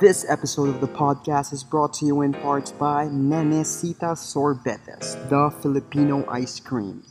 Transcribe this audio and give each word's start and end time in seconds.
This 0.00 0.24
episode 0.30 0.70
of 0.70 0.80
the 0.80 0.88
podcast 0.88 1.52
is 1.52 1.62
brought 1.62 1.92
to 2.00 2.06
you 2.06 2.22
in 2.22 2.32
parts 2.32 2.72
by 2.72 3.04
Nenecita 3.04 4.16
Sorbetes, 4.16 5.12
the 5.28 5.54
Filipino 5.60 6.24
ice 6.26 6.58
cream. 6.58 7.02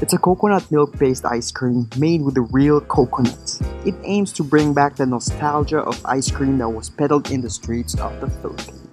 It's 0.00 0.14
a 0.14 0.18
coconut 0.18 0.64
milk 0.72 0.98
based 0.98 1.26
ice 1.26 1.50
cream 1.50 1.90
made 1.98 2.22
with 2.22 2.36
the 2.36 2.48
real 2.48 2.80
coconuts. 2.80 3.60
It 3.84 3.94
aims 4.04 4.32
to 4.32 4.42
bring 4.42 4.72
back 4.72 4.96
the 4.96 5.04
nostalgia 5.04 5.80
of 5.80 6.00
ice 6.06 6.30
cream 6.30 6.56
that 6.56 6.70
was 6.70 6.88
peddled 6.88 7.30
in 7.30 7.42
the 7.42 7.50
streets 7.50 8.00
of 8.00 8.18
the 8.22 8.30
Philippines. 8.40 8.88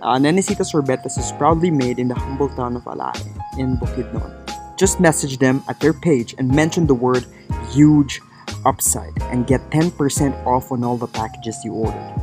Uh, 0.00 0.16
Nenecita 0.16 0.64
Sorbetes 0.64 1.18
is 1.18 1.30
proudly 1.32 1.70
made 1.70 1.98
in 1.98 2.08
the 2.08 2.14
humble 2.14 2.48
town 2.48 2.74
of 2.74 2.84
Alae 2.84 3.12
in 3.58 3.76
Bukidnon. 3.76 4.32
Just 4.78 4.98
message 4.98 5.36
them 5.36 5.62
at 5.68 5.78
their 5.80 5.92
page 5.92 6.34
and 6.38 6.48
mention 6.48 6.86
the 6.86 6.94
word 6.94 7.26
huge 7.70 8.22
upside 8.64 9.12
and 9.24 9.46
get 9.46 9.60
10% 9.70 9.92
off 10.46 10.72
on 10.72 10.82
all 10.82 10.96
the 10.96 11.06
packages 11.06 11.56
you 11.64 11.74
ordered. 11.74 12.14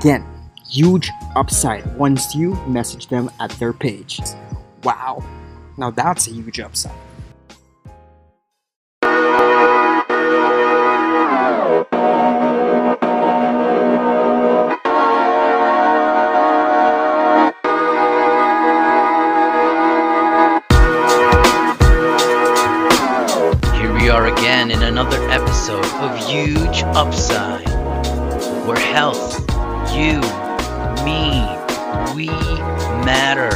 Again, 0.00 0.24
huge 0.66 1.10
upside 1.36 1.84
once 1.98 2.34
you 2.34 2.54
message 2.66 3.08
them 3.08 3.30
at 3.38 3.50
their 3.58 3.74
page. 3.74 4.18
Wow, 4.82 5.22
now 5.76 5.90
that's 5.90 6.26
a 6.26 6.30
huge 6.30 6.58
upside. 6.58 6.96
Here 23.74 23.92
we 23.92 24.08
are 24.08 24.28
again 24.28 24.70
in 24.70 24.82
another 24.82 25.20
episode 25.28 25.84
of 25.84 26.16
Huge 26.26 26.84
Upside, 26.96 27.68
where 28.66 28.78
health, 28.78 29.49
you, 29.94 30.20
me, 31.04 31.30
we 32.14 32.26
matter. 33.04 33.48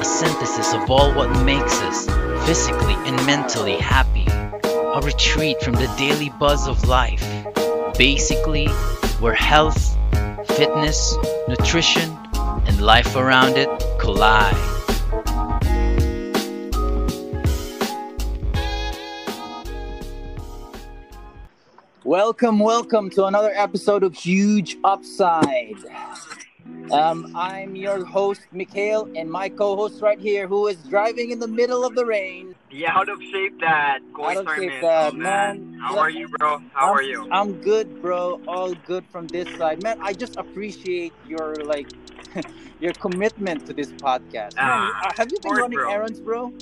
A 0.00 0.04
synthesis 0.04 0.74
of 0.74 0.90
all 0.90 1.12
what 1.14 1.44
makes 1.44 1.80
us 1.82 2.06
physically 2.46 2.94
and 3.06 3.16
mentally 3.26 3.76
happy. 3.76 4.26
A 4.28 5.00
retreat 5.02 5.60
from 5.62 5.74
the 5.74 5.92
daily 5.98 6.30
buzz 6.30 6.66
of 6.68 6.84
life. 6.84 7.24
Basically, 7.96 8.66
where 9.20 9.34
health, 9.34 9.96
fitness, 10.56 11.16
nutrition, 11.48 12.18
and 12.66 12.80
life 12.80 13.16
around 13.16 13.56
it 13.56 13.68
collide. 13.98 14.73
Welcome, 22.18 22.60
welcome 22.60 23.10
to 23.10 23.24
another 23.24 23.50
episode 23.56 24.04
of 24.04 24.14
Huge 24.14 24.76
Upside. 24.84 25.74
Um, 26.92 27.32
I'm 27.34 27.74
your 27.74 28.04
host, 28.04 28.42
Mikhail, 28.52 29.08
and 29.16 29.28
my 29.28 29.48
co 29.48 29.74
host 29.74 30.00
right 30.00 30.20
here, 30.20 30.46
who 30.46 30.68
is 30.68 30.76
driving 30.84 31.32
in 31.32 31.40
the 31.40 31.48
middle 31.48 31.84
of 31.84 31.96
the 31.96 32.06
rain. 32.06 32.54
Yeah, 32.70 32.96
out 32.96 33.08
of 33.08 33.20
shape 33.20 33.58
dad. 33.58 34.02
Out 34.22 34.36
of 34.36 34.46
shape 34.54 34.80
dad, 34.80 35.14
Oh, 35.14 35.16
man. 35.16 35.76
How 35.82 35.98
are 35.98 36.08
you, 36.08 36.28
bro? 36.38 36.62
How 36.72 36.92
I'm, 36.92 36.98
are 36.98 37.02
you? 37.02 37.28
I'm 37.32 37.60
good, 37.60 38.00
bro. 38.00 38.40
All 38.46 38.74
good 38.86 39.04
from 39.10 39.26
this 39.26 39.48
side. 39.58 39.82
Man, 39.82 39.98
I 40.00 40.12
just 40.12 40.36
appreciate 40.36 41.12
your, 41.26 41.56
like, 41.64 41.90
your 42.80 42.92
commitment 42.92 43.66
to 43.66 43.72
this 43.72 43.90
podcast. 43.90 44.54
Ah, 44.56 45.10
have 45.16 45.32
you 45.32 45.38
been 45.40 45.50
course, 45.50 45.62
running 45.62 45.78
bro. 45.80 45.90
errands, 45.90 46.20
bro? 46.20 46.52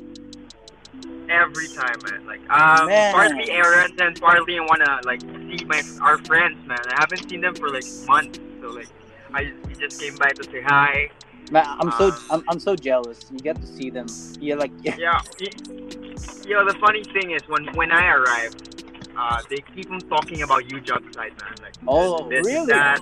Every 1.33 1.69
time, 1.69 1.99
man. 2.07 2.27
Like, 2.27 2.41
um, 2.51 2.87
Man. 2.89 3.13
partly 3.15 3.51
errands 3.51 3.97
and 3.99 4.21
partly 4.21 4.59
I 4.59 4.63
wanna 4.63 5.01
like 5.05 5.21
see 5.23 5.65
my 5.65 5.83
our 6.03 6.19
friends, 6.19 6.59
man. 6.67 6.79
I 6.89 6.97
haven't 7.01 7.29
seen 7.29 7.41
them 7.41 7.55
for 7.55 7.71
like 7.71 7.85
months, 8.07 8.39
so 8.61 8.69
like, 8.69 8.89
I 9.33 9.53
he 9.69 9.75
just 9.75 9.99
came 10.01 10.15
by 10.17 10.29
to 10.31 10.45
say 10.45 10.61
hi. 10.61 11.11
Man, 11.51 11.65
I'm 11.81 11.91
so 11.93 12.07
Um, 12.09 12.19
I'm, 12.31 12.43
I'm 12.51 12.61
so 12.61 12.77
jealous. 12.77 13.19
You 13.33 13.39
get 13.39 13.57
to 13.61 13.67
see 13.67 13.89
them. 13.91 14.07
You're 14.41 14.59
like, 14.59 14.73
Yeah. 14.83 14.97
Yeah. 14.99 15.21
You 16.47 16.55
know, 16.55 16.65
the 16.71 16.77
funny 16.81 17.03
thing 17.15 17.31
is 17.33 17.43
when 17.49 17.65
when 17.75 17.91
I 17.93 18.05
arrived, 18.13 18.85
uh, 19.17 19.43
they 19.51 19.61
keep 19.75 19.91
on 19.91 20.01
talking 20.01 20.43
about 20.43 20.71
you 20.71 20.81
job 20.81 21.03
site, 21.15 21.35
man. 21.41 21.55
Like, 21.63 21.75
Oh, 21.87 22.29
this, 22.29 22.47
really? 22.47 22.67
That. 22.67 23.01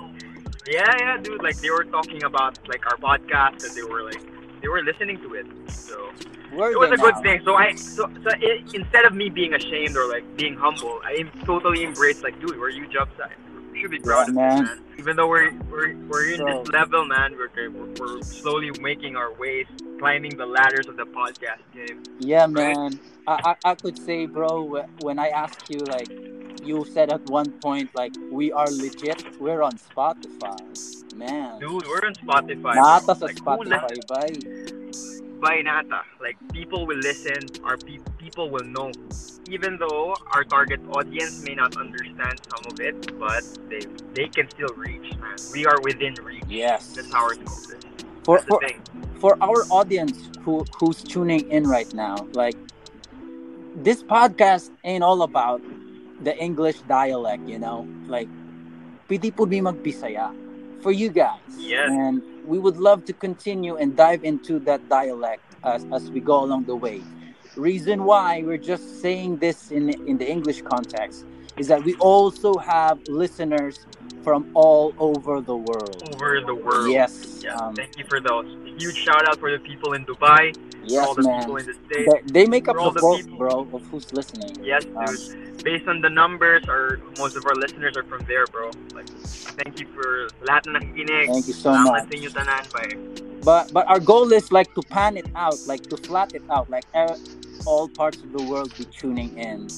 Yeah, 0.66 0.94
yeah, 0.98 1.16
dude. 1.22 1.42
Like 1.42 1.56
they 1.58 1.70
were 1.70 1.84
talking 1.84 2.22
about 2.24 2.58
like 2.68 2.84
our 2.86 2.96
podcast, 2.96 3.64
and 3.66 3.74
they 3.76 3.82
were 3.82 4.02
like 4.04 4.22
they 4.60 4.68
were 4.68 4.82
listening 4.82 5.18
to 5.18 5.34
it. 5.34 5.46
So. 5.70 6.10
it 6.52 6.78
was 6.78 6.90
a 6.90 6.96
good 6.96 7.14
now? 7.16 7.22
thing. 7.22 7.40
So 7.44 7.54
I, 7.54 7.74
so, 7.74 8.10
so 8.22 8.30
it, 8.40 8.74
instead 8.74 9.04
of 9.04 9.14
me 9.14 9.28
being 9.30 9.54
ashamed 9.54 9.96
or 9.96 10.08
like 10.08 10.24
being 10.36 10.56
humble, 10.56 11.00
I 11.04 11.12
am 11.12 11.30
totally 11.44 11.84
embraced 11.84 12.22
like, 12.22 12.38
dude, 12.40 12.58
we're 12.58 12.70
Huge 12.70 12.96
Upside. 12.96 13.32
We 13.72 13.80
should 13.80 13.90
be 13.92 14.00
proud 14.00 14.26
Yeah, 14.26 14.28
of 14.28 14.34
man. 14.34 14.58
this, 14.64 14.68
man. 14.68 14.84
Even 14.98 15.16
though 15.16 15.28
we're 15.28 15.52
we're, 15.70 15.96
we're 16.08 16.30
in 16.32 16.38
So- 16.38 16.62
this 16.64 16.68
level, 16.72 17.04
man, 17.06 17.36
we're, 17.36 17.70
we're 17.70 17.94
we're 17.98 18.22
slowly 18.22 18.70
making 18.80 19.16
our 19.16 19.32
ways, 19.32 19.66
climbing 19.98 20.36
the 20.36 20.46
ladders 20.46 20.86
of 20.88 20.96
the 20.96 21.04
podcast 21.04 21.62
game. 21.72 22.02
Yeah, 22.18 22.46
man. 22.46 22.98
I, 23.26 23.54
I, 23.64 23.70
I 23.70 23.74
could 23.76 23.96
say, 23.98 24.26
bro, 24.26 24.84
when 25.02 25.18
I 25.18 25.28
asked 25.28 25.70
you, 25.70 25.78
like, 25.78 26.08
you 26.64 26.84
said 26.84 27.10
at 27.12 27.24
one 27.26 27.52
point, 27.60 27.90
like, 27.94 28.12
we 28.30 28.52
are 28.52 28.66
legit. 28.70 29.24
We're 29.40 29.62
on 29.62 29.72
Spotify. 29.78 30.58
Man. 31.16 31.58
Dude, 31.60 31.84
we're 31.86 32.06
on 32.06 32.14
Spotify. 32.14 32.74
Nata 32.76 33.14
sa 33.14 33.26
Like, 33.26 33.36
Spotify, 33.36 34.06
bye. 34.08 34.34
by 35.40 35.60
Nata. 35.62 36.02
Like 36.20 36.36
people 36.52 36.86
will 36.86 36.98
listen, 36.98 37.46
our 37.64 37.76
pe- 37.76 37.98
people 38.18 38.50
will 38.50 38.64
know. 38.64 38.92
Even 39.48 39.78
though 39.78 40.14
our 40.32 40.44
target 40.44 40.80
audience 40.94 41.42
may 41.42 41.54
not 41.54 41.76
understand 41.76 42.40
some 42.50 42.64
of 42.70 42.80
it, 42.80 43.18
but 43.18 43.42
they 43.68 43.80
they 44.14 44.28
can 44.28 44.48
still 44.50 44.72
reach, 44.76 45.16
man. 45.18 45.36
We 45.52 45.66
are 45.66 45.80
within 45.82 46.14
reach. 46.22 46.44
Yes. 46.48 46.92
That's 46.94 47.10
how 47.12 47.24
our 47.24 47.34
goal 47.34 47.58
is. 47.58 47.84
For, 48.24 48.38
for, 48.46 48.60
thing. 48.60 48.80
for 49.18 49.36
our 49.42 49.64
audience 49.70 50.30
who 50.44 50.64
who's 50.78 51.02
tuning 51.02 51.50
in 51.50 51.64
right 51.64 51.92
now, 51.94 52.28
like, 52.32 52.56
this 53.74 54.02
podcast 54.04 54.70
ain't 54.84 55.02
all 55.02 55.22
about 55.22 55.62
the 56.22 56.36
English 56.38 56.80
dialect, 56.88 57.46
you 57.48 57.58
know? 57.58 57.88
Like, 58.06 58.28
pwede 59.08 59.34
po 59.34 59.46
magbisaya 59.46 60.30
for 60.82 60.92
you 60.92 61.10
guys. 61.10 61.40
Yes. 61.58 61.88
And 61.90 62.22
we 62.46 62.58
would 62.58 62.76
love 62.76 63.04
to 63.06 63.12
continue 63.12 63.76
and 63.76 63.96
dive 63.96 64.24
into 64.24 64.58
that 64.60 64.88
dialect 64.88 65.42
as, 65.64 65.86
as 65.92 66.10
we 66.10 66.20
go 66.20 66.42
along 66.42 66.64
the 66.64 66.76
way. 66.76 67.02
Reason 67.56 68.04
why 68.04 68.42
we're 68.42 68.62
just 68.62 69.02
saying 69.02 69.38
this 69.38 69.70
in 69.70 69.90
in 70.06 70.16
the 70.18 70.28
English 70.28 70.62
context 70.62 71.26
is 71.58 71.66
that 71.66 71.82
we 71.82 71.98
also 71.98 72.54
have 72.54 73.02
listeners 73.08 73.84
from 74.22 74.48
all 74.54 74.94
over 74.98 75.40
the 75.40 75.56
world. 75.56 75.98
over 76.14 76.40
the 76.40 76.54
world. 76.54 76.88
Yes. 76.90 77.42
Yeah. 77.42 77.56
Um, 77.56 77.74
Thank 77.74 77.98
you 77.98 78.04
for 78.06 78.20
those. 78.20 78.46
Huge 78.78 78.96
shout 78.96 79.28
out 79.28 79.38
for 79.38 79.50
the 79.50 79.58
people 79.58 79.92
in 79.92 80.06
Dubai, 80.06 80.54
yes, 80.84 81.06
all 81.06 81.14
the 81.14 81.22
man. 81.22 81.40
people 81.40 81.56
in 81.56 81.66
the 81.66 81.74
States. 81.86 82.14
They, 82.26 82.44
they 82.44 82.46
make 82.46 82.68
up 82.68 82.76
all 82.78 82.90
the 82.90 83.00
the 83.00 83.00
bulk, 83.00 83.20
people. 83.22 83.38
bro, 83.38 83.68
of 83.72 83.82
who's 83.90 84.12
listening. 84.12 84.56
Yes, 84.62 84.84
Um, 84.96 85.06
dude. 85.06 85.64
Based 85.64 85.88
on 85.88 86.00
the 86.00 86.10
numbers, 86.10 86.64
or 86.68 87.00
most 87.18 87.36
of 87.36 87.44
our 87.46 87.54
listeners 87.54 87.96
are 87.96 88.04
from 88.04 88.24
there, 88.26 88.46
bro. 88.46 88.70
Like, 88.94 89.08
thank 89.60 89.78
you 89.80 89.86
for 89.94 90.28
lahat 90.46 90.66
na 90.66 90.80
nakikinig. 90.80 91.28
Thank 91.28 91.48
you 91.48 91.54
so 91.54 91.72
much. 91.76 92.04
sa 92.08 92.14
inyo 92.16 92.30
tanan, 92.32 92.64
bye. 92.72 92.96
But 93.44 93.72
but 93.72 93.86
our 93.88 94.00
goal 94.00 94.32
is 94.32 94.52
like 94.52 94.74
to 94.74 94.82
pan 94.82 95.16
it 95.16 95.28
out, 95.36 95.56
like 95.66 95.88
to 95.88 95.96
flat 95.96 96.32
it 96.34 96.44
out, 96.50 96.70
like 96.70 96.84
all 97.66 97.88
parts 97.88 98.22
of 98.22 98.32
the 98.32 98.42
world 98.42 98.74
be 98.76 98.84
tuning 98.86 99.36
in. 99.38 99.68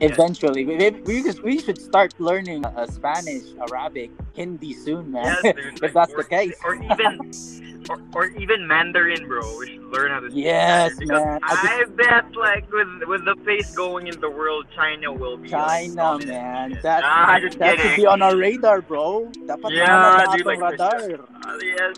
Eventually, 0.00 0.64
we, 0.64 0.90
we, 0.90 1.22
just, 1.22 1.42
we 1.42 1.60
should 1.60 1.80
start 1.80 2.14
learning 2.18 2.64
uh, 2.64 2.86
Spanish, 2.86 3.42
Arabic, 3.60 4.10
Hindi 4.34 4.72
soon, 4.72 5.12
man. 5.12 5.36
Yes, 5.42 5.56
dude. 5.56 5.82
if 5.82 5.92
that's 5.92 6.12
or, 6.12 6.22
the 6.22 6.28
case. 6.28 6.54
Or 6.64 6.74
even, 6.76 7.32
or, 7.90 8.00
or 8.14 8.26
even 8.26 8.66
Mandarin, 8.66 9.26
bro. 9.26 9.58
We 9.58 9.74
should 9.74 9.84
learn 9.84 10.10
how 10.10 10.20
to 10.20 10.30
speak 10.30 10.44
Yes. 10.44 10.96
Man. 11.00 11.40
I 11.42 11.82
I, 11.82 11.84
bet, 11.90 12.36
like, 12.36 12.70
with 12.70 13.08
with 13.08 13.24
the 13.24 13.34
pace 13.44 13.74
going 13.74 14.06
in 14.06 14.20
the 14.20 14.30
world, 14.30 14.66
China 14.74 15.12
will 15.12 15.36
be. 15.36 15.48
China, 15.48 16.18
man. 16.18 16.78
That, 16.82 17.02
ah, 17.04 17.38
just 17.40 17.58
that 17.58 17.78
should 17.78 17.96
be 17.96 18.06
on 18.06 18.22
our 18.22 18.36
radar, 18.36 18.82
bro. 18.82 19.30
Dapat 19.46 19.70
Yeah, 19.72 20.26
dude, 20.36 20.46
like, 20.46 20.60
radar. 20.60 21.26
Uh, 21.44 21.58
yes, 21.62 21.96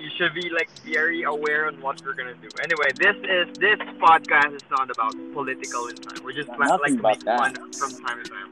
you 0.00 0.10
should 0.16 0.34
be 0.34 0.48
like 0.50 0.70
very 0.84 1.22
aware 1.24 1.66
on 1.66 1.80
what 1.80 2.00
we're 2.04 2.14
gonna 2.14 2.34
do. 2.34 2.48
Anyway, 2.62 2.88
this 2.98 3.16
is 3.38 3.46
this 3.58 3.78
podcast 4.00 4.54
is 4.54 4.62
not 4.70 4.90
about 4.90 5.14
political 5.32 5.86
in 5.88 5.96
time. 5.96 6.24
We're 6.24 6.32
just 6.32 6.48
like, 6.48 6.58
nothing 6.60 6.98
like 6.98 7.18
make 7.18 7.22
about 7.22 7.56
fun 7.56 7.72
from 7.78 7.90
time 8.04 8.24
to 8.24 8.30
time. 8.30 8.48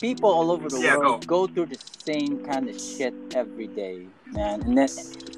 People 0.00 0.30
all 0.30 0.50
over 0.52 0.68
the 0.70 0.80
Yeah, 0.80 0.96
world 0.96 1.26
go. 1.26 1.46
through 1.46 1.66
the 1.66 1.78
same 1.98 2.44
kind 2.44 2.68
of 2.68 2.80
shit 2.80 3.14
every 3.34 3.66
day, 3.66 4.06
man. 4.26 4.62
And 4.62 4.78
then 4.78 4.88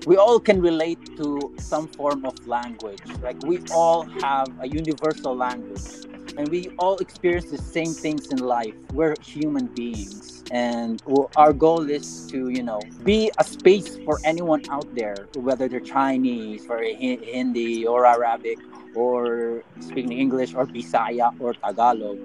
we 0.07 0.17
all 0.17 0.39
can 0.39 0.61
relate 0.61 0.99
to 1.17 1.55
some 1.59 1.89
form 1.89 2.25
of 2.27 2.35
language. 2.47 3.01
Like 3.23 3.39
we 3.43 3.61
all 3.71 4.05
have 4.21 4.49
a 4.61 4.69
universal 4.69 5.35
language. 5.37 5.89
And 6.37 6.49
we 6.49 6.71
all 6.79 6.97
experience 6.99 7.51
the 7.51 7.59
same 7.59 7.95
things 7.95 8.29
in 8.29 8.39
life. 8.39 8.75
We're 8.93 9.17
human 9.21 9.67
beings. 9.69 10.45
And 10.51 11.03
our 11.37 11.53
goal 11.53 11.89
is 11.91 12.27
to, 12.31 12.49
you 12.49 12.63
know, 12.63 12.91
be 13.03 13.31
a 13.39 13.45
space 13.45 13.99
for 14.05 14.21
anyone 14.25 14.63
out 14.71 14.95
there, 14.95 15.29
whether 15.35 15.69
they're 15.69 15.81
Chinese 15.81 16.67
or 16.69 16.81
Hindi 16.83 17.87
or 17.87 18.07
Arabic 18.07 18.59
or 18.95 19.65
speaking 19.81 20.13
English 20.13 20.55
or 20.55 20.67
Bisaya 20.67 21.33
or 21.39 21.55
Tagalog, 21.55 22.19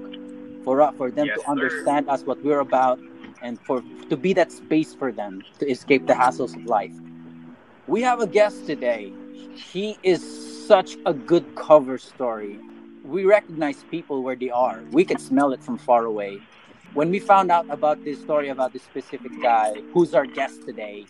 for 0.63 0.81
uh, 0.81 0.91
for 0.93 1.11
them 1.11 1.29
Yes, 1.29 1.35
to 1.35 1.41
sir. 1.41 1.47
understand 1.47 2.07
us 2.09 2.23
what 2.25 2.41
we're 2.43 2.59
about 2.59 2.99
and 3.41 3.59
for 3.61 3.83
to 4.09 4.17
be 4.17 4.33
that 4.33 4.51
space 4.51 4.93
for 4.93 5.11
them 5.11 5.43
to 5.59 5.69
escape 5.69 6.07
the 6.07 6.13
hassles 6.13 6.55
of 6.55 6.65
life. 6.65 6.93
We 7.87 8.01
have 8.01 8.19
a 8.19 8.27
guest 8.27 8.65
today. 8.65 9.13
He 9.53 9.97
is 10.03 10.21
such 10.67 10.97
a 11.05 11.13
good 11.13 11.55
cover 11.55 11.97
story. 11.97 12.63
We 13.05 13.23
recognize 13.25 13.83
people 13.91 14.23
where 14.23 14.35
they 14.35 14.49
are. 14.49 14.81
We 14.91 15.05
can 15.05 15.19
smell 15.19 15.53
it 15.53 15.63
from 15.63 15.77
far 15.77 16.05
away. 16.05 16.39
When 16.95 17.11
we 17.11 17.19
found 17.19 17.51
out 17.51 17.67
about 17.69 18.03
this 18.03 18.19
story 18.19 18.49
about 18.49 18.73
this 18.73 18.81
specific 18.81 19.31
guy, 19.43 19.75
who's 19.93 20.15
our 20.15 20.25
guest 20.25 20.63
today, 20.65 21.05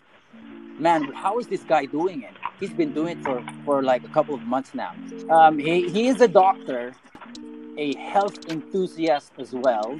man, 0.77 1.13
how 1.13 1.39
is 1.39 1.47
this 1.47 1.63
guy 1.63 1.85
doing 1.85 2.23
it? 2.23 2.33
He's 2.59 2.73
been 2.73 2.93
doing 2.93 3.19
it 3.19 3.23
for, 3.23 3.41
for 3.63 3.81
like 3.81 4.03
a 4.03 4.09
couple 4.09 4.35
of 4.35 4.41
months 4.41 4.73
now. 4.73 4.93
Um, 5.29 5.57
he, 5.57 5.89
he 5.89 6.07
is 6.07 6.19
a 6.19 6.27
doctor, 6.27 6.93
a 7.77 7.95
health 7.95 8.51
enthusiast 8.51 9.31
as 9.39 9.53
well, 9.53 9.97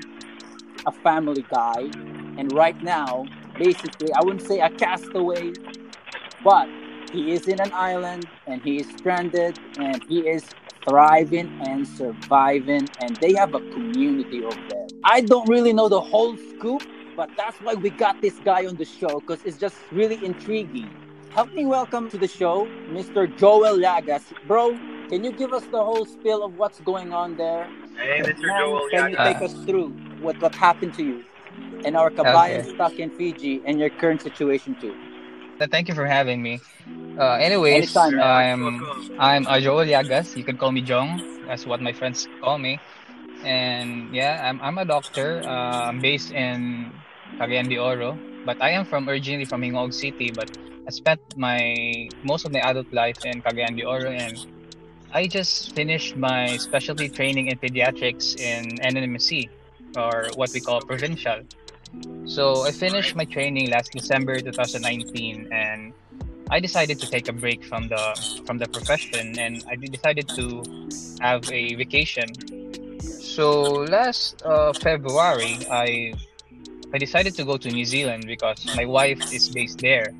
a 0.86 0.92
family 0.92 1.46
guy, 1.50 1.90
and 2.38 2.52
right 2.52 2.82
now, 2.84 3.26
basically, 3.58 4.12
I 4.12 4.20
wouldn't 4.22 4.46
say 4.46 4.60
a 4.60 4.70
castaway, 4.70 5.54
but 6.44 6.68
he 7.14 7.32
is 7.32 7.48
in 7.48 7.62
an 7.62 7.72
island 7.72 8.28
and 8.48 8.62
he 8.62 8.82
is 8.82 8.88
stranded 8.90 9.58
and 9.78 10.04
he 10.10 10.20
is 10.28 10.44
thriving 10.86 11.52
and 11.62 11.88
surviving, 11.88 12.92
and 13.00 13.20
they 13.22 13.34
have 13.36 13.54
a 13.56 13.62
community 13.62 14.44
over 14.44 14.62
there. 14.68 14.88
I 15.04 15.22
don't 15.22 15.48
really 15.50 15.74
know 15.74 15.90
the 15.90 16.02
whole 16.02 16.38
scoop, 16.38 16.84
but 17.16 17.32
that's 17.38 17.60
why 17.62 17.76
we 17.76 17.92
got 17.92 18.22
this 18.22 18.40
guy 18.40 18.66
on 18.68 18.78
the 18.78 18.86
show 18.86 19.22
because 19.22 19.44
it's 19.46 19.58
just 19.58 19.88
really 19.92 20.24
intriguing. 20.24 20.94
Help 21.32 21.54
me 21.54 21.66
welcome 21.66 22.10
to 22.10 22.20
the 22.20 22.28
show, 22.30 22.72
Mr. 22.90 23.34
Joel 23.34 23.78
Lagas. 23.80 24.34
Bro, 24.44 24.82
can 25.10 25.24
you 25.24 25.34
give 25.34 25.54
us 25.54 25.68
the 25.68 25.84
whole 25.84 26.06
spill 26.06 26.44
of 26.44 26.54
what's 26.54 26.82
going 26.82 27.14
on 27.14 27.36
there? 27.38 27.72
Hey, 27.98 28.22
Mr. 28.22 28.42
Man, 28.48 28.60
Joel. 28.60 28.90
Can 28.90 29.08
you 29.10 29.18
take 29.18 29.42
us 29.42 29.64
through 29.66 29.96
what, 30.20 30.40
what 30.40 30.56
happened 30.56 30.94
to 30.96 31.04
you 31.04 31.26
and 31.86 31.98
our 31.98 32.12
kabayan 32.12 32.64
Okay. 32.64 32.66
stuck 32.66 33.00
in 33.00 33.12
Fiji 33.12 33.64
and 33.66 33.80
your 33.80 33.92
current 33.92 34.22
situation 34.22 34.76
too? 34.80 35.00
Th- 35.58 35.70
Thank 35.70 35.88
you 35.88 35.96
for 35.96 36.06
having 36.06 36.42
me. 36.42 36.62
Uh, 37.20 37.36
anyways, 37.40 37.96
Anytime. 37.96 38.20
I'm 38.20 38.62
I'm 39.20 39.48
uh, 39.48 39.60
Joel 39.60 39.86
Llagas. 39.86 40.36
You 40.36 40.44
can 40.44 40.58
call 40.58 40.72
me 40.72 40.82
Jong. 40.82 41.24
That's 41.48 41.66
what 41.66 41.82
my 41.82 41.94
friends 41.94 42.28
call 42.44 42.58
me. 42.58 42.80
And 43.44 44.14
yeah, 44.14 44.42
I'm 44.50 44.60
I'm 44.62 44.78
a 44.78 44.86
doctor. 44.86 45.44
Uh, 45.46 45.90
I'm 45.90 46.02
based 46.02 46.32
in 46.32 46.92
Cagayan 47.40 47.70
de 47.70 47.78
Oro, 47.78 48.18
but 48.46 48.58
I 48.62 48.72
am 48.72 48.86
from 48.86 49.08
originally 49.10 49.46
from 49.46 49.62
Gingoog 49.62 49.94
City. 49.94 50.32
But 50.32 50.50
I 50.88 50.92
spent 50.92 51.22
my 51.36 52.10
most 52.24 52.46
of 52.46 52.52
my 52.52 52.60
adult 52.60 52.92
life 52.92 53.18
in 53.24 53.42
Cagayan 53.42 53.76
de 53.78 53.86
Oro, 53.86 54.12
and 54.12 54.40
I 55.14 55.28
just 55.28 55.74
finished 55.74 56.16
my 56.18 56.58
specialty 56.58 57.10
training 57.10 57.48
in 57.48 57.58
pediatrics 57.60 58.36
in 58.36 58.80
NMMC, 58.82 59.50
or 59.96 60.32
what 60.36 60.52
we 60.54 60.60
call 60.62 60.82
provincial. 60.82 61.44
So 62.26 62.66
I 62.66 62.72
finished 62.72 63.16
my 63.16 63.26
training 63.26 63.70
last 63.70 63.92
December 63.92 64.42
2019, 64.42 65.48
and 65.52 65.94
I 66.50 66.60
decided 66.60 67.00
to 67.00 67.08
take 67.08 67.28
a 67.28 67.34
break 67.34 67.64
from 67.64 67.88
the 67.88 68.18
from 68.46 68.58
the 68.58 68.68
profession, 68.68 69.38
and 69.38 69.64
I 69.70 69.76
decided 69.76 70.28
to 70.36 70.64
have 71.22 71.50
a 71.50 71.76
vacation. 71.76 72.34
So 73.00 73.86
last 73.90 74.42
uh, 74.46 74.74
February, 74.74 75.66
I 75.70 76.14
I 76.94 76.98
decided 76.98 77.36
to 77.36 77.44
go 77.46 77.58
to 77.58 77.70
New 77.70 77.86
Zealand 77.86 78.26
because 78.26 78.70
my 78.76 78.86
wife 78.86 79.22
is 79.32 79.50
based 79.50 79.80
there. 79.80 80.14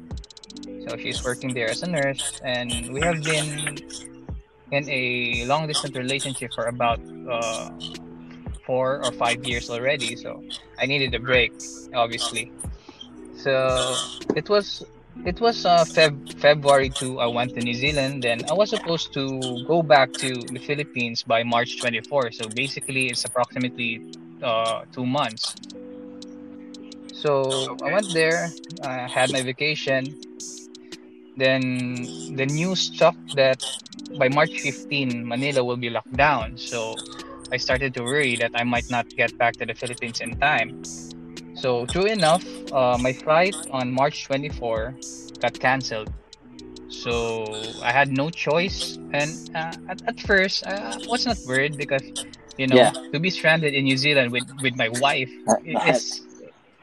So 0.88 0.98
she's 0.98 1.24
working 1.24 1.54
there 1.54 1.70
as 1.70 1.84
a 1.84 1.88
nurse, 1.88 2.40
and 2.44 2.94
we 2.94 3.02
have 3.02 3.24
been 3.24 3.78
in 4.72 4.90
a 4.90 5.46
long 5.46 5.68
distance 5.68 5.96
relationship 5.96 6.54
for 6.54 6.66
about 6.66 7.00
uh, 7.30 7.70
four 8.66 9.02
or 9.04 9.12
five 9.12 9.44
years 9.44 9.70
already. 9.70 10.16
So 10.16 10.44
I 10.80 10.86
needed 10.86 11.14
a 11.14 11.20
break, 11.20 11.54
obviously. 11.94 12.52
So 13.38 13.96
it 14.36 14.50
was 14.50 14.84
it 15.26 15.40
was 15.40 15.66
uh, 15.66 15.86
Feb- 15.86 16.40
February 16.40 16.90
2 16.90 17.20
I 17.20 17.28
went 17.28 17.54
to 17.56 17.62
New 17.62 17.74
Zealand 17.74 18.24
then 18.24 18.46
I 18.50 18.54
was 18.54 18.70
supposed 18.70 19.14
to 19.14 19.64
go 19.66 19.82
back 19.82 20.10
to 20.20 20.48
the 20.52 20.60
Philippines 20.60 21.24
by 21.24 21.44
March 21.44 21.80
24 21.80 22.32
so 22.32 22.50
basically 22.50 23.10
it's 23.10 23.24
approximately 23.26 24.02
uh, 24.44 24.82
two 24.94 25.06
months 25.06 25.56
so 27.14 27.78
I 27.82 27.94
went 27.94 28.14
there 28.14 28.52
I 28.84 29.08
had 29.08 29.32
my 29.32 29.42
vacation 29.42 30.16
then 31.38 32.36
the 32.36 32.46
news 32.46 32.80
struck 32.82 33.16
that 33.34 33.60
by 34.18 34.30
March 34.30 34.60
15 34.62 35.28
Manila 35.28 35.64
will 35.64 35.78
be 35.78 35.90
locked 35.90 36.16
down 36.16 36.58
so 36.58 36.96
I 37.52 37.58
started 37.58 37.94
to 37.96 38.02
worry 38.04 38.36
that 38.38 38.52
I 38.56 38.64
might 38.64 38.90
not 38.90 39.08
get 39.16 39.38
back 39.38 39.58
to 39.58 39.66
the 39.66 39.74
Philippines 39.74 40.22
in 40.22 40.36
time 40.40 40.74
so 41.54 41.86
true 41.86 42.06
enough, 42.06 42.44
uh, 42.72 42.98
my 43.00 43.14
flight 43.14 43.56
on 43.72 43.92
March 43.92 44.26
24 44.26 44.96
got 45.42 45.58
cancelled. 45.60 46.10
So 46.90 47.80
I 47.82 47.92
had 47.92 48.12
no 48.12 48.30
choice, 48.30 48.98
and 49.14 49.40
uh, 49.56 49.74
at, 49.90 50.00
at 50.08 50.20
first 50.20 50.64
uh, 50.64 50.98
I 51.02 51.08
was 51.08 51.26
not 51.26 51.38
worried 51.46 51.78
because 51.78 52.04
you 52.58 52.68
know 52.68 52.78
Yeah. 52.78 52.92
to 53.14 53.20
be 53.20 53.30
stranded 53.30 53.74
in 53.74 53.86
New 53.86 53.98
Zealand 53.98 54.32
with, 54.32 54.46
with 54.62 54.76
my 54.76 54.90
wife 54.90 55.32
Uh, 55.48 55.56
it's 55.64 56.22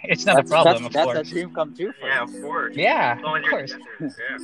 it's 0.05 0.27
not 0.27 0.39
a 0.39 0.43
problem, 0.45 0.83
that's, 0.83 0.87
of 0.87 0.93
that's 0.93 1.07
course. 1.07 1.29
a 1.31 1.35
dream 1.35 1.51
come 1.55 1.75
true 1.75 1.93
for 1.99 2.09
Yeah, 2.09 2.23
of 2.23 2.31
course. 2.41 2.75
Yeah, 2.77 3.17
As 3.19 3.23
long 3.25 3.37
as 3.39 3.45
of 3.45 3.51
course. 3.51 3.75
Yeah. 4.19 4.39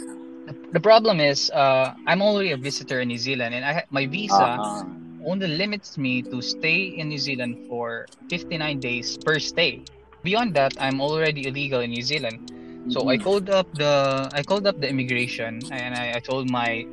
The, 0.46 0.54
the 0.72 0.80
problem 0.80 1.20
is 1.20 1.50
uh, 1.50 1.92
I'm 2.06 2.22
only 2.22 2.52
a 2.52 2.56
visitor 2.56 3.00
in 3.00 3.08
New 3.08 3.18
Zealand, 3.18 3.54
and 3.54 3.64
I 3.64 3.72
ha- 3.72 3.88
my 3.90 4.06
visa 4.06 4.44
Uh-huh. 4.44 4.84
Only 5.28 5.48
limits 5.48 5.98
me 5.98 6.22
to 6.32 6.40
stay 6.42 6.96
in 6.96 7.08
New 7.08 7.18
Zealand 7.18 7.56
for 7.68 8.08
59 8.30 8.80
days 8.80 9.18
per 9.18 9.38
stay. 9.38 9.84
Beyond 10.24 10.54
that, 10.56 10.72
I'm 10.80 11.00
already 11.00 11.46
illegal 11.48 11.80
in 11.80 11.90
New 11.90 12.02
Zealand. 12.02 12.40
So 12.88 13.08
I 13.08 13.18
Mhm. 13.18 13.22
called 13.22 13.50
up 13.50 13.68
the 13.76 14.30
I 14.32 14.42
called 14.42 14.66
up 14.66 14.80
the 14.80 14.88
immigration 14.88 15.68
and 15.70 15.94
I, 15.94 16.16
I 16.16 16.20
told 16.20 16.48
my 16.48 16.84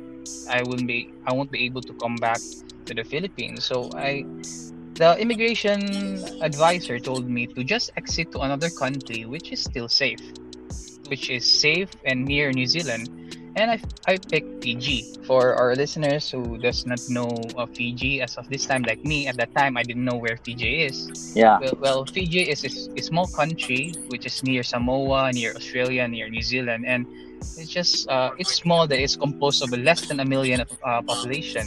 I 0.48 0.62
wouldn't 0.62 0.88
be 0.88 1.14
I 1.26 1.32
won't 1.32 1.50
be 1.50 1.64
able 1.64 1.82
to 1.82 1.94
come 1.94 2.20
back 2.20 2.42
to 2.86 2.94
the 2.94 3.04
Philippines. 3.04 3.64
So 3.66 3.92
I 3.96 4.24
the 4.98 5.16
immigration 5.20 6.24
advisor 6.40 7.00
told 7.00 7.28
me 7.28 7.48
to 7.56 7.64
just 7.64 7.90
exit 7.96 8.32
to 8.32 8.40
another 8.40 8.70
country 8.70 9.24
which 9.26 9.52
is 9.52 9.62
still 9.62 9.88
safe, 9.88 10.20
which 11.08 11.30
is 11.30 11.44
safe 11.46 11.90
and 12.04 12.26
near 12.26 12.52
New 12.52 12.66
Zealand. 12.66 13.10
And 13.56 13.70
I, 13.70 13.80
I 14.06 14.18
picked 14.18 14.62
Fiji. 14.62 15.16
For 15.24 15.56
our 15.56 15.74
listeners 15.74 16.30
who 16.30 16.58
does 16.58 16.84
not 16.84 17.00
know 17.08 17.32
of 17.56 17.70
Fiji 17.70 18.20
as 18.20 18.36
of 18.36 18.48
this 18.48 18.66
time, 18.66 18.82
like 18.82 19.02
me, 19.02 19.26
at 19.26 19.36
that 19.38 19.54
time 19.56 19.76
I 19.76 19.82
didn't 19.82 20.04
know 20.04 20.14
where 20.14 20.36
Fiji 20.36 20.84
is. 20.84 21.32
Yeah. 21.34 21.58
Well, 21.58 21.78
well 21.80 22.04
Fiji 22.04 22.42
is 22.42 22.64
a 22.64 23.02
small 23.02 23.26
country 23.26 23.94
which 24.08 24.26
is 24.26 24.42
near 24.44 24.62
Samoa, 24.62 25.32
near 25.32 25.56
Australia, 25.56 26.06
near 26.06 26.28
New 26.28 26.42
Zealand, 26.42 26.84
and 26.86 27.06
it's 27.56 27.72
just 27.72 28.08
uh, 28.08 28.30
it's 28.38 28.54
small. 28.54 28.86
That 28.86 29.00
it's 29.00 29.16
composed 29.16 29.62
of 29.64 29.72
less 29.72 30.06
than 30.06 30.20
a 30.20 30.24
million 30.24 30.60
uh, 30.60 31.02
population. 31.02 31.66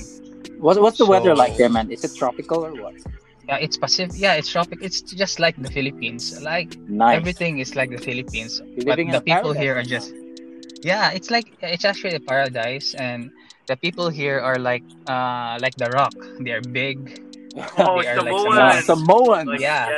What, 0.59 0.79
what's 0.81 0.99
the 0.99 1.05
weather 1.05 1.35
like 1.35 1.57
there, 1.57 1.69
man? 1.69 1.91
Is 1.91 2.03
it 2.03 2.15
tropical 2.15 2.65
or 2.65 2.73
what? 2.73 2.95
Yeah, 3.47 3.57
it's 3.57 3.77
Pacific. 3.77 4.13
Yeah, 4.15 4.33
it's 4.33 4.49
tropic. 4.49 4.79
It's 4.81 5.01
just 5.01 5.39
like 5.39 5.55
the 5.57 5.69
Philippines. 5.69 6.39
Like 6.41 6.77
Nice. 6.87 7.17
everything 7.17 7.57
is 7.59 7.75
like 7.75 7.89
the 7.89 7.97
Philippines, 7.97 8.61
You're 8.75 8.85
but 8.85 8.97
the 8.97 9.21
people 9.21 9.53
paradise 9.53 9.61
here 9.61 9.77
are 9.77 9.83
just 9.83 10.13
yeah. 10.83 11.11
It's 11.11 11.29
like 11.31 11.45
it's 11.61 11.85
actually 11.85 12.15
a 12.15 12.19
paradise, 12.19 12.93
and 12.95 13.31
the 13.67 13.75
people 13.77 14.09
here 14.09 14.39
are 14.39 14.57
like 14.57 14.83
uh 15.07 15.57
like 15.61 15.75
the 15.75 15.89
Rock. 15.89 16.13
They 16.39 16.51
are 16.51 16.61
big. 16.61 17.23
Oh, 17.77 17.99
They 18.01 18.07
are 18.07 18.21
like 18.21 18.53
now. 18.53 18.79
Samoans. 18.81 19.47
Like, 19.49 19.59
Yeah. 19.59 19.89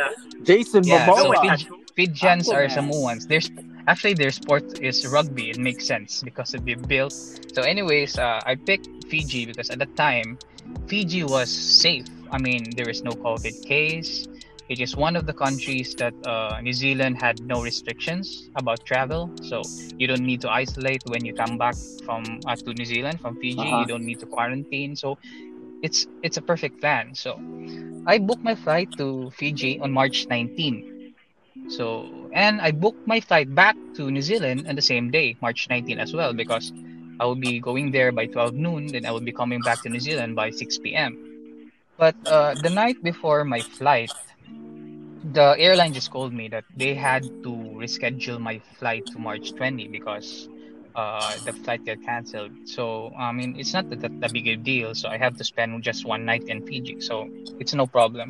Jason 0.44 0.84
Yeah, 0.88 1.06
Momoa. 1.06 1.18
so 1.18 1.34
Samoa. 1.34 1.58
Fiji, 1.58 1.70
Fijians 1.96 2.50
are 2.50 2.70
Samoans. 2.70 3.28
There's 3.28 3.52
actually 3.88 4.14
their 4.16 4.32
sport 4.32 4.80
is 4.80 5.06
rugby. 5.06 5.50
It 5.52 5.60
makes 5.60 5.86
sense 5.86 6.24
because 6.24 6.52
they 6.54 6.76
built. 6.76 7.12
So, 7.54 7.62
anyways, 7.62 8.18
uh, 8.18 8.40
I 8.46 8.56
picked 8.56 8.88
Fiji 9.10 9.46
because 9.46 9.70
at 9.70 9.80
the 9.80 9.86
time, 10.00 10.40
Fiji 10.88 11.24
was 11.24 11.50
safe. 11.52 12.06
I 12.32 12.40
mean, 12.40 12.72
there 12.76 12.90
is 12.90 13.04
no 13.04 13.12
COVID 13.12 13.62
case. 13.66 14.26
It 14.70 14.80
is 14.80 14.96
one 14.96 15.16
of 15.16 15.26
the 15.26 15.34
countries 15.34 15.96
that 15.96 16.14
uh, 16.26 16.60
New 16.62 16.74
Zealand 16.74 17.22
had 17.22 17.42
no 17.42 17.62
restrictions 17.62 18.50
about 18.56 18.86
travel. 18.86 19.30
So 19.42 19.62
you 19.98 20.08
don't 20.08 20.26
need 20.26 20.42
to 20.42 20.50
isolate 20.50 21.04
when 21.08 21.26
you 21.26 21.34
come 21.34 21.58
back 21.58 21.76
from 22.06 22.24
uh, 22.46 22.56
to 22.56 22.74
New 22.74 22.86
Zealand 22.86 23.20
from 23.20 23.36
Fiji. 23.38 23.60
Uh-huh. 23.60 23.82
You 23.82 23.86
don't 23.86 24.06
need 24.06 24.20
to 24.20 24.26
quarantine. 24.26 24.96
So 24.96 25.18
it's 25.82 26.08
it's 26.24 26.38
a 26.38 26.42
perfect 26.42 26.80
plan. 26.80 27.16
So 27.16 27.40
I 28.08 28.18
booked 28.18 28.44
my 28.44 28.56
flight 28.56 28.90
to 28.98 29.32
Fiji 29.32 29.80
on 29.80 29.92
March 29.92 30.28
19. 30.30 31.14
So 31.68 32.08
and 32.34 32.62
I 32.62 32.72
booked 32.72 33.06
my 33.06 33.20
flight 33.20 33.54
back 33.54 33.76
to 33.96 34.10
New 34.10 34.22
Zealand 34.22 34.68
on 34.68 34.76
the 34.76 34.82
same 34.82 35.12
day, 35.12 35.36
March 35.42 35.68
19 35.70 36.00
as 36.00 36.14
well, 36.14 36.34
because 36.34 36.72
I 37.20 37.26
will 37.26 37.36
be 37.36 37.60
going 37.60 37.92
there 37.92 38.12
by 38.12 38.26
12 38.26 38.56
noon, 38.56 38.88
then 38.88 39.06
I 39.06 39.12
will 39.12 39.22
be 39.22 39.32
coming 39.32 39.62
back 39.62 39.84
to 39.84 39.90
New 39.90 40.00
Zealand 40.00 40.36
by 40.36 40.50
6 40.50 40.80
p.m. 40.80 41.20
But 41.98 42.16
uh, 42.26 42.56
the 42.56 42.70
night 42.70 43.04
before 43.04 43.46
my 43.46 43.62
flight, 43.62 44.10
the 45.24 45.56
airline 45.58 45.94
just 45.94 46.12
called 46.12 46.34
me 46.34 46.48
that 46.50 46.66
they 46.76 46.96
had 46.96 47.24
to 47.44 47.52
reschedule 47.76 48.40
my 48.40 48.60
flight 48.80 49.06
to 49.08 49.20
March 49.20 49.54
20 49.54 49.88
because 49.88 50.50
uh, 50.96 51.38
the 51.46 51.54
flight 51.54 51.86
got 51.86 52.02
canceled. 52.04 52.52
So 52.66 53.14
I 53.18 53.32
mean, 53.32 53.56
it's 53.58 53.74
not 53.74 53.90
that, 53.90 54.02
that, 54.02 54.34
big 54.34 54.48
a 54.48 54.56
deal. 54.56 54.96
So 54.96 55.10
I 55.10 55.18
have 55.18 55.38
to 55.38 55.44
spend 55.44 55.84
just 55.84 56.06
one 56.06 56.26
night 56.26 56.44
in 56.46 56.66
Fiji. 56.66 57.02
So 57.02 57.30
it's 57.60 57.74
no 57.74 57.88
problem. 57.88 58.30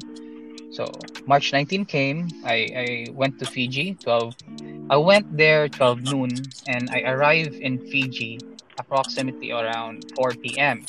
So 0.72 0.86
March 1.26 1.52
19 1.52 1.86
came. 1.86 2.30
I, 2.46 2.56
I 2.76 3.12
went 3.12 3.40
to 3.40 3.46
Fiji 3.46 3.96
12. 3.96 4.36
I 4.90 4.98
went 4.98 5.38
there 5.38 5.68
12 5.70 6.04
noon 6.04 6.30
and 6.68 6.90
I 6.90 7.02
arrived 7.02 7.56
in 7.56 7.80
Fiji 7.80 8.40
approximately 8.78 9.52
around 9.52 10.06
4 10.16 10.32
p.m. 10.34 10.86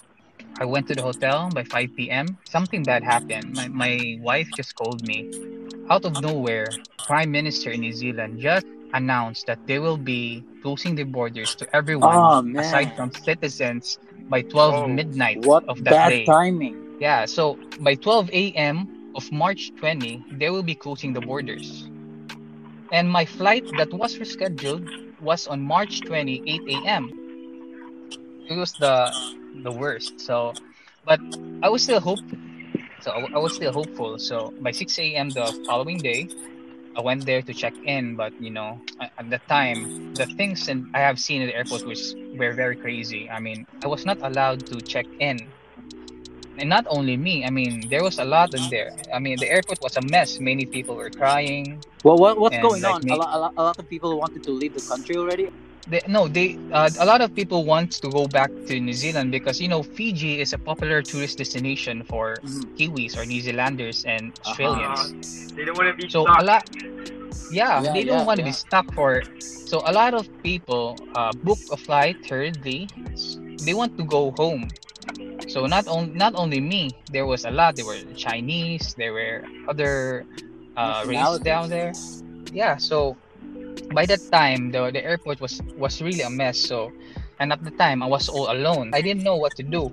I 0.61 0.65
went 0.65 0.87
to 0.89 0.95
the 0.95 1.03
hotel 1.03 1.51
by 1.51 1.65
5 1.65 2.11
p.m. 2.11 2.39
Something 2.45 2.85
bad 2.85 3.03
happened. 3.05 3.53
My, 3.55 3.69
my 3.69 4.17
wife 4.21 4.49
just 4.55 4.75
called 4.75 5.03
me. 5.03 5.27
Out 5.91 6.05
of 6.05 6.19
nowhere, 6.19 6.79
Prime 7.07 7.31
Minister 7.31 7.71
in 7.73 7.81
New 7.81 7.93
Zealand 7.93 8.41
just 8.41 8.67
announced 8.93 9.47
that 9.47 9.67
they 9.67 9.79
will 9.79 9.97
be 9.99 10.45
closing 10.63 10.95
the 10.95 11.05
borders 11.05 11.55
to 11.57 11.77
everyone 11.77 12.33
Oh, 12.33 12.43
aside 12.57 12.95
from 12.95 13.11
citizens 13.13 13.99
by 14.29 14.43
12 14.43 14.85
Oh. 14.85 14.87
midnight 14.87 15.41
What 15.45 15.65
of 15.69 15.83
that 15.85 16.05
bad 16.05 16.07
day. 16.07 16.27
timing. 16.27 16.77
Yeah, 16.99 17.27
so 17.27 17.59
by 17.81 17.95
12 17.95 18.53
a.m. 18.53 19.13
of 19.15 19.31
March 19.33 19.73
20, 19.77 20.25
they 20.33 20.51
will 20.51 20.63
be 20.63 20.75
closing 20.75 21.13
the 21.13 21.21
borders. 21.21 21.89
And 22.93 23.11
my 23.11 23.25
flight 23.25 23.65
that 23.77 23.93
was 23.93 24.17
rescheduled 24.19 24.89
was 25.21 25.47
on 25.47 25.61
March 25.63 26.05
20, 26.05 26.43
8 26.47 26.85
a.m. 26.87 27.13
It 28.49 28.55
was 28.57 28.75
the 28.75 29.15
the 29.55 29.73
worst. 29.73 30.13
So, 30.21 30.55
but 31.05 31.21
I 31.63 31.69
was 31.69 31.83
still 31.83 32.01
hopeful. 32.01 32.39
So 33.01 33.11
I, 33.11 33.37
I 33.37 33.39
was 33.39 33.55
still 33.55 33.73
hopeful. 33.73 34.19
So 34.19 34.53
by 34.61 34.71
6 34.71 35.15
a.m. 35.15 35.33
the 35.33 35.53
following 35.67 36.03
day, 36.03 36.29
I 36.97 37.01
went 37.01 37.27
there 37.27 37.43
to 37.43 37.53
check 37.55 37.75
in. 37.85 38.17
But 38.17 38.33
you 38.39 38.51
know, 38.51 38.81
at, 39.01 39.29
the 39.31 39.41
time, 39.49 39.91
the 40.17 40.27
things 40.37 40.69
and 40.69 40.87
I 40.95 41.01
have 41.01 41.19
seen 41.19 41.43
at 41.43 41.47
the 41.47 41.57
airport 41.57 41.87
was 41.87 42.15
were 42.35 42.55
very 42.55 42.77
crazy. 42.77 43.29
I 43.29 43.41
mean, 43.41 43.67
I 43.83 43.89
was 43.89 44.05
not 44.07 44.19
allowed 44.23 44.67
to 44.67 44.81
check 44.83 45.07
in 45.19 45.39
and 46.59 46.69
not 46.69 46.85
only 46.89 47.17
me 47.17 47.45
i 47.45 47.51
mean 47.51 47.89
there 47.89 48.03
was 48.03 48.19
a 48.19 48.25
lot 48.25 48.53
in 48.55 48.69
there 48.69 48.93
i 49.15 49.19
mean 49.19 49.39
the 49.39 49.51
airport 49.51 49.81
was 49.81 49.97
a 49.97 50.03
mess 50.03 50.39
many 50.41 50.67
people 50.67 50.95
were 50.97 51.11
crying 51.11 51.81
Well, 52.05 52.19
what, 52.19 52.39
what's 52.39 52.59
going 52.59 52.83
like 52.83 52.95
on? 52.97 53.05
me- 53.05 53.13
A, 53.13 53.17
lot, 53.17 53.29
a, 53.33 53.39
lot, 53.39 53.53
a 53.57 53.63
lot 53.63 53.79
of 53.79 53.89
people 53.89 54.19
wanted 54.19 54.43
to 54.45 54.51
leave 54.53 54.75
the 54.75 54.83
country 54.83 55.17
already. 55.17 55.49
They, 55.87 56.01
no 56.09 56.29
they 56.29 56.59
uh, 56.73 56.91
a 56.99 57.05
lot 57.07 57.21
of 57.21 57.35
people 57.35 57.65
want 57.65 57.93
to 57.93 58.11
go 58.11 58.27
back 58.27 58.51
to 58.67 58.79
new 58.81 58.95
zealand 58.95 59.31
because 59.31 59.61
you 59.61 59.69
know 59.69 59.83
fiji 59.83 60.41
is 60.41 60.53
a 60.53 60.59
popular 60.59 61.03
tourist 61.03 61.39
destination 61.39 62.03
for 62.05 62.43
Mhm. 62.43 62.67
kiwis 62.79 63.17
or 63.17 63.25
new 63.27 63.41
zealanders 63.41 64.05
and 64.05 64.33
Uh-huh. 64.47 65.07
australians. 65.07 65.15
They 65.57 65.65
don't 65.65 65.77
want 65.77 65.89
to 65.89 65.95
be 65.97 66.09
so 66.09 66.29
stuck. 66.29 66.39
a 66.39 66.43
lot 66.45 66.65
yeah, 67.51 67.85
Yeah, 67.85 67.93
they 67.93 68.05
don't 68.05 68.25
yeah, 68.25 68.27
want 68.27 68.39
to 68.39 68.45
be 68.45 68.53
stuck 68.53 68.87
for 68.95 69.23
so 69.65 69.83
a 69.85 69.93
lot 69.93 70.15
of 70.15 70.29
people 70.43 71.09
uh, 71.15 71.33
book 71.33 71.61
a 71.71 71.77
flight 71.77 72.19
thirdly. 72.27 72.91
They 73.61 73.75
want 73.75 73.97
to 73.99 74.05
go 74.05 74.31
home. 74.33 74.77
So 75.47 75.67
not 75.67 75.87
only 75.89 76.13
not 76.15 76.35
only 76.37 76.61
me 76.61 77.05
there 77.09 77.27
was 77.27 77.45
a 77.45 77.51
lot. 77.51 77.77
There 77.77 77.85
were 77.87 78.03
chinese 78.15 78.95
there 78.97 79.13
were 79.13 79.45
other 79.69 80.27
uh 80.77 81.05
races 81.07 81.41
down 81.41 81.69
there. 81.71 81.95
Yeah 82.53 82.77
so 82.79 83.19
by 83.93 84.07
that 84.07 84.21
time 84.33 84.71
the 84.71 84.91
the 84.93 85.03
airport 85.05 85.41
was 85.41 85.61
was 85.77 86.01
really 86.03 86.23
a 86.23 86.31
mess 86.31 86.59
so 86.59 86.93
and 87.41 87.53
at 87.53 87.63
the 87.65 87.73
time 87.79 88.03
i 88.03 88.07
was 88.07 88.29
all 88.29 88.51
alone 88.53 88.91
i 88.95 89.01
didn't 89.03 89.23
know 89.23 89.37
what 89.37 89.55
to 89.57 89.63
do 89.63 89.91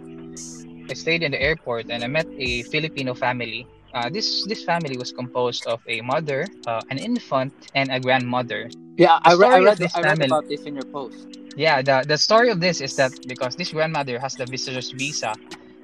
i 0.89 0.93
stayed 0.93 1.23
in 1.23 1.31
the 1.31 1.41
airport 1.41 1.85
and 1.89 2.03
i 2.03 2.07
met 2.07 2.27
a 2.37 2.63
filipino 2.71 3.13
family 3.13 3.67
uh, 3.93 4.09
this 4.09 4.43
this 4.45 4.63
family 4.63 4.97
was 4.97 5.11
composed 5.11 5.65
of 5.65 5.79
a 5.87 6.01
mother 6.01 6.51
uh, 6.67 6.81
an 6.89 6.97
infant 6.97 7.53
and 7.75 7.91
a 7.91 7.99
grandmother 7.99 8.69
Yeah, 8.97 9.19
I, 9.23 9.33
re- 9.33 9.47
I 9.51 9.59
read. 9.59 9.79
this 9.79 9.95
I 9.95 10.01
read 10.03 10.19
family- 10.19 10.27
about 10.27 10.45
this 10.49 10.65
in 10.65 10.75
your 10.75 10.85
post. 10.91 11.27
yeah, 11.55 11.81
the 11.81 12.03
the 12.07 12.17
story 12.17 12.49
of 12.49 12.59
this 12.59 12.81
is 12.81 12.93
that 12.95 13.13
because 13.27 13.55
this 13.55 13.71
grandmother 13.71 14.19
has 14.19 14.35
the 14.35 14.45
visitor's 14.45 14.91
visa, 14.91 15.37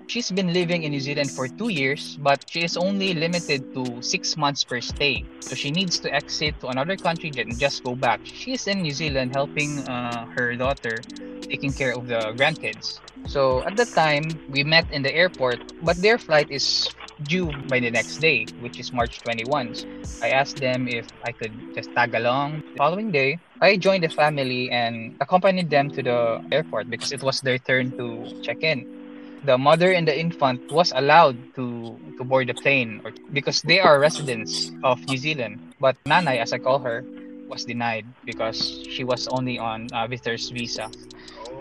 she's 0.08 0.32
been 0.32 0.54
living 0.54 0.84
in 0.84 0.92
New 0.92 1.00
Zealand 1.00 1.32
for 1.32 1.48
two 1.48 1.70
years, 1.70 2.18
but 2.22 2.40
she 2.48 2.64
is 2.64 2.78
only 2.78 3.14
limited 3.14 3.62
to 3.74 4.02
six 4.02 4.38
months 4.38 4.64
per 4.64 4.82
stay. 4.82 5.26
So 5.50 5.56
she 5.56 5.72
needs 5.72 6.00
to 6.00 6.14
exit 6.14 6.60
to 6.62 6.68
another 6.68 6.98
country 6.98 7.32
and 7.38 7.58
just 7.58 7.84
go 7.84 7.96
back. 7.96 8.20
She 8.24 8.54
is 8.54 8.68
in 8.68 8.82
New 8.82 8.92
Zealand 8.94 9.32
helping 9.32 9.80
uh, 9.80 10.26
her 10.36 10.56
daughter 10.56 11.04
taking 11.50 11.74
care 11.74 11.94
of 11.94 12.08
the 12.08 12.34
grandkids. 12.38 13.00
So 13.28 13.64
at 13.66 13.76
the 13.76 13.86
time, 13.86 14.40
we 14.50 14.64
met 14.64 14.92
in 14.92 15.02
the 15.04 15.14
airport, 15.14 15.60
but 15.82 16.02
their 16.02 16.18
flight 16.18 16.50
is 16.50 16.90
due 17.26 17.52
by 17.70 17.80
the 17.80 17.92
next 17.92 18.18
day, 18.18 18.46
which 18.60 18.80
is 18.80 18.92
March 18.94 19.22
21. 19.22 19.74
I 20.22 20.30
asked 20.30 20.60
them 20.60 20.88
if 20.88 21.06
I 21.24 21.32
could 21.32 21.54
just 21.76 21.94
tag 21.96 22.16
along. 22.16 22.62
The 22.74 22.78
following 22.78 23.12
day, 23.12 23.40
I 23.62 23.78
joined 23.78 24.04
the 24.04 24.10
family 24.10 24.70
and 24.72 25.16
accompanied 25.22 25.70
them 25.70 25.92
to 25.92 26.02
the 26.02 26.42
airport 26.52 26.90
because 26.90 27.12
it 27.12 27.22
was 27.22 27.42
their 27.42 27.58
turn 27.60 27.92
to 27.98 28.42
check 28.42 28.64
in. 28.64 29.05
The 29.46 29.58
mother 29.58 29.94
and 29.94 30.08
the 30.08 30.18
infant 30.18 30.72
was 30.72 30.92
allowed 30.96 31.38
to, 31.56 31.96
to 32.18 32.24
board 32.24 32.50
the 32.50 32.56
plane 32.56 33.02
or, 33.06 33.12
because 33.32 33.62
they 33.62 33.80
are 33.80 34.00
residents 34.00 34.72
of 34.84 35.00
New 35.08 35.18
Zealand. 35.18 35.62
But 35.80 35.96
Nanay, 36.06 36.42
as 36.42 36.52
I 36.52 36.58
call 36.58 36.80
her, 36.80 37.06
was 37.48 37.64
denied 37.64 38.06
because 38.26 38.82
she 38.90 39.04
was 39.04 39.28
only 39.28 39.60
on 39.60 39.88
a 39.94 40.08
visitor's 40.08 40.50
visa. 40.50 40.90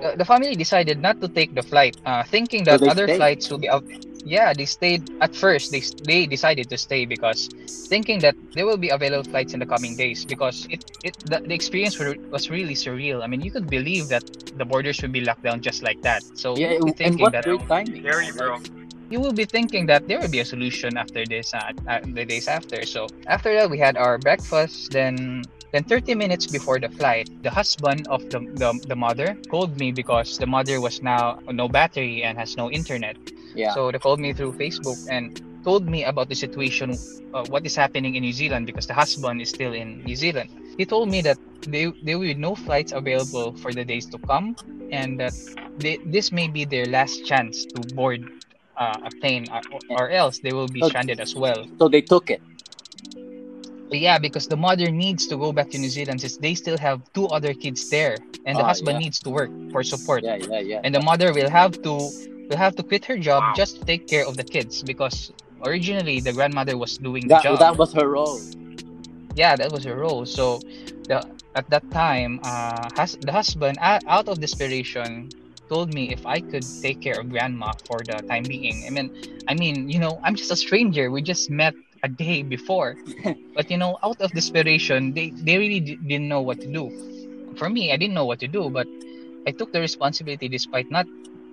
The, 0.01 0.17
the 0.17 0.25
family 0.25 0.57
decided 0.57 0.99
not 0.99 1.21
to 1.21 1.29
take 1.29 1.55
the 1.55 1.63
flight, 1.63 1.97
uh, 2.07 2.25
thinking 2.25 2.65
that 2.65 2.83
other 2.83 3.07
stayed? 3.07 3.17
flights 3.17 3.51
will 3.51 3.59
be 3.59 3.69
out. 3.69 3.85
Yeah, 4.25 4.55
they 4.55 4.67
stayed 4.67 5.05
at 5.21 5.35
first. 5.35 5.71
They 5.71 5.83
they 6.05 6.27
decided 6.27 6.69
to 6.71 6.79
stay 6.79 7.07
because 7.07 7.51
thinking 7.89 8.21
that 8.23 8.37
there 8.55 8.67
will 8.67 8.79
be 8.79 8.89
available 8.91 9.25
flights 9.25 9.55
in 9.55 9.61
the 9.61 9.67
coming 9.67 9.97
days 9.97 10.25
because 10.27 10.67
it, 10.71 10.81
it 11.03 11.15
the, 11.25 11.41
the 11.45 11.55
experience 11.55 11.99
were, 11.99 12.17
was 12.31 12.51
really 12.51 12.75
surreal. 12.75 13.23
I 13.23 13.27
mean, 13.29 13.41
you 13.43 13.53
could 13.53 13.69
believe 13.71 14.09
that 14.09 14.25
the 14.57 14.65
borders 14.65 15.03
would 15.03 15.13
be 15.13 15.21
locked 15.21 15.43
down 15.45 15.61
just 15.61 15.83
like 15.83 16.01
that. 16.03 16.25
So 16.35 16.57
Yeah, 16.57 16.73
you 16.73 16.79
will 16.79 16.87
be 16.87 16.93
and 17.03 17.19
thinking 17.19 17.21
what 17.21 17.33
that 17.33 17.45
great 17.45 17.61
timing. 17.69 18.01
Scary, 18.01 18.33
bro. 18.33 18.59
you 19.11 19.21
will 19.21 19.33
be 19.33 19.45
thinking 19.45 19.87
that 19.87 20.03
there 20.07 20.21
will 20.21 20.29
be 20.29 20.41
a 20.41 20.45
solution 20.45 20.97
after 20.97 21.27
this 21.27 21.53
uh, 21.55 21.71
uh, 21.89 22.01
the 22.15 22.25
days 22.25 22.49
after 22.49 22.85
so 22.87 23.11
after 23.27 23.55
that 23.55 23.71
we 23.71 23.79
had 23.79 23.97
our 23.97 24.19
breakfast 24.19 24.91
then 24.93 25.45
then 25.75 25.85
30 25.85 26.15
minutes 26.15 26.47
before 26.47 26.79
the 26.81 26.89
flight 26.89 27.27
the 27.43 27.51
husband 27.51 28.07
of 28.09 28.23
the, 28.31 28.41
the, 28.57 28.73
the 28.87 28.97
mother 28.97 29.37
called 29.51 29.77
me 29.77 29.91
because 29.93 30.39
the 30.39 30.47
mother 30.47 30.81
was 30.81 31.03
now 31.03 31.39
no 31.51 31.69
battery 31.69 32.23
and 32.23 32.39
has 32.39 32.57
no 32.57 32.71
internet 32.71 33.17
Yeah. 33.55 33.75
so 33.75 33.91
they 33.91 33.99
called 33.99 34.21
me 34.21 34.33
through 34.33 34.53
facebook 34.53 34.99
and 35.11 35.33
told 35.65 35.87
me 35.89 36.05
about 36.05 36.29
the 36.29 36.35
situation 36.35 36.99
uh, 37.35 37.43
what 37.45 37.67
is 37.67 37.75
happening 37.75 38.15
in 38.15 38.23
new 38.23 38.33
zealand 38.33 38.67
because 38.67 38.87
the 38.87 38.95
husband 38.95 39.43
is 39.43 39.51
still 39.51 39.73
in 39.75 39.99
new 40.05 40.17
zealand 40.17 40.49
he 40.79 40.87
told 40.87 41.09
me 41.09 41.21
that 41.23 41.39
they, 41.67 41.93
there 42.03 42.19
will 42.19 42.27
be 42.27 42.35
no 42.35 42.55
flights 42.55 42.93
available 42.93 43.55
for 43.55 43.73
the 43.75 43.85
days 43.85 44.07
to 44.07 44.19
come 44.19 44.57
and 44.93 45.19
that 45.19 45.35
they, 45.79 45.99
this 46.07 46.33
may 46.33 46.49
be 46.49 46.65
their 46.65 46.87
last 46.87 47.25
chance 47.27 47.67
to 47.67 47.81
board 47.97 48.23
uh, 48.79 48.99
a 49.05 49.11
plane 49.21 49.49
or, 49.51 49.81
or 49.91 50.11
else 50.11 50.39
they 50.39 50.53
will 50.53 50.69
be 50.69 50.83
Okay. 50.83 50.91
stranded 50.91 51.21
as 51.21 51.35
well 51.35 51.67
so 51.79 51.89
they 51.89 52.03
took 52.03 52.31
it. 52.31 52.41
Yeah 53.99 54.19
because 54.19 54.47
the 54.49 54.57
mother 54.57 54.91
needs 54.91 55.27
to 55.29 55.37
go 55.37 55.53
back 55.53 55.71
to 55.71 55.79
new 55.79 55.89
zealand 55.89 56.21
since 56.21 56.37
they 56.39 56.55
still 56.55 56.79
have 56.79 57.03
two 57.15 57.27
other 57.29 57.55
kids 57.55 57.87
there 57.91 58.21
and 58.45 58.59
the 58.59 58.65
Ah, 58.65 58.67
husband 58.67 58.99
yeah. 58.99 58.99
needs 58.99 59.21
to 59.21 59.31
work 59.31 59.51
for 59.73 59.83
support 59.83 60.25
Yeah, 60.25 60.37
yeah, 60.37 60.61
yeah. 60.61 60.81
and 60.85 60.95
the 60.95 61.01
mother 61.01 61.33
will 61.33 61.51
have 61.51 61.81
to 61.83 62.13
will 62.49 62.57
have 62.57 62.75
to 62.77 62.83
quit 62.83 63.05
her 63.07 63.19
job 63.19 63.43
Wow. 63.43 63.53
just 63.53 63.77
to 63.79 63.85
take 63.85 64.07
care 64.07 64.27
of 64.27 64.37
the 64.37 64.45
kids 64.45 64.83
because 64.83 65.31
originally 65.63 66.21
the 66.21 66.33
grandmother 66.33 66.77
was 66.77 66.99
doing 66.99 67.29
the 67.29 67.37
that, 67.37 67.43
job 67.47 67.59
that 67.59 67.77
was 67.77 67.93
her 67.93 68.09
role. 68.09 68.41
yeah 69.35 69.57
that 69.57 69.71
was 69.71 69.85
her 69.85 69.97
role 69.97 70.25
so 70.27 70.63
the 71.07 71.23
at 71.55 71.69
that 71.71 71.85
time 71.91 72.39
uh 72.43 72.89
has 72.91 73.17
the 73.21 73.33
husband 73.33 73.79
uh, 73.81 74.01
out 74.07 74.29
of 74.29 74.41
desperation 74.41 75.33
told 75.69 75.89
me 75.91 76.13
if 76.13 76.25
i 76.27 76.41
could 76.41 76.69
take 76.83 77.01
care 77.01 77.19
of 77.19 77.29
grandma 77.29 77.73
for 77.87 78.05
the 78.05 78.23
time 78.29 78.47
being 78.47 78.85
i 78.87 78.91
mean 78.91 79.11
i 79.49 79.55
mean 79.55 79.89
you 79.89 79.99
know 79.99 80.21
i'm 80.25 80.35
just 80.35 80.51
a 80.51 80.57
stranger 80.57 81.11
we 81.11 81.23
just 81.23 81.51
met 81.51 81.75
a 82.05 82.09
day 82.09 82.43
before 82.43 82.97
but 83.57 83.71
you 83.71 83.79
know 83.79 83.97
out 84.05 84.21
of 84.21 84.33
desperation 84.33 85.15
they 85.15 85.33
they 85.45 85.57
really 85.59 85.81
d- 85.81 85.99
didn't 86.07 86.29
know 86.29 86.43
what 86.43 86.61
to 86.61 86.69
do 86.69 86.91
for 87.57 87.69
me 87.71 87.93
i 87.93 87.97
didn't 87.97 88.15
know 88.15 88.27
what 88.27 88.41
to 88.41 88.49
do 88.49 88.71
but 88.71 88.87
i 89.47 89.53
took 89.53 89.73
the 89.73 89.81
responsibility 89.81 90.49
despite 90.49 90.91
not 90.91 91.07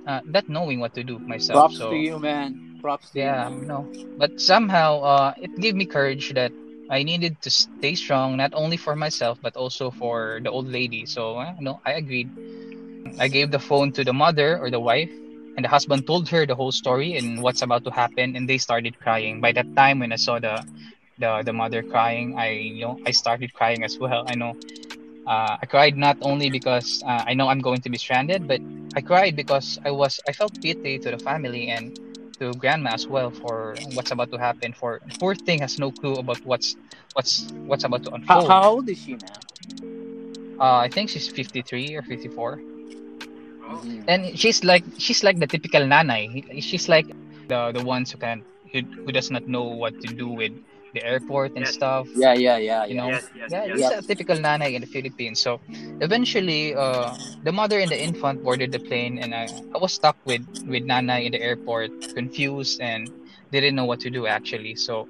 uh, 0.08 0.22
not 0.26 0.48
knowing 0.50 0.80
what 0.80 0.94
to 0.94 1.04
do 1.04 1.20
myself 1.28 1.66
Props 1.70 1.80
so 1.80 1.88
to 1.90 1.96
you, 1.96 2.20
man. 2.20 2.78
Props 2.82 3.12
to 3.12 3.22
yeah, 3.24 3.50
you. 3.50 3.60
man. 3.60 3.68
no. 3.68 3.88
But 4.18 4.40
somehow, 4.40 5.02
uh, 5.02 5.34
it 5.38 5.52
gave 5.60 5.76
me 5.76 5.86
courage 5.86 6.32
that 6.34 6.52
I 6.90 7.04
needed 7.04 7.42
to 7.44 7.50
stay 7.52 7.96
strong, 7.96 8.38
not 8.38 8.52
only 8.54 8.78
for 8.78 8.96
myself 8.96 9.40
but 9.42 9.56
also 9.56 9.92
for 9.92 10.40
the 10.44 10.52
old 10.52 10.68
lady. 10.68 11.06
So, 11.06 11.38
uh, 11.38 11.54
no, 11.60 11.82
I 11.86 11.94
agreed. 11.94 12.30
I 13.20 13.28
gave 13.28 13.52
the 13.52 13.60
phone 13.60 13.92
to 13.94 14.04
the 14.04 14.14
mother 14.14 14.58
or 14.60 14.70
the 14.70 14.80
wife, 14.80 15.12
and 15.56 15.64
the 15.66 15.70
husband 15.70 16.06
told 16.08 16.30
her 16.30 16.46
the 16.46 16.56
whole 16.56 16.72
story 16.72 17.16
and 17.18 17.42
what's 17.42 17.62
about 17.62 17.84
to 17.86 17.92
happen, 17.92 18.36
and 18.36 18.48
they 18.50 18.58
started 18.58 18.98
crying. 19.00 19.42
By 19.42 19.52
that 19.54 19.68
time, 19.76 20.00
when 20.00 20.12
I 20.12 20.18
saw 20.18 20.40
the 20.40 20.64
the, 21.18 21.44
the 21.46 21.54
mother 21.54 21.84
crying, 21.84 22.36
I 22.38 22.50
you 22.52 22.82
know 22.86 23.00
I 23.06 23.12
started 23.12 23.54
crying 23.54 23.84
as 23.84 23.98
well. 24.00 24.26
I 24.28 24.36
know. 24.36 24.54
Uh, 25.26 25.58
I 25.62 25.66
cried 25.68 25.98
not 25.98 26.18
only 26.22 26.50
because 26.50 27.02
uh, 27.06 27.24
I 27.28 27.34
know 27.34 27.48
I'm 27.48 27.60
going 27.62 27.82
to 27.82 27.90
be 27.90 27.98
stranded, 27.98 28.48
but 28.48 28.62
I 28.96 29.02
cried 29.02 29.36
because 29.36 29.78
I 29.86 29.92
was 29.92 30.20
I 30.28 30.34
felt 30.34 30.54
pity 30.62 31.00
to 31.00 31.12
the 31.12 31.18
family 31.18 31.70
and 31.70 31.94
to 32.40 32.56
grandma 32.56 32.92
as 32.94 33.08
well 33.08 33.32
for 33.32 33.80
what's 33.94 34.12
about 34.12 34.32
to 34.32 34.38
happen. 34.38 34.74
For 34.74 35.02
poor 35.20 35.36
thing 35.36 35.62
has 35.62 35.78
no 35.80 35.92
clue 35.92 36.18
about 36.18 36.40
what's 36.44 36.76
what's 37.14 37.54
what's 37.66 37.84
about 37.84 38.04
to 38.04 38.12
unfold. 38.12 38.48
how 38.48 38.64
old 38.72 38.90
is 38.90 38.98
she, 38.98 39.16
man? 39.16 39.42
Uh, 40.60 40.78
I 40.78 40.90
think 40.90 41.10
she's 41.10 41.28
53 41.28 41.96
or 41.96 42.02
54, 42.04 42.60
Oh, 42.60 42.71
and 44.08 44.38
she's 44.38 44.64
like 44.64 44.84
she's 44.98 45.24
like 45.24 45.40
the 45.40 45.48
typical 45.48 45.82
nanay. 45.82 46.44
She's 46.62 46.88
like 46.90 47.08
the 47.48 47.72
the 47.74 47.82
ones 47.82 48.12
who 48.12 48.18
can 48.18 48.44
who, 48.72 48.82
who 49.06 49.12
does 49.12 49.32
not 49.32 49.48
know 49.48 49.64
what 49.64 50.00
to 50.02 50.08
do 50.08 50.30
with 50.30 50.52
the 50.94 51.04
airport 51.04 51.52
and 51.56 51.66
Yes. 51.66 51.74
stuff. 51.76 52.08
Yeah, 52.16 52.34
yeah, 52.34 52.58
yeah, 52.58 52.86
You 52.86 52.96
yeah. 52.96 53.02
know, 53.02 53.10
Yes, 53.10 53.30
yes, 53.36 53.50
yeah, 53.52 53.66
yes. 53.66 53.92
it's 53.92 53.92
a 53.92 54.02
typical 54.04 54.38
nanay 54.38 54.74
in 54.76 54.82
the 54.82 54.88
Philippines. 54.88 55.40
So 55.42 55.62
eventually, 56.02 56.76
uh, 56.76 57.16
the 57.44 57.52
mother 57.52 57.80
and 57.80 57.92
the 57.92 58.00
infant 58.02 58.44
boarded 58.44 58.72
the 58.72 58.80
plane, 58.80 59.18
and 59.20 59.34
I, 59.34 59.52
I 59.74 59.78
was 59.78 59.94
stuck 59.94 60.18
with 60.26 60.42
with 60.68 60.84
nanay 60.84 61.26
in 61.26 61.32
the 61.32 61.42
airport, 61.42 61.92
confused 62.16 62.80
and 62.82 63.10
they 63.52 63.60
didn't 63.62 63.76
know 63.76 63.86
what 63.86 64.00
to 64.02 64.10
do 64.10 64.28
actually. 64.28 64.76
So 64.76 65.08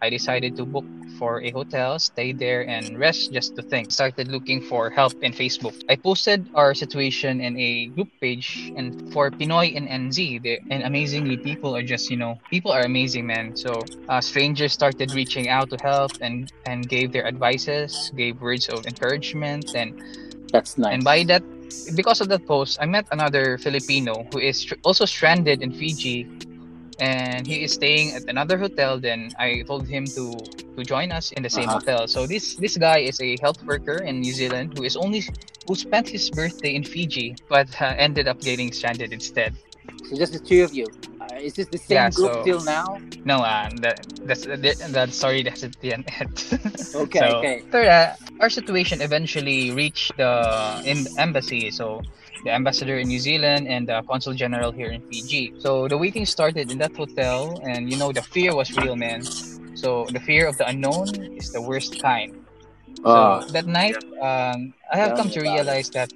I 0.00 0.10
decided 0.10 0.56
to 0.56 0.64
book 0.64 0.84
for 1.18 1.42
a 1.42 1.50
hotel, 1.50 1.98
stay 1.98 2.32
there, 2.32 2.62
and 2.68 2.98
rest 2.98 3.32
just 3.32 3.56
to 3.56 3.62
think. 3.62 3.90
Started 3.90 4.28
looking 4.28 4.60
for 4.62 4.88
help 4.90 5.14
in 5.22 5.32
Facebook. 5.32 5.74
I 5.88 5.96
posted 5.96 6.46
our 6.54 6.74
situation 6.74 7.40
in 7.40 7.58
a 7.58 7.86
group 7.88 8.08
page, 8.20 8.72
and 8.76 9.12
for 9.12 9.30
Pinoy 9.30 9.76
and 9.76 9.88
NZ, 9.88 10.42
they, 10.42 10.60
and 10.70 10.84
amazingly, 10.84 11.36
people 11.36 11.74
are 11.74 11.82
just 11.82 12.10
you 12.10 12.16
know, 12.16 12.38
people 12.50 12.70
are 12.70 12.82
amazing, 12.82 13.26
man. 13.26 13.56
So 13.56 13.84
uh, 14.08 14.20
strangers 14.20 14.72
started 14.72 15.12
reaching 15.12 15.48
out 15.48 15.70
to 15.70 15.76
help 15.82 16.12
and 16.20 16.52
and 16.66 16.88
gave 16.88 17.12
their 17.12 17.26
advices, 17.26 18.12
gave 18.16 18.40
words 18.40 18.68
of 18.68 18.86
encouragement, 18.86 19.74
and 19.74 19.98
That's 20.52 20.78
nice. 20.78 20.94
and 20.94 21.04
by 21.04 21.24
that, 21.24 21.42
because 21.94 22.20
of 22.20 22.28
that 22.28 22.46
post, 22.46 22.78
I 22.80 22.86
met 22.86 23.06
another 23.10 23.58
Filipino 23.58 24.24
who 24.32 24.38
is 24.38 24.64
also 24.84 25.04
stranded 25.04 25.62
in 25.62 25.72
Fiji, 25.72 26.26
and 26.98 27.46
he 27.46 27.62
is 27.64 27.72
staying 27.72 28.12
at 28.14 28.22
another 28.28 28.58
hotel. 28.58 28.98
Then 29.00 29.34
I 29.38 29.62
told 29.66 29.86
him 29.88 30.10
to 30.16 30.50
to 30.76 30.84
join 30.84 31.10
us 31.12 31.32
in 31.32 31.42
the 31.42 31.50
same 31.50 31.68
Uh-huh. 31.68 31.78
hotel. 31.78 32.06
So 32.06 32.26
this 32.26 32.56
this 32.56 32.76
guy 32.76 32.98
is 33.06 33.20
a 33.20 33.36
health 33.38 33.62
worker 33.66 34.02
in 34.02 34.20
New 34.20 34.32
Zealand 34.32 34.72
who 34.74 34.82
is 34.84 34.96
only 34.96 35.22
who 35.66 35.74
spent 35.74 36.08
his 36.08 36.30
birthday 36.30 36.74
in 36.74 36.84
Fiji, 36.84 37.36
but 37.48 37.68
uh, 37.80 37.94
ended 37.98 38.28
up 38.28 38.40
getting 38.42 38.72
stranded 38.72 39.12
instead. 39.12 39.54
so 40.08 40.16
just 40.18 40.32
the 40.32 40.38
two 40.40 40.64
of 40.64 40.72
you. 40.72 40.86
Uh, 41.20 41.34
is 41.42 41.54
this 41.54 41.66
the 41.68 41.78
same 41.78 41.96
Yeah, 41.96 42.10
group 42.10 42.30
so- 42.30 42.42
till 42.44 42.62
now? 42.64 43.00
No, 43.24 43.42
uh, 43.42 43.68
that 43.82 44.06
that's 44.24 44.44
that, 44.46 44.76
that 44.94 45.08
story 45.12 45.42
that's 45.42 45.62
at 45.64 45.74
the 45.80 45.92
end. 45.92 46.06
Okay, 46.94 47.18
so, 47.20 47.26
okay. 47.38 47.54
After 47.66 47.84
that, 47.84 48.18
our 48.40 48.48
situation 48.48 49.00
eventually 49.02 49.70
reached 49.70 50.16
the 50.16 50.32
em- 50.86 51.06
embassy. 51.18 51.70
So 51.70 52.00
the 52.44 52.50
ambassador 52.50 52.98
in 52.98 53.08
New 53.08 53.18
Zealand 53.18 53.68
and 53.68 53.88
the 53.88 54.02
consul 54.08 54.34
general 54.34 54.72
here 54.72 54.90
in 54.90 55.02
Fiji. 55.02 55.54
So 55.58 55.88
the 55.88 55.98
waiting 55.98 56.26
started 56.26 56.70
in 56.70 56.78
that 56.78 56.94
hotel, 56.96 57.60
and 57.64 57.90
you 57.90 57.96
know 57.96 58.12
the 58.12 58.22
fear 58.22 58.54
was 58.54 58.74
real, 58.76 58.96
man. 58.96 59.30
So 59.74 60.06
the 60.10 60.20
fear 60.20 60.46
of 60.46 60.56
the 60.56 60.66
unknown 60.66 61.30
is 61.36 61.50
the 61.50 61.62
worst 61.62 62.00
kind. 62.00 62.34
So 63.06 63.44
that 63.50 63.66
night, 63.66 64.02
um, 64.20 64.74
I 64.92 64.96
have 64.98 65.14
come 65.14 65.30
to 65.30 65.40
realize 65.40 65.90
that 65.90 66.10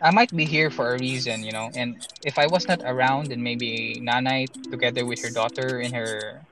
I 0.00 0.10
might 0.10 0.34
be 0.34 0.44
here 0.44 0.70
for 0.70 0.94
a 0.94 0.98
reason, 0.98 1.42
you 1.42 1.52
know. 1.52 1.70
And 1.74 2.06
if 2.24 2.38
I 2.38 2.46
was 2.46 2.68
not 2.68 2.82
around, 2.84 3.30
then 3.30 3.42
maybe 3.42 4.00
Nanay, 4.00 4.46
together 4.70 5.04
with 5.04 5.20
her 5.22 5.30
daughter 5.30 5.80
and 5.80 5.94
her 5.94 6.46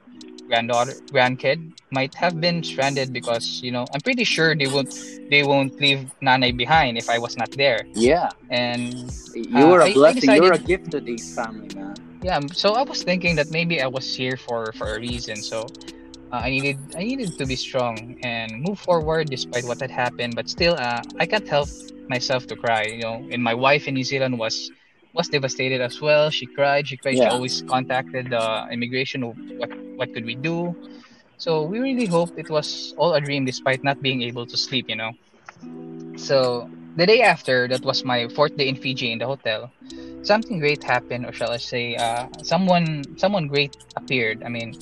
granddaughter, 0.49 0.97
grandkid, 1.13 1.73
might 1.93 2.15
have 2.17 2.41
been 2.41 2.63
stranded 2.63 3.13
because 3.13 3.61
you 3.63 3.73
know 3.73 3.87
I'm 3.93 4.01
pretty 4.03 4.25
sure 4.25 4.57
they 4.57 4.69
won't 4.69 4.91
they 5.31 5.45
won't 5.45 5.75
leave 5.81 6.11
Nanay 6.25 6.57
behind 6.57 6.99
if 6.99 7.09
I 7.09 7.19
was 7.19 7.37
not 7.37 7.51
there. 7.57 7.89
yeah. 7.95 8.33
And 8.51 9.13
You 9.35 9.67
Uh, 9.67 9.69
were 9.69 9.83
I 9.83 9.89
a 9.89 9.89
blessing. 9.89 10.33
You 10.33 10.43
were 10.43 10.53
a 10.53 10.59
gift 10.59 10.91
to 10.93 11.01
this 11.01 11.33
family, 11.33 11.71
man. 11.71 11.97
yeah, 12.23 12.41
so 12.53 12.75
I 12.75 12.83
was 12.83 13.03
thinking 13.03 13.37
that 13.37 13.51
maybe 13.51 13.81
I 13.83 13.87
was 13.89 14.07
here 14.15 14.37
for 14.37 14.73
for 14.73 14.95
a 14.97 15.01
reason. 15.01 15.43
So 15.43 15.73
uh, 16.33 16.41
I 16.47 16.51
needed 16.51 16.79
I 16.97 17.05
needed 17.05 17.39
to 17.39 17.47
be 17.47 17.57
strong 17.57 18.17
and 18.23 18.61
move 18.63 18.79
forward 18.81 19.31
despite 19.31 19.65
what 19.65 19.81
had 19.81 19.91
happened. 19.91 20.35
But 20.37 20.49
still, 20.49 20.75
uh, 20.75 21.03
I 21.19 21.27
can't 21.27 21.47
help 21.49 21.71
myself 22.09 22.47
to 22.49 22.57
cry. 22.57 22.87
You 22.87 23.03
know, 23.03 23.29
and 23.31 23.43
my 23.43 23.55
wife 23.55 23.89
in 23.89 23.95
New 23.95 24.05
Zealand 24.05 24.39
was 24.39 24.71
was 25.19 25.29
devastated 25.29 25.83
as 25.83 26.01
well. 26.01 26.31
She 26.31 26.47
cried. 26.47 26.87
She 26.87 26.97
cried. 26.97 27.19
She 27.19 27.27
always 27.27 27.61
contacted 27.67 28.31
the 28.31 28.71
immigration. 28.71 29.27
What 29.59 29.69
what 29.99 30.15
could 30.15 30.25
we 30.25 30.39
do? 30.39 30.79
So 31.37 31.67
we 31.67 31.83
really 31.83 32.07
hope 32.07 32.39
it 32.39 32.49
was 32.49 32.95
all 32.97 33.13
a 33.15 33.21
dream, 33.21 33.45
despite 33.45 33.83
not 33.83 34.01
being 34.01 34.23
able 34.23 34.47
to 34.47 34.57
sleep. 34.57 34.87
You 34.89 34.97
know. 34.97 35.13
So 36.17 36.71
the 36.95 37.05
day 37.05 37.21
after, 37.23 37.67
that 37.67 37.83
was 37.83 38.07
my 38.07 38.31
fourth 38.31 38.57
day 38.57 38.71
in 38.71 38.79
Fiji 38.79 39.11
in 39.11 39.19
the 39.19 39.27
hotel. 39.27 39.71
Something 40.23 40.63
great 40.63 40.83
happened, 40.83 41.27
or 41.27 41.33
shall 41.35 41.51
I 41.51 41.59
say, 41.59 41.99
uh, 41.99 42.27
someone 42.43 43.03
someone 43.19 43.51
great 43.51 43.75
appeared. 43.99 44.47
I 44.47 44.49
mean, 44.49 44.79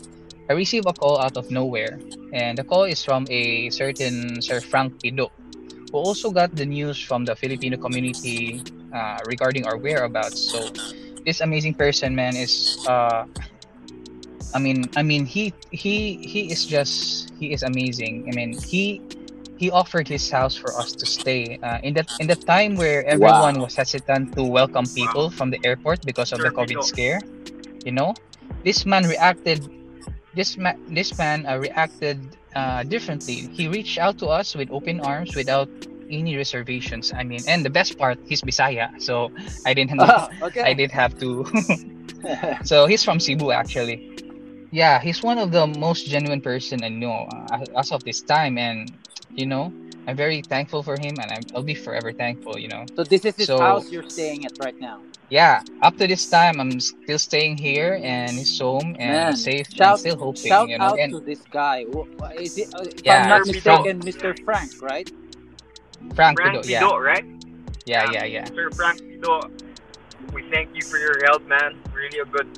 I 0.49 0.53
received 0.53 0.87
a 0.87 0.92
call 0.92 1.16
out 1.16 1.37
of 1.37 1.49
nowhere, 1.51 1.96
and 2.33 2.61
the 2.61 2.64
call 2.64 2.85
is 2.85 3.01
from 3.01 3.25
a 3.33 3.72
certain 3.72 4.40
Sir 4.40 4.61
Frank 4.61 5.01
Pido, 5.01 5.33
who 5.96 6.02
also 6.04 6.30
got 6.30 6.54
the 6.54 6.66
news 6.66 7.00
from 7.00 7.24
the 7.24 7.35
Filipino 7.35 7.76
community 7.78 8.64
uh, 8.92 9.20
regarding 9.24 9.64
our 9.64 9.78
whereabouts. 9.78 10.40
So 10.52 10.76
this 11.24 11.40
amazing 11.40 11.74
person, 11.74 12.14
man, 12.14 12.37
is 12.37 12.78
uh, 12.87 13.24
I 14.54 14.59
mean, 14.59 14.90
I 14.96 15.02
mean, 15.02 15.26
he 15.26 15.54
he 15.70 16.16
he 16.26 16.52
is 16.52 16.66
just 16.66 17.30
he 17.38 17.52
is 17.52 17.62
amazing. 17.62 18.26
I 18.28 18.32
mean, 18.32 18.61
he 18.62 19.00
he 19.56 19.70
offered 19.70 20.09
his 20.09 20.30
house 20.30 20.56
for 20.56 20.76
us 20.78 20.94
to 20.96 21.06
stay 21.06 21.59
uh, 21.62 21.78
in 21.82 21.94
that 21.94 22.09
in 22.20 22.26
the 22.26 22.37
time 22.37 22.76
where 22.76 23.04
everyone 23.06 23.61
Wow. 23.61 23.61
was 23.61 23.76
hesitant 23.76 24.35
to 24.37 24.44
welcome 24.44 24.88
people 24.90 25.30
from 25.30 25.50
the 25.50 25.61
airport 25.64 26.04
because 26.04 26.32
of 26.32 26.42
the 26.42 26.50
COVID 26.50 26.82
scare. 26.82 27.24
You 27.85 27.92
know, 27.92 28.16
this 28.64 28.87
man 28.87 29.06
reacted. 29.06 29.64
This 30.37 30.59
man, 30.59 30.77
this 30.92 31.16
man 31.16 31.46
uh, 31.46 31.57
reacted 31.57 32.37
uh, 32.55 32.85
differently. 32.85 33.49
He 33.57 33.68
reached 33.68 33.99
out 33.99 34.18
to 34.18 34.27
us 34.29 34.55
with 34.55 34.70
open 34.70 35.01
arms 35.01 35.35
without 35.35 35.68
any 36.11 36.37
reservations. 36.37 37.11
I 37.16 37.25
mean, 37.25 37.44
and 37.49 37.64
the 37.64 37.70
best 37.70 37.96
part, 37.99 38.18
he's 38.27 38.42
Bisaya, 38.42 39.01
so 39.01 39.33
I 39.64 39.72
didn't. 39.72 39.99
Ah, 40.01 40.29
okay. 40.42 40.61
I 40.61 40.75
did 40.75 40.92
have 40.92 41.18
to. 41.20 41.46
so 42.64 42.87
he's 42.87 43.03
from 43.03 43.18
Cebu 43.18 43.51
actually. 43.51 44.12
Yeah, 44.70 45.01
he's 45.01 45.22
one 45.22 45.38
of 45.38 45.53
the 45.53 45.66
most 45.66 46.05
genuine 46.07 46.42
person 46.42 46.85
I 46.85 46.90
know 46.90 47.27
uh, 47.33 47.81
as 47.81 47.90
of 47.92 48.05
this 48.05 48.20
time, 48.20 48.59
and 48.59 48.92
you 49.31 49.46
know, 49.46 49.72
I'm 50.07 50.16
very 50.16 50.42
thankful 50.42 50.83
for 50.83 50.97
him, 50.99 51.19
and 51.21 51.31
I'm, 51.33 51.42
I'll 51.55 51.62
be 51.64 51.75
forever 51.75 52.12
thankful. 52.12 52.59
You 52.59 52.69
know, 52.69 52.85
so 52.97 53.05
this 53.05 53.25
is 53.25 53.35
his 53.37 53.47
So- 53.47 53.59
house 53.59 53.90
you're 53.90 54.05
staying 54.09 54.47
at 54.47 54.53
right 54.59 54.77
now. 54.81 55.03
yeah. 55.31 55.62
Up 55.83 55.97
to 55.99 56.07
this 56.07 56.27
time, 56.29 56.61
I'm 56.61 56.79
still 56.81 57.19
staying 57.19 57.59
here 57.59 57.99
and 58.03 58.38
his 58.38 58.59
home 58.59 58.95
and 58.99 59.35
Man, 59.35 59.37
safe 59.37 59.69
shout- 59.71 59.92
and 59.95 59.99
still 60.01 60.16
hoping. 60.16 60.51
Shout 60.51 60.69
you 60.69 60.79
know, 60.79 60.95
out 60.95 60.99
and 60.99 61.12
to 61.12 61.21
this 61.21 61.42
guy. 61.51 61.85
Wh- 61.85 62.09
wh- 62.21 62.35
Is 62.40 62.57
it, 62.59 62.69
uh, 62.75 62.83
if 62.83 63.05
Yeah, 63.05 63.23
I'm 63.23 63.29
not 63.29 63.47
mistaken, 63.47 64.03
Mr. 64.03 64.35
Frank, 64.45 64.73
right? 64.81 65.11
Frank, 66.14 66.38
Frank 66.38 66.62
Pido, 66.62 66.69
yeah, 66.69 66.83
Pido, 66.83 67.03
right? 67.03 67.25
yeah, 67.85 68.05
yeah, 68.12 68.25
yeah. 68.25 68.45
Sir 68.55 68.71
Frank 68.71 69.01
Pido, 69.03 69.51
we 70.33 70.42
thank 70.51 70.71
you 70.75 70.83
for 70.85 70.99
your 70.99 71.16
help, 71.25 71.42
man. 71.47 71.83
Really 71.92 72.19
a 72.21 72.25
good, 72.27 72.49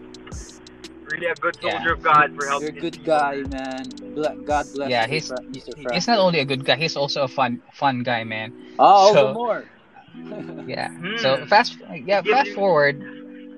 really 1.11 1.27
a 1.27 1.35
good 1.37 1.57
Yeah. 1.61 1.71
soldier 1.71 1.93
of 1.93 2.03
God 2.03 2.31
for 2.35 2.47
helping. 2.47 2.75
You're 2.75 2.89
a 2.89 2.91
good 2.91 2.99
people, 2.99 3.05
guy, 3.05 3.43
man. 3.49 3.87
man. 4.15 4.45
God 4.45 4.73
bless 4.73 4.91
Yeah, 4.91 5.07
you, 5.07 5.09
he's- 5.09 5.33
Mr. 5.55 5.75
Frank. 5.83 6.05
He's 6.05 6.07
not 6.09 6.19
only 6.19 6.41
a 6.41 6.45
good 6.45 6.65
guy; 6.65 6.77
he's 6.77 6.97
also 6.97 7.23
a 7.25 7.29
fun, 7.29 7.61
fun 7.73 8.03
guy, 8.03 8.25
man. 8.25 8.53
Oh, 8.79 9.13
so- 9.13 9.33
more. 9.33 9.65
Yeah. 10.65 10.89
Hmm. 11.01 11.17
So 11.17 11.45
fast, 11.47 11.77
yeah, 12.05 12.23
fast 12.23 12.53
forward. 12.53 13.05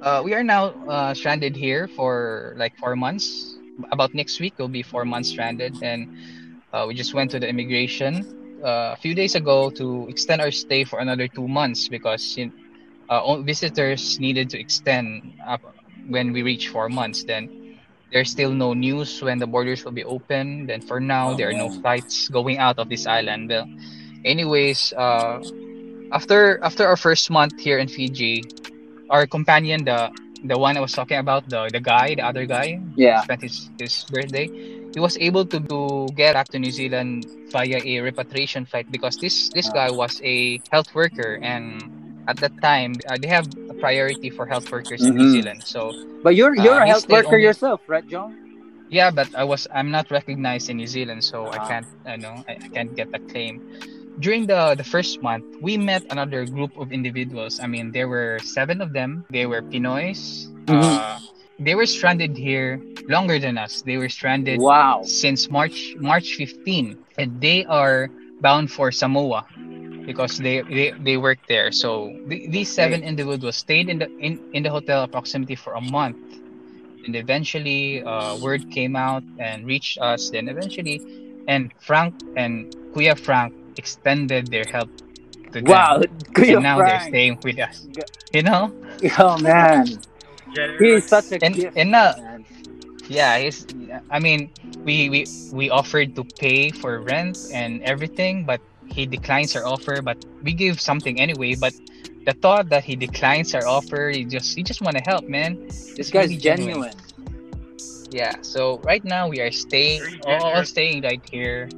Uh, 0.00 0.20
we 0.24 0.34
are 0.34 0.42
now 0.44 0.74
uh, 0.88 1.14
stranded 1.14 1.56
here 1.56 1.88
for 1.88 2.54
like 2.56 2.72
four 2.78 2.96
months. 2.96 3.56
About 3.92 4.14
next 4.14 4.40
week, 4.40 4.54
we'll 4.58 4.68
be 4.68 4.82
four 4.82 5.04
months 5.04 5.28
stranded, 5.30 5.76
and 5.82 6.08
uh, 6.72 6.84
we 6.88 6.94
just 6.94 7.14
went 7.14 7.30
to 7.32 7.38
the 7.40 7.48
immigration 7.48 8.24
uh, 8.64 8.92
a 8.94 8.96
few 8.96 9.14
days 9.14 9.34
ago 9.34 9.70
to 9.76 10.06
extend 10.08 10.40
our 10.40 10.50
stay 10.50 10.84
for 10.84 10.98
another 11.00 11.28
two 11.28 11.48
months 11.48 11.88
because 11.88 12.34
you 12.36 12.52
uh, 13.08 13.36
visitors 13.42 14.18
needed 14.20 14.50
to 14.50 14.58
extend 14.60 15.34
up 15.46 15.60
when 16.08 16.32
we 16.32 16.42
reach 16.42 16.68
four 16.68 16.88
months. 16.88 17.24
Then 17.24 17.48
there's 18.12 18.30
still 18.30 18.52
no 18.52 18.72
news 18.74 19.20
when 19.22 19.38
the 19.38 19.46
borders 19.46 19.84
will 19.84 19.92
be 19.92 20.04
open. 20.04 20.66
Then 20.66 20.80
for 20.80 21.00
now, 21.00 21.30
Oh, 21.30 21.34
there 21.34 21.48
are 21.50 21.54
no 21.54 21.70
flights 21.70 22.28
going 22.28 22.58
out 22.58 22.78
of 22.78 22.88
this 22.88 23.06
island. 23.06 23.48
Well, 23.50 23.66
anyways, 24.24 24.92
uh, 24.96 25.40
after 26.12 26.58
after 26.62 26.86
our 26.86 26.96
first 26.96 27.30
month 27.30 27.58
here 27.60 27.78
in 27.78 27.88
Fiji, 27.88 28.42
our 29.10 29.26
companion, 29.26 29.84
the 29.84 30.10
the 30.44 30.58
one 30.58 30.76
I 30.76 30.80
was 30.80 30.92
talking 30.92 31.18
about, 31.18 31.48
the 31.48 31.68
the 31.72 31.80
guy, 31.80 32.14
the 32.14 32.22
other 32.24 32.46
guy, 32.46 32.80
Yeah. 32.96 33.22
spent 33.22 33.42
his 33.42 33.70
his 33.78 34.04
birthday. 34.10 34.50
He 34.92 34.98
was 35.00 35.16
able 35.18 35.46
to, 35.46 35.60
to 35.60 36.08
get 36.16 36.34
back 36.34 36.48
to 36.50 36.58
New 36.58 36.72
Zealand 36.72 37.26
via 37.52 37.78
a 37.84 38.00
repatriation 38.00 38.64
flight 38.66 38.90
because 38.90 39.16
this 39.18 39.50
this 39.54 39.68
guy 39.70 39.90
was 39.90 40.20
a 40.24 40.62
health 40.70 40.94
worker 40.94 41.38
and 41.42 41.78
at 42.30 42.36
that 42.44 42.54
time 42.62 42.94
uh, 43.10 43.16
they 43.20 43.28
have 43.28 43.46
a 43.70 43.74
priority 43.74 44.30
for 44.30 44.46
health 44.46 44.70
workers 44.70 45.02
in 45.02 45.14
New 45.16 45.26
Mhm. 45.28 45.34
Zealand. 45.36 45.60
So 45.64 45.80
But 46.22 46.36
you're 46.38 46.54
you're 46.54 46.80
Uh, 46.80 46.86
a 46.86 46.90
health 46.92 47.08
worker 47.08 47.36
only- 47.40 47.48
yourself, 47.48 47.80
right, 47.88 48.06
Jong? 48.06 48.30
yeah, 48.92 49.10
but 49.10 49.28
I 49.34 49.44
was 49.44 49.66
I'm 49.74 49.90
not 49.90 50.06
recognized 50.10 50.68
in 50.70 50.76
New 50.82 50.86
Zealand, 50.96 51.20
so 51.24 51.48
I 51.50 51.58
Ah. 51.58 51.68
can't 51.70 51.88
I 52.06 52.16
know 52.22 52.34
I, 52.50 52.52
I 52.64 52.68
can't 52.74 52.92
get 52.94 53.08
the 53.14 53.20
claim. 53.32 53.54
During 54.20 54.44
the 54.52 54.76
the 54.76 54.84
first 54.84 55.22
month, 55.24 55.44
we 55.64 55.74
met 55.80 56.02
another 56.14 56.44
group 56.44 56.72
of 56.76 56.92
individuals. 56.92 57.56
I 57.64 57.66
mean, 57.74 57.90
there 57.96 58.08
were 58.14 58.36
seven 58.44 58.78
of 58.84 58.92
them. 58.92 59.24
They 59.32 59.46
were 59.50 59.62
Pinoys. 59.64 60.52
Mhm. 60.68 60.76
Uh, 60.76 61.16
they 61.66 61.72
were 61.78 61.88
stranded 61.88 62.36
here 62.36 62.80
longer 63.08 63.40
than 63.40 63.56
us. 63.56 63.80
They 63.80 63.96
were 63.96 64.12
stranded 64.12 64.60
Wow. 64.60 65.00
since 65.08 65.48
March 65.48 65.96
March 65.96 66.36
15, 66.36 67.00
and 67.16 67.40
they 67.40 67.64
are 67.64 68.12
bound 68.44 68.68
for 68.76 68.92
Samoa 68.92 69.44
because 70.10 70.38
they 70.42 70.62
they, 70.62 70.90
they 71.06 71.16
work 71.16 71.38
there. 71.46 71.70
So 71.70 72.10
th- 72.28 72.50
these 72.50 72.70
seven 72.70 73.02
individuals 73.02 73.56
stayed 73.56 73.88
in 73.88 73.98
the 74.02 74.08
in, 74.18 74.40
in 74.52 74.62
the 74.66 74.70
hotel 74.70 75.04
approximately 75.06 75.54
for 75.54 75.74
a 75.74 75.80
month, 75.80 76.18
and 77.06 77.14
eventually 77.14 78.02
uh, 78.02 78.34
word 78.36 78.62
came 78.70 78.96
out 78.96 79.22
and 79.38 79.66
reached 79.66 79.98
us. 80.02 80.30
Then 80.30 80.48
eventually 80.48 80.98
and 81.46 81.72
frank 81.78 82.14
and 82.36 82.66
kuya 82.94 83.14
frank 83.18 83.54
extended 83.76 84.50
their 84.50 84.66
help 84.66 84.90
to 85.52 85.60
them. 85.62 85.64
Wow, 85.70 86.02
Kuya 86.34 86.58
and 86.58 86.62
now 86.62 86.82
they're 86.82 87.00
staying 87.00 87.38
with 87.42 87.58
us. 87.58 87.86
You 88.32 88.42
know? 88.42 88.72
Oh 89.18 89.38
man, 89.38 89.86
he's 90.78 91.06
such 91.08 91.32
a 91.32 91.38
and 91.44 91.54
gift. 91.54 91.76
and 91.76 91.90
now 91.92 92.14
man. 92.16 92.44
yeah 93.08 93.38
he's 93.38 93.66
i 94.10 94.18
mean 94.18 94.50
we 94.84 95.08
we 95.10 95.26
we 95.52 95.70
offered 95.70 96.14
to 96.14 96.24
pay 96.38 96.70
for 96.70 97.00
rent 97.02 97.38
and 97.50 97.82
everything 97.82 98.44
but 98.44 98.60
he 98.90 99.06
declines 99.06 99.54
our 99.56 99.66
offer 99.66 100.02
but 100.02 100.18
we 100.42 100.52
give 100.54 100.80
something 100.80 101.20
anyway 101.20 101.54
but 101.54 101.74
the 102.26 102.34
thought 102.34 102.68
that 102.70 102.84
he 102.84 102.96
declines 102.96 103.54
our 103.54 103.66
offer 103.66 104.10
he 104.10 104.24
just 104.24 104.56
he 104.56 104.62
just 104.62 104.80
want 104.82 104.96
to 104.96 105.02
help 105.02 105.24
man. 105.28 105.58
This 105.96 106.08
It's 106.08 106.10
guy's 106.10 106.36
really 106.36 106.36
genuine. 106.36 106.94
yeah 108.10 108.36
so 108.42 108.78
right 108.84 109.04
now 109.04 109.28
we 109.28 109.40
are 109.40 109.50
staying 109.50 110.00
Very 110.00 110.20
all, 110.24 110.54
all 110.54 110.64
staying 110.64 111.02
right 111.02 111.22
here. 111.30 111.70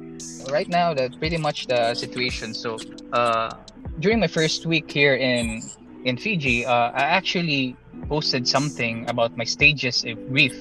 Right 0.45 0.67
now 0.67 0.93
that's 0.93 1.15
pretty 1.15 1.37
much 1.37 1.67
the 1.67 1.93
situation 1.95 2.53
so 2.53 2.81
uh 3.11 3.55
during 3.99 4.19
my 4.19 4.27
first 4.27 4.65
week 4.65 4.89
here 4.91 5.15
in 5.15 5.71
in 6.03 6.17
fiji 6.17 6.65
uh 6.65 6.91
i 6.93 7.03
actually 7.03 7.77
posted 8.09 8.47
something 8.47 9.05
about 9.09 9.35
my 9.37 9.43
stages 9.45 10.03
of 10.05 10.17
grief. 10.27 10.53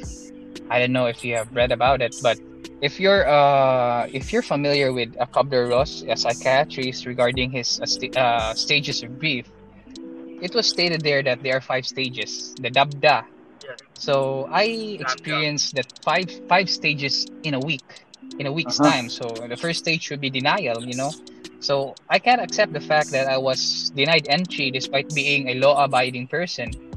I 0.71 0.79
don't 0.79 0.93
know 0.93 1.07
if 1.07 1.25
you 1.25 1.35
have 1.37 1.49
read 1.53 1.73
about 1.73 2.01
it 2.03 2.15
but 2.21 2.39
if 2.83 3.01
you're 3.01 3.27
uh 3.29 4.07
if 4.13 4.33
you're 4.33 4.43
familiar 4.43 4.93
with 4.93 5.15
uh, 5.21 5.27
Kubler 5.27 5.71
Ross, 5.71 6.05
a 6.09 6.17
psychiatrist 6.17 7.07
regarding 7.07 7.51
his 7.51 7.81
uh, 7.81 7.87
sta- 7.87 8.13
uh, 8.17 8.55
stages 8.55 9.03
of 9.03 9.19
grief, 9.19 9.47
it 10.41 10.55
was 10.55 10.67
stated 10.67 11.03
there 11.05 11.23
that 11.23 11.43
there 11.43 11.57
are 11.57 11.61
five 11.61 11.87
stages. 11.87 12.57
The 12.61 12.71
dabda, 12.71 13.25
Yes. 13.63 13.79
so 13.97 14.49
I 14.51 14.97
experienced 15.01 15.75
that 15.75 15.87
five 16.05 16.31
five 16.49 16.69
stages 16.71 17.27
in 17.45 17.55
a 17.55 17.61
week, 17.61 18.07
in 18.39 18.47
a 18.47 18.53
week's 18.53 18.81
Uh-huh. 18.81 18.81
time. 18.81 19.09
So 19.09 19.47
the 19.49 19.57
first 19.57 19.81
stage 19.81 20.11
would 20.11 20.21
be 20.21 20.31
denial, 20.31 20.85
you 20.87 20.95
know. 20.95 21.17
So 21.61 21.97
I 22.09 22.19
can't 22.19 22.41
accept 22.43 22.73
the 22.73 22.81
fact 22.81 23.13
that 23.13 23.27
I 23.29 23.39
was 23.39 23.93
denied 23.95 24.27
entry 24.29 24.71
despite 24.71 25.13
being 25.15 25.49
a 25.49 25.55
law-abiding 25.55 26.29
person. 26.29 26.92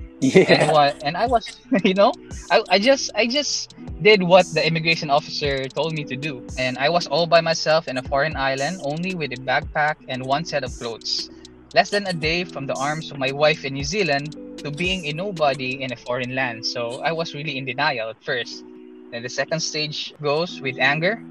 And 0.48 0.68
Yeah. 0.68 0.68
what? 0.68 0.96
And 1.02 1.18
I 1.18 1.28
was, 1.28 1.60
you 1.84 1.94
know, 1.94 2.14
I, 2.50 2.64
I 2.70 2.80
just 2.80 3.10
I 3.16 3.28
just 3.28 3.72
did 4.02 4.24
what 4.24 4.46
the 4.54 4.66
immigration 4.66 5.10
officer 5.10 5.68
told 5.70 5.94
me 5.94 6.04
to 6.06 6.16
do, 6.16 6.44
and 6.58 6.78
I 6.78 6.90
was 6.90 7.08
all 7.08 7.28
by 7.28 7.42
myself 7.42 7.88
in 7.88 7.98
a 7.98 8.04
foreign 8.04 8.36
island, 8.36 8.80
only 8.82 9.16
with 9.16 9.32
a 9.34 9.38
backpack 9.38 9.96
and 10.08 10.26
one 10.26 10.46
set 10.46 10.64
of 10.64 10.78
clothes. 10.78 11.30
Less 11.74 11.90
than 11.90 12.06
a 12.08 12.14
day 12.14 12.44
from 12.46 12.66
the 12.68 12.76
arms 12.76 13.12
of 13.12 13.18
my 13.18 13.32
wife 13.32 13.66
in 13.66 13.74
New 13.74 13.84
Zealand 13.84 14.36
to 14.64 14.72
being 14.72 15.06
a 15.06 15.14
nobody 15.14 15.82
in 15.82 15.92
a 15.92 15.96
foreign 15.98 16.36
land. 16.36 16.66
So 16.66 17.00
I 17.04 17.12
was 17.12 17.34
really 17.34 17.58
in 17.58 17.66
denial 17.66 18.10
at 18.10 18.24
first. 18.24 18.64
Then 19.12 19.24
the 19.24 19.30
second 19.30 19.60
stage 19.62 20.14
goes 20.22 20.62
with 20.62 20.78
anger. 20.80 21.22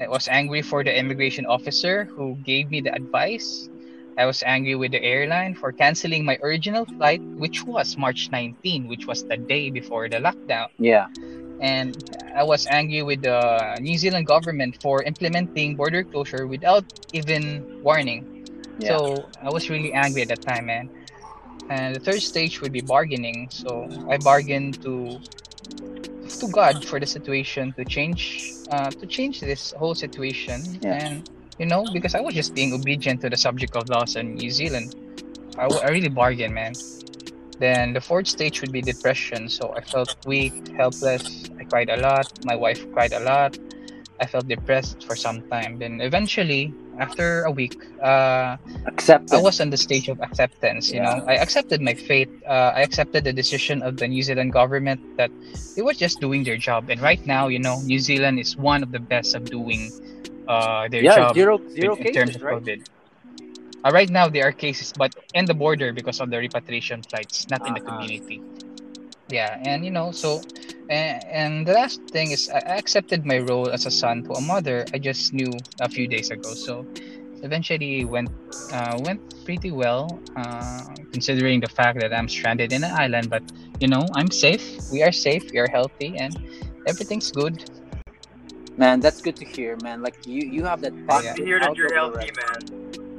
I 0.00 0.08
was 0.08 0.28
angry 0.28 0.62
for 0.62 0.82
the 0.84 0.96
immigration 0.96 1.46
officer 1.46 2.04
who 2.04 2.36
gave 2.44 2.70
me 2.70 2.80
the 2.80 2.94
advice. 2.94 3.68
I 4.18 4.26
was 4.26 4.42
angry 4.42 4.74
with 4.74 4.90
the 4.90 5.02
airline 5.02 5.54
for 5.54 5.70
canceling 5.70 6.24
my 6.24 6.36
original 6.42 6.84
flight, 6.84 7.22
which 7.38 7.62
was 7.62 7.96
March 7.96 8.30
19, 8.32 8.88
which 8.88 9.06
was 9.06 9.24
the 9.24 9.36
day 9.36 9.70
before 9.70 10.08
the 10.08 10.16
lockdown. 10.16 10.66
Yeah. 10.78 11.06
And 11.60 11.94
I 12.34 12.42
was 12.42 12.66
angry 12.66 13.02
with 13.02 13.22
the 13.22 13.78
New 13.80 13.96
Zealand 13.96 14.26
government 14.26 14.82
for 14.82 15.04
implementing 15.04 15.76
border 15.76 16.02
closure 16.02 16.48
without 16.48 16.84
even 17.12 17.80
warning. 17.82 18.46
Yeah. 18.80 18.98
So 18.98 19.28
I 19.40 19.50
was 19.50 19.70
really 19.70 19.92
angry 19.92 20.22
at 20.22 20.28
that 20.28 20.42
time, 20.42 20.66
man. 20.66 20.90
And 21.70 21.94
the 21.94 22.00
third 22.00 22.22
stage 22.22 22.60
would 22.60 22.72
be 22.72 22.80
bargaining. 22.80 23.48
So 23.50 23.88
I 24.10 24.18
bargained 24.18 24.82
to 24.82 25.20
to 26.40 26.48
God 26.48 26.84
for 26.84 27.00
the 27.00 27.06
situation 27.06 27.72
to 27.72 27.84
change 27.84 28.52
uh, 28.70 28.90
to 28.90 29.06
change 29.06 29.40
this 29.40 29.72
whole 29.72 29.94
situation. 29.94 30.78
Yeah. 30.82 31.06
And 31.06 31.30
you 31.58 31.66
know, 31.66 31.86
because 31.86 32.14
I 32.14 32.20
was 32.20 32.34
just 32.34 32.54
being 32.54 32.72
obedient 32.72 33.20
to 33.22 33.30
the 33.30 33.36
subject 33.36 33.74
of 33.76 33.88
laws 33.88 34.16
in 34.16 34.36
New 34.36 34.50
Zealand. 34.50 34.94
I, 35.58 35.62
w- 35.64 35.80
I 35.82 35.88
really 35.88 36.08
bargained, 36.08 36.54
man. 36.54 36.78
Then 37.58 37.92
the 37.92 38.00
fourth 38.00 38.28
stage 38.28 38.60
would 38.60 38.72
be 38.72 38.82
depression. 38.82 39.48
So 39.48 39.74
I 39.76 39.80
felt 39.82 40.10
weak, 40.24 40.54
helpless. 40.76 41.50
I 41.58 41.64
cried 41.64 41.90
a 41.90 41.96
lot. 41.96 42.28
My 42.44 42.54
wife 42.54 42.86
cried 42.92 43.12
a 43.12 43.20
lot. 43.20 43.56
I 44.20 44.26
felt 44.26 44.48
depressed 44.48 45.04
for 45.06 45.16
some 45.16 45.42
time. 45.50 45.78
Then 45.78 46.00
eventually, 46.00 46.74
after 46.98 47.44
a 47.44 47.50
week, 47.50 47.76
uh, 48.02 48.56
Accept 48.86 49.32
I 49.32 49.38
was 49.38 49.60
on 49.60 49.70
the 49.70 49.76
stage 49.76 50.08
of 50.08 50.20
acceptance. 50.20 50.92
You 50.92 51.00
know, 51.00 51.22
I 51.26 51.34
accepted 51.34 51.80
my 51.80 51.94
fate. 51.94 52.30
Uh, 52.46 52.72
I 52.74 52.82
accepted 52.82 53.24
the 53.24 53.32
decision 53.32 53.82
of 53.82 53.98
the 53.98 54.08
New 54.08 54.22
Zealand 54.22 54.52
government 54.52 55.00
that 55.16 55.30
they 55.76 55.82
were 55.82 55.94
just 55.94 56.20
doing 56.20 56.44
their 56.44 56.56
job. 56.56 56.90
And 56.90 57.00
right 57.00 57.24
now, 57.26 57.48
you 57.48 57.58
know, 57.58 57.80
New 57.80 57.98
Zealand 57.98 58.38
is 58.40 58.56
one 58.56 58.82
of 58.82 58.90
the 58.90 58.98
best 59.00 59.34
of 59.34 59.48
doing 59.50 59.92
uh, 60.48 60.88
their 60.88 61.04
yeah, 61.04 61.18
job 61.18 61.36
zero 61.36 61.60
in, 61.80 61.90
zero 61.90 61.96
in 61.98 62.08
terms 62.08 62.34
cases, 62.34 62.36
of 62.36 62.42
right? 62.42 62.60
COVID. 62.60 62.82
Uh, 63.84 63.92
right 63.92 64.10
now, 64.10 64.28
there 64.28 64.46
are 64.46 64.52
cases, 64.52 64.92
but 64.96 65.12
in 65.34 65.46
the 65.46 65.54
border 65.54 65.92
because 65.92 66.20
of 66.20 66.30
the 66.30 66.38
repatriation 66.38 67.02
flights, 67.04 67.46
not 67.48 67.66
in 67.66 67.74
the 67.74 67.80
Uh-huh. 67.80 67.80
community. 67.80 68.42
Yeah, 69.28 69.58
and 69.62 69.84
you 69.84 69.90
know, 69.90 70.10
so 70.12 70.44
and, 70.88 71.22
and 71.30 71.66
the 71.66 71.72
last 71.72 72.00
thing 72.12 72.32
is 72.32 72.48
I 72.48 72.58
I 72.58 72.76
accepted 72.78 73.24
my 73.26 73.38
role 73.38 73.70
as 73.70 73.86
a 73.86 73.90
son 73.90 74.22
to 74.24 74.34
a 74.34 74.40
mother 74.40 74.88
I 74.92 74.98
just 74.98 75.32
knew 75.32 75.64
a 75.80 75.88
few 75.88 76.06
days 76.08 76.30
ago. 76.30 76.54
So 76.54 76.86
eventually 77.42 78.04
went 78.04 78.30
uh, 78.72 78.96
went 78.98 79.20
pretty 79.44 79.70
well, 79.70 80.22
uh, 80.36 80.84
considering 81.12 81.60
the 81.60 81.68
fact 81.68 81.98
that 82.00 82.12
I'm 82.12 82.28
stranded 82.28 82.72
in 82.72 82.84
an 82.84 82.92
island. 82.92 83.30
But 83.30 83.42
you 83.80 83.88
know, 83.88 84.10
I'm 84.14 84.30
safe. 84.30 84.80
We 84.90 85.02
are 85.02 85.12
safe. 85.12 85.44
We 85.52 85.58
are 85.60 85.68
healthy, 85.68 86.16
and 86.18 86.38
everything's 86.86 87.30
good. 87.32 87.64
Man, 88.78 89.00
that's 89.00 89.20
good 89.20 89.36
to 89.36 89.44
hear, 89.44 89.76
man. 89.82 90.02
Like 90.02 90.26
you, 90.26 90.42
you 90.48 90.64
have 90.64 90.80
that 90.82 90.94
Yeah. 90.94 91.06
positive 91.06 91.36
to 91.36 91.44
hear 91.44 91.60
that 91.60 91.76
you're 91.76 91.92
healthy, 91.94 92.30
already. 92.30 92.32
man. 92.40 93.18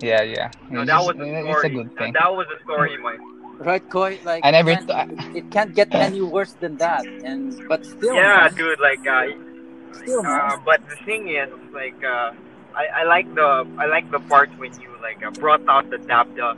Yeah, 0.00 0.22
yeah. 0.22 0.50
No, 0.70 0.80
It's 0.80 0.90
that 0.90 0.96
just- 0.96 1.06
was 1.06 1.16
a 1.16 1.22
it's 1.38 1.48
story. 1.50 1.66
a 1.66 1.70
good 1.76 1.90
That, 1.90 1.98
thing. 1.98 2.12
that 2.14 2.32
was 2.34 2.46
a 2.56 2.58
story, 2.64 2.96
Mike. 2.98 3.20
Right, 3.58 3.84
Koi? 3.90 4.18
Like 4.24 4.44
I 4.44 4.50
never 4.50 4.72
man, 4.74 4.86
th- 4.86 5.08
it, 5.12 5.36
it 5.36 5.50
can't 5.52 5.74
get 5.74 5.88
any 6.06 6.20
worse 6.22 6.54
than 6.54 6.76
that. 6.78 7.04
And 7.06 7.54
but 7.68 7.84
still, 7.86 8.14
yeah, 8.14 8.48
man, 8.48 8.54
dude. 8.54 8.80
Like, 8.80 9.06
uh, 9.06 9.26
still, 9.92 10.22
man. 10.22 10.40
uh, 10.40 10.56
but 10.64 10.80
the 10.88 10.96
thing 11.04 11.28
is, 11.28 11.48
like, 11.72 12.02
uh, 12.02 12.32
I, 12.74 12.84
I 13.00 13.04
like 13.04 13.32
the 13.34 13.66
I 13.78 13.86
like 13.86 14.10
the 14.10 14.18
part 14.20 14.50
when 14.58 14.72
you 14.80 14.88
like 15.02 15.22
uh, 15.24 15.30
brought 15.32 15.62
out 15.68 15.90
the 15.90 15.98
dabda, 15.98 16.56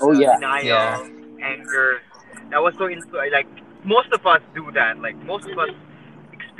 Oh 0.00 0.12
yeah, 0.12 0.34
denial, 0.36 0.64
Yeah. 0.64 1.04
anger. 1.42 2.00
That 2.50 2.62
was 2.62 2.74
so 2.78 2.86
into 2.86 3.10
like 3.32 3.48
most 3.84 4.10
of 4.12 4.24
us 4.24 4.40
do 4.54 4.70
that. 4.72 4.98
Like 5.00 5.16
most 5.26 5.46
of 5.50 5.58
us 5.58 5.70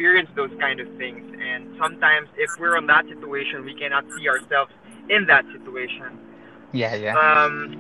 experience 0.01 0.31
those 0.35 0.51
kind 0.59 0.81
of 0.81 0.89
things, 0.97 1.23
and 1.43 1.77
sometimes 1.79 2.27
if 2.39 2.49
we're 2.59 2.75
in 2.79 2.87
that 2.87 3.05
situation, 3.07 3.67
we 3.67 3.75
cannot 3.75 4.03
see 4.17 4.27
ourselves 4.31 4.73
in 5.11 5.27
that 5.27 5.45
situation. 5.53 6.19
Yeah, 6.73 6.95
yeah. 6.95 7.19
Um, 7.19 7.77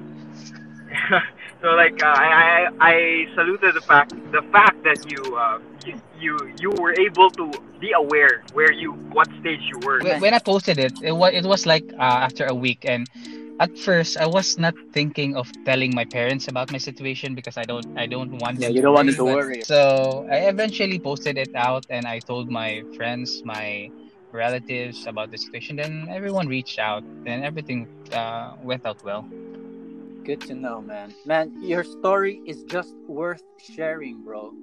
so 1.62 1.68
like 1.68 2.02
uh, 2.02 2.06
I, 2.06 2.68
I 2.78 2.90
I 2.92 3.34
saluted 3.34 3.74
the 3.74 3.80
fact 3.80 4.12
the 4.32 4.42
fact 4.52 4.84
that 4.84 5.10
you 5.10 5.34
uh, 5.34 5.60
you, 5.86 5.94
you 6.20 6.52
you 6.60 6.70
were 6.72 6.92
able 7.00 7.30
to 7.30 7.50
be 7.80 7.92
aware 7.92 8.42
where 8.52 8.70
you 8.70 8.92
what 9.16 9.28
stage 9.40 9.62
you 9.62 9.78
were. 9.78 10.00
when, 10.00 10.20
when 10.20 10.34
I 10.34 10.40
posted 10.40 10.78
it, 10.78 10.92
it 11.00 11.12
was 11.12 11.32
it 11.32 11.46
was 11.46 11.64
like 11.64 11.90
uh, 11.94 12.26
after 12.26 12.44
a 12.44 12.54
week, 12.54 12.84
and 12.84 13.08
at 13.60 13.76
first 13.78 14.16
I 14.16 14.26
was 14.26 14.58
not 14.58 14.74
thinking 14.92 15.36
of 15.36 15.46
telling 15.64 15.94
my 15.94 16.04
parents 16.04 16.48
about 16.48 16.72
my 16.72 16.78
situation 16.78 17.34
because 17.34 17.56
I 17.56 17.64
don't 17.64 17.86
I 17.96 18.06
don't 18.06 18.32
want 18.40 18.58
Yeah, 18.58 18.68
them. 18.68 18.76
you 18.76 18.82
don't 18.82 18.94
want 18.94 19.06
them 19.06 19.16
to 19.16 19.24
worry. 19.24 19.62
So 19.64 20.26
I 20.30 20.48
eventually 20.48 20.98
posted 20.98 21.38
it 21.38 21.54
out, 21.54 21.84
and 21.90 22.06
I 22.06 22.18
told 22.20 22.50
my 22.50 22.82
friends, 22.96 23.42
my 23.44 23.90
relatives 24.32 25.06
about 25.06 25.30
the 25.30 25.38
situation. 25.38 25.76
Then 25.76 26.08
everyone 26.10 26.48
reached 26.48 26.78
out, 26.78 27.04
and 27.26 27.44
everything 27.44 27.86
uh, 28.12 28.56
went 28.62 28.86
out 28.86 29.02
well. 29.04 29.28
Good 30.24 30.40
to 30.48 30.54
know, 30.54 30.80
man. 30.80 31.14
Man, 31.26 31.52
your 31.62 31.84
story 31.84 32.40
is 32.46 32.62
just 32.64 32.94
worth 33.08 33.42
sharing, 33.58 34.22
bro. 34.24 34.54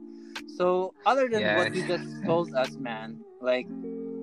So, 0.48 0.94
other 1.06 1.28
than 1.30 1.56
what 1.56 1.74
you 1.76 1.86
just 1.86 2.06
told 2.26 2.54
us, 2.56 2.78
man, 2.78 3.20
like, 3.42 3.68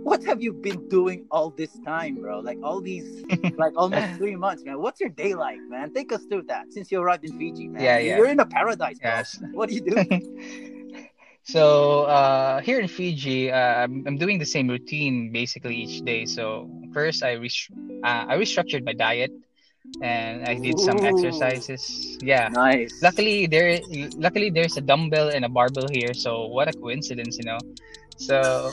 what 0.04 0.22
have 0.24 0.42
you 0.42 0.52
been 0.52 0.88
doing 0.88 1.26
all 1.30 1.50
this 1.50 1.72
time, 1.84 2.20
bro? 2.20 2.40
Like, 2.40 2.58
all 2.62 2.80
these, 2.80 3.24
like, 3.56 3.72
almost 3.76 4.06
three 4.18 4.36
months, 4.36 4.62
man. 4.64 4.78
What's 4.78 5.00
your 5.00 5.08
day 5.08 5.34
like, 5.34 5.58
man? 5.68 5.92
Take 5.92 6.12
us 6.12 6.22
through 6.24 6.42
that 6.42 6.72
since 6.72 6.92
you 6.92 7.00
arrived 7.00 7.24
in 7.24 7.36
Fiji, 7.38 7.68
man. 7.68 7.82
Yeah, 7.82 7.98
yeah. 7.98 8.16
You're 8.16 8.28
in 8.28 8.40
a 8.40 8.46
paradise, 8.46 8.98
bro. 8.98 9.10
Yes. 9.10 9.40
What 9.52 9.68
do 9.68 9.74
you 9.74 9.80
do? 9.80 9.96
So 11.44 12.04
uh, 12.04 12.62
here 12.62 12.80
in 12.80 12.88
Fiji, 12.88 13.52
uh, 13.52 13.84
I'm, 13.84 14.02
I'm 14.06 14.16
doing 14.16 14.38
the 14.38 14.46
same 14.46 14.66
routine 14.66 15.30
basically 15.30 15.76
each 15.76 16.00
day. 16.00 16.24
So 16.24 16.70
first, 16.94 17.22
I 17.22 17.32
res- 17.32 17.68
uh, 18.02 18.24
I 18.32 18.36
restructured 18.36 18.82
my 18.82 18.94
diet, 18.94 19.30
and 20.00 20.46
I 20.46 20.54
did 20.54 20.80
some 20.80 21.04
Ooh. 21.04 21.06
exercises. 21.06 22.16
Yeah. 22.22 22.48
nice. 22.48 22.96
Luckily, 23.02 23.46
there 23.46 23.78
luckily 24.16 24.48
there's 24.48 24.78
a 24.78 24.80
dumbbell 24.80 25.28
and 25.28 25.44
a 25.44 25.50
barbell 25.50 25.86
here. 25.92 26.14
So 26.14 26.46
what 26.46 26.68
a 26.68 26.72
coincidence, 26.72 27.36
you 27.36 27.44
know. 27.44 27.58
So, 28.16 28.72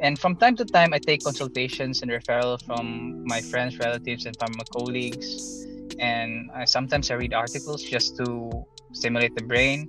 and 0.00 0.18
from 0.18 0.36
time 0.36 0.56
to 0.56 0.64
time, 0.64 0.92
I 0.92 0.98
take 0.98 1.24
consultations 1.24 2.02
and 2.02 2.10
referral 2.10 2.62
from 2.62 3.24
my 3.26 3.40
friends, 3.40 3.78
relatives, 3.78 4.26
and 4.26 4.36
from 4.36 4.52
my 4.56 4.64
colleagues. 4.72 5.66
And 5.98 6.50
I, 6.54 6.64
sometimes 6.64 7.10
I 7.10 7.14
read 7.14 7.34
articles 7.34 7.82
just 7.82 8.16
to 8.18 8.64
stimulate 8.92 9.34
the 9.34 9.42
brain. 9.42 9.88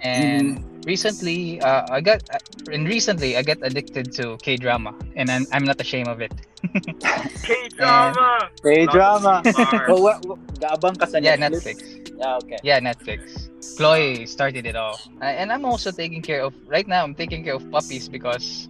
And 0.00 0.64
recently, 0.86 1.60
uh, 1.60 1.86
I 1.90 2.00
got 2.00 2.22
uh, 2.30 2.38
and 2.70 2.86
recently 2.86 3.36
I 3.36 3.42
got 3.42 3.58
addicted 3.62 4.12
to 4.12 4.38
K 4.38 4.56
drama, 4.56 4.94
and 5.16 5.30
I'm, 5.30 5.46
I'm 5.52 5.64
not 5.64 5.80
ashamed 5.80 6.06
of 6.06 6.20
it. 6.20 6.32
K 7.42 7.68
drama. 7.74 8.48
K 8.62 8.86
drama. 8.86 9.42
Stars. 9.44 9.82
Oh, 9.88 10.02
what, 10.06 10.24
what, 10.26 10.38
gaabang 10.62 10.98
ka 10.98 11.06
sa 11.06 11.18
yeah, 11.18 11.36
Netflix? 11.36 11.82
Netflix. 11.82 12.18
Yeah, 12.18 12.38
okay. 12.42 12.58
Yeah, 12.62 12.78
Netflix. 12.78 13.50
Chloe 13.76 14.26
started 14.26 14.66
it 14.66 14.76
all, 14.76 14.98
uh, 15.20 15.24
and 15.24 15.50
I'm 15.50 15.64
also 15.64 15.90
taking 15.90 16.22
care 16.22 16.42
of. 16.42 16.54
Right 16.66 16.86
now, 16.86 17.02
I'm 17.02 17.14
taking 17.14 17.42
care 17.42 17.54
of 17.54 17.66
puppies 17.70 18.08
because 18.08 18.68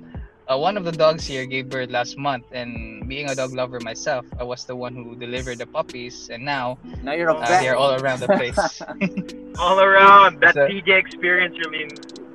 uh, 0.49 0.57
one 0.57 0.77
of 0.77 0.85
the 0.85 0.93
dogs 0.93 1.27
here 1.27 1.45
gave 1.47 1.69
birth 1.69 1.91
last 1.91 2.17
month, 2.17 2.47
and 2.53 3.07
being 3.09 3.29
a 3.29 3.35
dog 3.35 3.53
lover 3.53 3.81
myself, 3.81 4.25
I 4.39 4.45
was 4.45 4.65
the 4.65 4.75
one 4.77 4.95
who 4.95 5.15
delivered 5.15 5.59
the 5.59 5.67
puppies, 5.67 6.31
and 6.31 6.45
now 6.45 6.79
Now 7.03 7.13
you're 7.13 7.29
a 7.29 7.35
uh, 7.37 7.47
they're 7.61 7.77
all 7.77 7.95
around 8.01 8.21
the 8.21 8.27
place. 8.29 8.57
All 9.59 9.81
around. 9.81 10.41
That 10.41 10.55
So- 10.55 10.69
PJ 10.69 10.89
experience 10.89 11.57
really, 11.59 11.89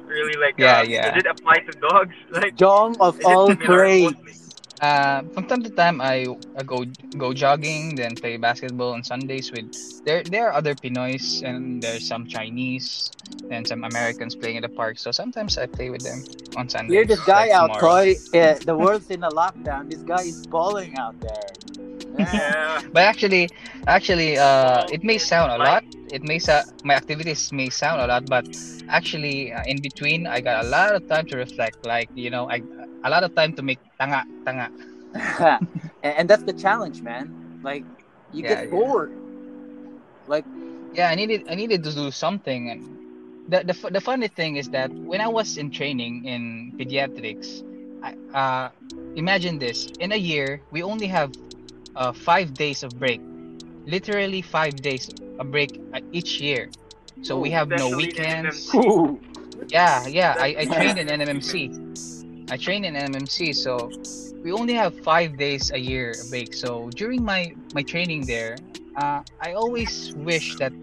really 0.06 0.38
like. 0.39 0.56
Yeah, 0.58 0.80
uh, 0.80 0.84
yeah. 0.84 1.12
Does 1.12 1.23
it 1.23 1.28
apply 1.28 1.60
to 1.60 1.71
dogs? 1.80 2.15
Like. 2.32 2.56
Jong 2.56 2.97
of 2.99 3.19
all 3.26 3.47
similar 3.47 3.65
trades. 3.65 4.42
Mostly? 4.84 5.30
Uh, 5.30 5.34
from 5.34 5.48
time 5.48 5.63
to 5.63 5.69
time, 5.69 6.02
I, 6.02 6.28
I 6.58 6.63
go 6.63 6.86
go 7.17 7.34
jogging, 7.34 7.96
then 7.96 8.15
play 8.15 8.38
basketball 8.38 8.93
on 8.93 9.04
Sundays 9.04 9.52
with. 9.52 9.72
There 10.06 10.24
there 10.24 10.50
are 10.50 10.54
other 10.54 10.76
Pinoys 10.76 11.43
and 11.43 11.82
there's 11.82 12.08
some 12.08 12.28
Chinese 12.28 13.10
and 13.50 13.67
some 13.67 13.84
Americans 13.84 14.36
playing 14.36 14.58
in 14.58 14.62
the 14.62 14.69
park. 14.69 15.00
So 15.00 15.12
sometimes 15.12 15.58
I 15.58 15.65
play 15.67 15.89
with 15.89 16.04
them 16.04 16.24
on 16.58 16.67
Sundays. 16.67 16.91
Hear 16.91 17.06
this 17.06 17.24
guy 17.26 17.48
like 17.48 17.52
out, 17.52 17.67
tomorrow. 17.80 18.13
Koy. 18.13 18.15
Yeah, 18.34 18.54
the 18.56 18.76
world's 18.76 19.10
in 19.10 19.24
a 19.24 19.30
lockdown. 19.30 19.89
This 19.89 20.04
guy 20.04 20.24
is 20.24 20.46
balling 20.48 20.98
out 20.98 21.19
there. 21.22 21.83
Yeah. 22.17 22.28
Yeah. 22.32 22.82
But 22.93 23.04
actually, 23.04 23.49
actually, 23.88 24.38
uh, 24.38 24.86
it 24.89 25.04
may 25.04 25.17
sound 25.17 25.52
a 25.52 25.58
lot. 25.58 25.84
It 26.12 26.23
may 26.23 26.39
sa- 26.39 26.63
my 26.84 26.95
activities 26.95 27.52
may 27.52 27.69
sound 27.69 28.02
a 28.02 28.08
lot, 28.08 28.28
but 28.28 28.45
actually, 28.89 29.52
uh, 29.54 29.63
in 29.65 29.82
between, 29.82 30.28
I 30.28 30.41
got 30.41 30.63
a 30.65 30.67
lot 30.67 30.95
of 30.95 31.08
time 31.08 31.26
to 31.28 31.36
reflect. 31.38 31.84
Like 31.84 32.10
you 32.13 32.30
know, 32.30 32.49
I 32.49 32.62
a 33.04 33.10
lot 33.10 33.23
of 33.23 33.34
time 33.36 33.54
to 33.56 33.62
make 33.63 33.80
tanga 33.99 34.23
tanga. 34.45 34.69
and, 36.04 36.30
that's 36.30 36.43
the 36.43 36.54
challenge, 36.54 37.02
man. 37.02 37.60
Like 37.62 37.86
you 38.32 38.43
Yeah, 38.43 38.62
get 38.62 38.69
yeah. 38.69 38.69
bored. 38.69 39.12
Like 40.28 40.45
yeah 40.93 41.10
i 41.10 41.15
needed 41.15 41.43
i 41.49 41.56
needed 41.56 41.84
to 41.84 41.91
do 41.93 42.12
something 42.12 42.69
and 42.69 42.82
the, 43.47 43.63
the, 43.73 43.89
the 43.91 44.02
funny 44.02 44.28
thing 44.28 44.56
is 44.56 44.69
that 44.69 44.91
when 45.04 45.21
i 45.21 45.28
was 45.28 45.58
in 45.58 45.69
training 45.71 46.23
in 46.26 46.73
pediatrics 46.80 47.62
I, 48.04 48.13
uh, 48.34 48.69
imagine 49.15 49.58
this 49.60 49.89
in 49.99 50.12
a 50.12 50.17
year 50.17 50.62
we 50.71 50.84
only 50.84 51.08
have 51.08 51.32
uh, 51.95 52.13
five 52.13 52.56
days 52.58 52.84
of 52.84 52.97
break. 52.99 53.21
Literally 53.86 54.41
five 54.41 54.82
days 54.82 55.10
a 55.39 55.43
break 55.45 55.79
uh, 55.93 55.99
each 56.12 56.39
year. 56.39 56.71
So 57.21 57.38
we 57.38 57.49
Oh, 57.49 57.51
have 57.51 57.69
no 57.69 57.89
weekends. 57.89 58.82
Yeah 59.71 60.08
yeah 60.08 60.36
I, 60.39 60.56
I 60.60 60.65
trained 60.67 60.97
in 60.99 61.08
nmmc 61.08 61.71
i 62.49 62.58
trained 62.58 62.86
in 62.86 62.93
nmmc 62.95 63.56
so 63.56 63.91
we 64.43 64.51
only 64.51 64.73
have 64.73 64.93
five 65.03 65.38
days 65.38 65.71
a 65.73 65.79
year 65.79 66.21
a 66.21 66.25
break. 66.25 66.53
So 66.53 66.91
during 66.95 67.23
my 67.23 67.53
my 67.73 67.84
training 67.84 68.25
there 68.25 68.63
uh, 68.95 69.21
i 69.41 69.53
always 69.53 70.12
wish 70.15 70.56
that 70.58 70.73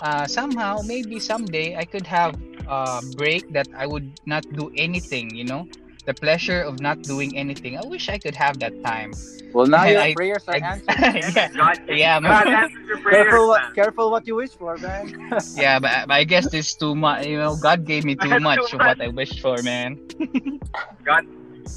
uh, 0.00 0.26
somehow 0.26 0.82
maybe 0.84 1.18
someday 1.18 1.76
i 1.76 1.84
could 1.84 2.06
have 2.06 2.36
a 2.66 3.00
break 3.02 3.44
that 3.50 3.68
i 3.76 3.86
would 3.86 4.12
not 4.26 4.44
do 4.54 4.70
anything 4.76 5.34
you 5.34 5.44
know 5.44 5.66
the 6.06 6.14
pleasure 6.14 6.62
of 6.62 6.80
not 6.80 7.02
doing 7.02 7.36
anything 7.36 7.76
i 7.78 7.82
wish 7.82 8.08
i 8.08 8.18
could 8.18 8.34
have 8.36 8.58
that 8.60 8.74
time 8.82 9.18
well 9.52 9.66
now 9.66 9.84
And 9.84 9.90
your 9.90 10.00
I- 10.00 10.14
prayers 10.14 10.44
are 10.48 10.56
I- 10.56 10.60
answered. 10.62 11.08
yeah, 11.14 11.48
God, 11.56 11.78
yeah, 11.88 12.20
God 12.26 12.48
man. 12.48 12.48
answers 12.48 12.86
your 12.86 12.98
prayers, 13.02 13.28
Careful 13.28 13.48
what 13.48 13.62
man. 13.62 13.72
careful 13.74 14.10
what 14.10 14.26
you 14.26 14.36
wish 14.36 14.52
for, 14.56 14.78
man. 14.78 15.12
yeah 15.54 15.78
but, 15.80 16.08
but 16.08 16.14
i 16.14 16.24
guess 16.24 16.48
this 16.48 16.74
too 16.74 16.94
much 16.94 17.26
you 17.26 17.38
know 17.38 17.56
god 17.56 17.84
gave 17.84 18.04
me 18.04 18.16
too 18.16 18.38
Too 18.38 18.38
much 18.40 18.72
of 18.72 18.80
what 18.82 19.00
i 19.00 19.08
wished 19.08 19.40
for 19.40 19.62
man 19.62 19.98
God, 21.04 21.24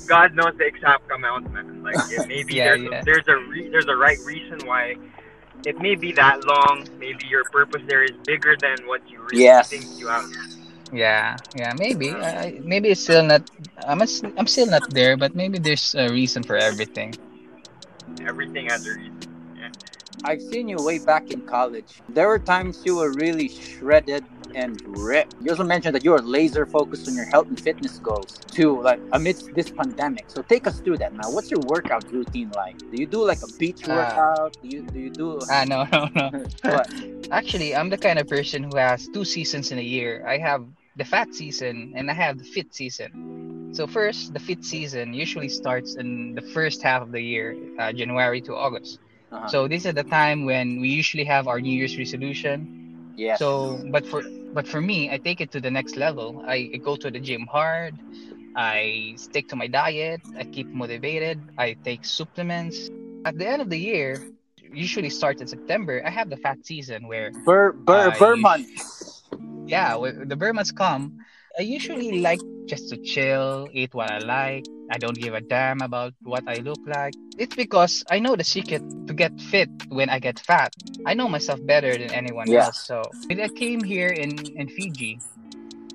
God 0.05 0.33
knows 0.35 0.53
the 0.57 0.65
exact 0.65 1.09
amount, 1.11 1.51
man. 1.51 1.83
Like 1.83 2.01
yeah, 2.07 2.21
maybe 2.27 2.55
Yeah, 2.55 2.65
there's, 2.65 2.81
yeah. 2.81 3.01
A, 3.01 3.03
there's 3.03 3.27
a 3.27 3.37
re- 3.37 3.69
there's 3.71 3.87
a 3.87 3.95
right 3.95 4.19
reason 4.19 4.65
why 4.65 4.95
it 5.65 5.77
may 5.79 5.95
be 5.95 6.11
that 6.13 6.43
long. 6.45 6.87
Maybe 6.99 7.25
your 7.27 7.45
purpose 7.45 7.81
there 7.87 8.03
is 8.03 8.11
bigger 8.25 8.55
than 8.59 8.85
what 8.87 9.07
you 9.09 9.21
really 9.21 9.43
Yes. 9.43 9.69
think 9.69 9.85
you 9.97 10.07
have. 10.07 10.25
Yeah, 10.93 11.37
yeah, 11.55 11.73
maybe. 11.73 12.09
Uh, 12.09 12.51
maybe 12.63 12.89
it's 12.89 13.01
still 13.01 13.23
not. 13.23 13.41
I'm 13.77 14.01
s- 14.01 14.21
I'm 14.37 14.47
still 14.47 14.67
not 14.67 14.83
there, 14.91 15.17
but 15.17 15.33
maybe 15.35 15.57
there's 15.57 15.95
a 15.95 16.09
reason 16.09 16.43
for 16.43 16.55
everything. 16.55 17.13
Everything 18.27 18.67
has 18.67 18.85
a 18.85 18.91
reason. 18.91 19.19
Yeah. 19.57 19.69
I've 20.23 20.41
seen 20.41 20.69
you 20.69 20.77
way 20.77 20.99
back 20.99 21.31
in 21.31 21.41
college. 21.41 22.01
There 22.09 22.27
were 22.27 22.39
times 22.39 22.81
you 22.85 22.95
were 22.95 23.11
really 23.11 23.47
shredded 23.49 24.23
and 24.55 24.77
ripped. 24.85 25.33
You 25.41 25.49
also 25.51 25.63
mentioned 25.63 25.95
that 25.95 26.03
you 26.03 26.11
were 26.11 26.21
laser 26.21 26.65
focused 26.65 27.07
on 27.07 27.15
your 27.15 27.25
health 27.25 27.47
and 27.49 27.59
fitness 27.59 27.97
goals 27.99 28.39
too, 28.51 28.79
like 28.81 29.01
amidst 29.11 29.53
this 29.55 29.71
pandemic. 29.71 30.29
So 30.29 30.43
take 30.43 30.67
us 30.67 30.79
through 30.79 30.97
that 30.99 31.13
now. 31.13 31.29
What's 31.31 31.49
your 31.49 31.61
workout 31.61 32.05
routine 32.11 32.51
like? 32.55 32.77
Do 32.91 32.97
you 33.01 33.07
do 33.07 33.25
like 33.25 33.41
a 33.41 33.47
beach 33.57 33.81
Ah. 33.89 33.95
workout? 33.97 34.53
Do 34.61 34.67
you 34.69 34.81
do 34.93 34.99
you 34.99 35.09
do 35.09 35.39
Ah, 35.49 35.65
no, 35.65 35.87
no, 35.91 36.07
no. 36.15 36.31
what? 36.61 36.87
Actually, 37.31 37.75
I'm 37.75 37.89
the 37.89 37.97
kind 37.97 38.19
of 38.19 38.27
person 38.29 38.61
who 38.63 38.75
has 38.77 39.07
two 39.07 39.25
seasons 39.25 39.71
in 39.71 39.79
a 39.79 39.81
year. 39.81 40.23
I 40.27 40.37
have 40.37 40.63
the 40.95 41.05
fat 41.05 41.33
season 41.33 41.93
and 41.95 42.09
I 42.09 42.13
have 42.13 42.37
the 42.37 42.43
fit 42.43 42.73
season. 42.73 43.71
So 43.73 43.87
first, 43.87 44.33
the 44.33 44.39
fit 44.39 44.63
season 44.63 45.13
usually 45.13 45.49
starts 45.49 45.95
in 45.95 46.35
the 46.35 46.41
first 46.41 46.83
half 46.83 47.01
of 47.01 47.11
the 47.11 47.21
year, 47.21 47.57
uh, 47.79 47.91
January 47.91 48.41
to 48.41 48.55
August. 48.55 48.99
Uh-huh. 49.31 49.47
So 49.47 49.67
this 49.67 49.85
is 49.85 49.95
the 49.95 50.03
time 50.03 50.45
when 50.45 50.79
we 50.79 50.89
usually 50.89 51.23
have 51.23 51.47
our 51.47 51.59
New 51.59 51.73
Year's 51.73 51.97
resolution. 51.97 53.13
Yeah. 53.15 53.35
So, 53.35 53.81
but 53.89 54.05
for 54.05 54.21
but 54.53 54.67
for 54.67 54.79
me, 54.79 55.09
I 55.11 55.17
take 55.17 55.41
it 55.41 55.51
to 55.53 55.59
the 55.59 55.71
next 55.71 55.97
level. 55.97 56.43
I, 56.45 56.69
I 56.73 56.77
go 56.77 56.95
to 56.95 57.09
the 57.09 57.19
gym 57.19 57.47
hard. 57.47 57.97
I 58.55 59.13
stick 59.17 59.49
to 59.49 59.55
my 59.55 59.65
diet. 59.65 60.21
I 60.37 60.43
keep 60.43 60.67
motivated. 60.67 61.41
I 61.57 61.73
take 61.83 62.05
supplements. 62.05 62.91
At 63.25 63.39
the 63.39 63.47
end 63.47 63.63
of 63.63 63.69
the 63.71 63.79
year, 63.79 64.21
usually 64.71 65.09
starts 65.09 65.41
in 65.41 65.47
September. 65.47 66.03
I 66.05 66.11
have 66.11 66.29
the 66.29 66.37
fat 66.37 66.65
season 66.65 67.07
where, 67.07 67.31
Bur 67.45 67.71
Bur 67.71 68.11
Bur 68.11 68.35
month. 68.35 68.69
Yeah, 69.67 69.95
when 69.95 70.27
the 70.27 70.35
bear 70.35 70.53
months 70.53 70.71
come. 70.71 71.19
I 71.57 71.61
usually 71.63 72.19
like 72.21 72.39
just 72.67 72.89
to 72.89 72.97
chill, 72.97 73.69
eat 73.73 73.93
what 73.93 74.09
I 74.09 74.19
like. 74.19 74.63
I 74.91 74.97
don't 74.97 75.17
give 75.17 75.33
a 75.33 75.41
damn 75.41 75.81
about 75.81 76.13
what 76.23 76.43
I 76.47 76.57
look 76.57 76.79
like. 76.87 77.13
It's 77.37 77.55
because 77.55 78.03
I 78.09 78.19
know 78.19 78.35
the 78.35 78.43
secret 78.43 78.81
to 79.07 79.13
get 79.13 79.39
fit 79.39 79.69
when 79.89 80.09
I 80.09 80.19
get 80.19 80.39
fat. 80.39 80.73
I 81.05 81.13
know 81.13 81.27
myself 81.27 81.59
better 81.65 81.97
than 81.97 82.11
anyone 82.11 82.49
Yeah. 82.49 82.65
else. 82.67 82.79
So 82.87 83.11
when 83.27 83.39
I 83.41 83.47
came 83.49 83.83
here 83.83 84.11
in, 84.11 84.53
in 84.55 84.67
Fiji, 84.69 85.19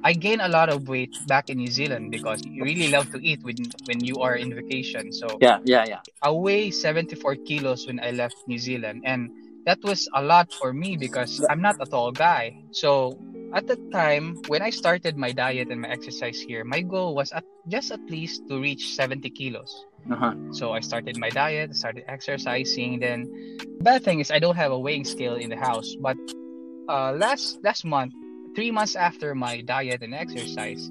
I 0.04 0.12
gained 0.12 0.40
a 0.40 0.48
lot 0.48 0.68
of 0.68 0.88
weight 0.88 1.10
back 1.26 1.48
in 1.50 1.58
New 1.58 1.70
Zealand 1.70 2.10
because 2.10 2.40
you 2.44 2.62
really 2.64 2.88
love 2.88 3.10
to 3.10 3.18
eat 3.18 3.40
when 3.42 3.72
when 3.86 4.04
you 4.04 4.20
are 4.20 4.36
in 4.36 4.54
vacation. 4.54 5.12
So 5.12 5.38
Yeah, 5.40 5.58
yeah, 5.64 5.84
yeah. 5.84 6.00
I 6.22 6.30
weigh 6.30 6.70
74 6.70 7.36
kilos 7.46 7.86
when 7.86 7.98
I 8.00 8.10
left 8.12 8.36
New 8.46 8.58
Zealand, 8.58 9.02
and 9.04 9.28
that 9.66 9.78
was 9.82 10.08
a 10.14 10.22
lot 10.22 10.48
for 10.60 10.72
me 10.72 10.96
because 10.96 11.40
I'm 11.50 11.60
not 11.60 11.76
a 11.80 11.86
tall 11.86 12.12
guy. 12.12 12.54
So 12.72 13.18
at 13.54 13.66
the 13.66 13.76
time 13.92 14.36
when 14.48 14.62
I 14.62 14.70
started 14.70 15.16
my 15.16 15.32
diet 15.32 15.68
and 15.70 15.80
my 15.80 15.88
exercise 15.88 16.40
here, 16.40 16.64
my 16.64 16.82
goal 16.82 17.14
was 17.14 17.32
at 17.32 17.44
just 17.68 17.90
at 17.90 18.00
least 18.10 18.48
to 18.48 18.60
reach 18.60 18.94
70 18.94 19.30
kilos. 19.30 19.86
Uh-huh. 20.10 20.34
So 20.52 20.72
I 20.72 20.80
started 20.80 21.16
my 21.16 21.30
diet, 21.30 21.74
started 21.76 22.04
exercising. 22.08 23.00
Then, 23.00 23.58
bad 23.80 24.04
thing 24.04 24.20
is 24.20 24.30
I 24.30 24.38
don't 24.38 24.56
have 24.56 24.72
a 24.72 24.78
weighing 24.78 25.04
scale 25.04 25.36
in 25.36 25.50
the 25.50 25.56
house. 25.56 25.94
But 26.00 26.16
uh, 26.88 27.12
last 27.12 27.60
last 27.62 27.84
month, 27.84 28.12
three 28.54 28.70
months 28.70 28.96
after 28.96 29.34
my 29.34 29.60
diet 29.60 30.02
and 30.02 30.14
exercise, 30.14 30.90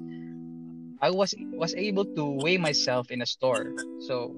I 1.00 1.10
was 1.10 1.34
was 1.52 1.74
able 1.74 2.04
to 2.14 2.24
weigh 2.42 2.58
myself 2.58 3.10
in 3.10 3.22
a 3.22 3.26
store. 3.26 3.74
So 4.00 4.34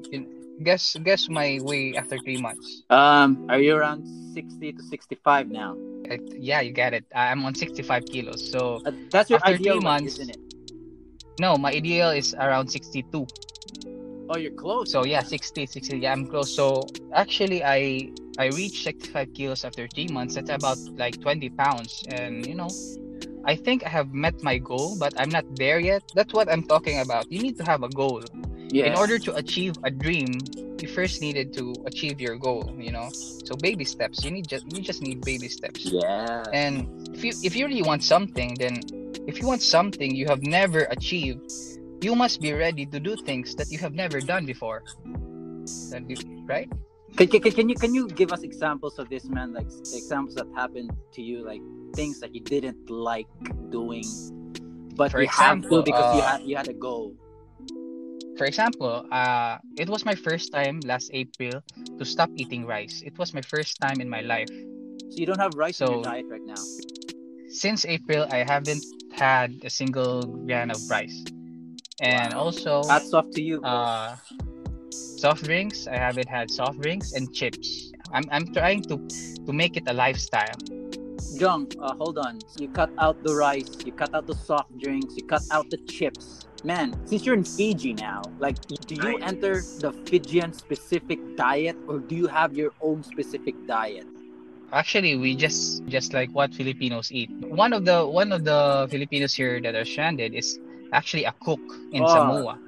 guess 0.63 0.97
guess 1.03 1.29
my 1.29 1.59
weight 1.63 1.97
after 1.97 2.19
three 2.19 2.37
months. 2.41 2.83
Um, 2.91 3.47
are 3.49 3.59
you 3.59 3.77
around 3.77 4.07
sixty 4.35 4.73
to 4.73 4.83
sixty-five 4.83 5.49
now? 5.51 5.77
I, 6.11 6.19
yeah, 6.39 6.61
you 6.61 6.73
get 6.73 6.93
it. 6.95 7.05
I'm 7.15 7.45
on 7.45 7.55
65 7.55 8.03
kilos. 8.11 8.51
So 8.51 8.83
Uh, 8.85 8.91
that's 9.11 9.31
your 9.31 9.39
After 9.39 9.55
ideal 9.55 9.75
three 9.79 9.85
months- 9.85 10.19
isn't 10.19 10.31
it? 10.31 10.41
no, 11.39 11.57
my 11.57 11.71
ideal 11.71 12.11
is 12.11 12.35
around 12.35 12.67
62. 12.69 13.27
Oh, 14.29 14.37
you're 14.37 14.51
close. 14.59 14.91
So 14.91 15.05
yeah, 15.05 15.23
60, 15.23 15.67
60. 15.67 15.99
Yeah, 15.99 16.13
I'm 16.13 16.27
close. 16.27 16.51
So 16.55 16.83
actually, 17.15 17.63
I 17.63 18.11
I 18.39 18.47
reached 18.47 18.83
65 18.83 19.35
kilos 19.35 19.65
after 19.65 19.87
three 19.87 20.09
months. 20.09 20.35
That's 20.35 20.51
about 20.51 20.79
like 20.99 21.21
20 21.21 21.51
pounds, 21.51 22.03
and 22.09 22.47
you 22.47 22.55
know, 22.55 22.71
I 23.45 23.55
think 23.55 23.85
I 23.87 23.89
have 23.89 24.13
met 24.13 24.43
my 24.43 24.59
goal, 24.59 24.97
but 24.99 25.15
I'm 25.19 25.31
not 25.31 25.45
there 25.57 25.79
yet. 25.79 26.03
That's 26.15 26.33
what 26.35 26.51
I'm 26.51 26.63
talking 26.67 26.99
about. 27.01 27.31
You 27.31 27.39
need 27.43 27.57
to 27.59 27.65
have 27.65 27.83
a 27.83 27.89
goal. 27.91 28.23
Yeah. 28.71 28.87
In 28.87 28.95
order 28.97 29.19
to 29.19 29.35
achieve 29.37 29.75
a 29.85 29.91
dream, 29.91 30.29
you 30.81 30.89
first 30.89 31.21
needed 31.21 31.53
to 31.55 31.75
achieve 31.87 32.21
your 32.21 32.37
goal. 32.37 32.73
You 32.79 32.93
know, 32.93 33.11
so 33.13 33.55
baby 33.57 33.85
steps. 33.85 34.25
You 34.25 34.31
need 34.31 34.49
just 34.49 34.65
you 34.73 34.81
just 34.81 35.03
need 35.03 35.21
baby 35.23 35.49
steps. 35.49 35.85
yeah. 35.85 36.43
And 36.53 36.89
if 37.15 37.25
you 37.25 37.33
if 37.43 37.57
you 37.57 37.67
really 37.67 37.83
want 37.83 38.03
something, 38.05 38.55
then 38.59 38.81
if 39.27 39.41
you 39.41 39.47
want 39.47 39.63
something 39.63 40.15
you 40.15 40.27
have 40.27 40.43
never 40.43 40.87
achieved, 40.91 41.43
you 42.01 42.15
must 42.15 42.41
be 42.41 42.53
ready 42.53 42.87
to 42.87 42.99
do 43.01 43.17
things 43.17 43.55
that 43.57 43.71
you 43.71 43.79
have 43.79 43.93
never 43.95 44.21
done 44.21 44.47
before. 44.47 44.83
That 45.91 46.09
you- 46.09 46.17
Right? 46.47 46.69
Can, 47.17 47.29
can, 47.29 47.41
can 47.43 47.69
you 47.69 47.75
can 47.77 47.95
you 47.95 48.09
give 48.09 48.33
us 48.33 48.43
examples 48.43 48.99
of 48.99 49.09
this, 49.09 49.25
man? 49.29 49.53
Like 49.53 49.67
examples 49.93 50.35
that 50.35 50.47
happened 50.55 50.91
to 51.13 51.23
you, 51.23 51.45
like 51.45 51.61
things 51.95 52.19
that 52.21 52.35
you 52.35 52.41
didn't 52.41 52.89
like 52.91 53.27
doing, 53.71 54.03
but 54.97 55.11
For 55.13 55.23
you 55.23 55.29
have 55.29 55.63
to 55.63 55.83
because 55.83 56.15
you 56.15 56.23
uh, 56.23 56.27
had 56.27 56.43
you 56.43 56.57
had 56.57 56.69
a 56.69 56.73
go. 56.75 57.15
For 58.41 58.47
example, 58.47 59.05
uh, 59.13 59.59
it 59.77 59.85
was 59.85 60.07
my 60.09 60.15
first 60.15 60.49
time 60.51 60.81
last 60.89 61.11
April 61.13 61.61
to 61.99 62.05
stop 62.09 62.31
eating 62.41 62.65
rice. 62.65 63.05
It 63.05 63.13
was 63.19 63.35
my 63.37 63.45
first 63.45 63.77
time 63.85 64.01
in 64.01 64.09
my 64.09 64.25
life. 64.25 64.49
So 65.13 65.21
you 65.21 65.27
don't 65.27 65.39
have 65.39 65.61
rice 65.61 65.83
in 65.85 65.93
your 65.93 66.03
diet 66.09 66.25
right 66.31 66.41
now. 66.49 66.65
Since 67.53 67.85
April, 67.85 68.25
I 68.33 68.41
haven't 68.41 68.81
had 69.13 69.61
a 69.61 69.69
single 69.69 70.25
grain 70.49 70.71
of 70.71 70.81
rice. 70.89 71.21
And 72.01 72.33
Wow. 72.33 72.49
also, 72.49 72.89
that's 72.89 73.13
off 73.13 73.29
to 73.37 73.43
you. 73.45 73.61
bro. 73.61 73.69
uh, 73.69 74.17
soft 75.21 75.45
drinks. 75.45 75.85
I 75.85 76.01
haven't 76.01 76.33
had 76.33 76.49
soft 76.51 76.81
drinks 76.81 77.13
and 77.13 77.29
chips. 77.37 77.93
I'm, 78.09 78.25
I'm 78.33 78.49
trying 78.57 78.89
to 78.89 78.97
to 79.45 79.53
make 79.53 79.77
it 79.77 79.85
a 79.85 79.93
lifestyle. 79.93 80.57
Jong, 81.37 81.69
uh, 81.77 81.93
hold 82.01 82.17
on. 82.17 82.41
You 82.57 82.73
cut 82.73 82.89
out 82.97 83.21
the 83.21 83.37
rice, 83.37 83.85
you 83.85 83.93
cut 83.93 84.17
out 84.17 84.25
the 84.25 84.35
soft 84.49 84.73
drinks, 84.81 85.13
you 85.21 85.29
cut 85.29 85.45
out 85.53 85.69
the 85.69 85.77
chips. 85.93 86.49
Man, 86.65 86.95
since 87.07 87.25
you're 87.25 87.35
in 87.35 87.45
Fiji 87.45 87.95
now, 87.95 88.23
like, 88.39 88.57
do 88.87 88.95
you 88.95 89.19
Nice. 89.19 89.23
enter 89.23 89.55
the 89.81 89.93
Fijian 90.05 90.53
specific 90.53 91.19
diet 91.37 91.77
or 91.89 91.99
do 92.01 92.15
you 92.15 92.27
have 92.27 92.53
your 92.55 92.73
own 92.81 93.03
specific 93.03 93.55
diet? 93.67 94.07
Actually, 94.73 95.17
we 95.17 95.35
just 95.35 95.85
just 95.89 96.13
like 96.13 96.31
what 96.33 96.55
Filipinos 96.55 97.11
eat. 97.11 97.31
One 97.49 97.73
of 97.73 97.85
the 97.85 98.07
one 98.07 98.31
of 98.33 98.45
the 98.45 98.87
Filipinos 98.91 99.35
here 99.35 99.61
that 99.61 99.75
are 99.75 99.85
stranded 99.85 100.35
is 100.35 100.59
actually 100.93 101.25
a 101.25 101.33
cook 101.43 101.61
in 101.93 102.05
Oh, 102.05 102.07
Samoa. 102.07 102.59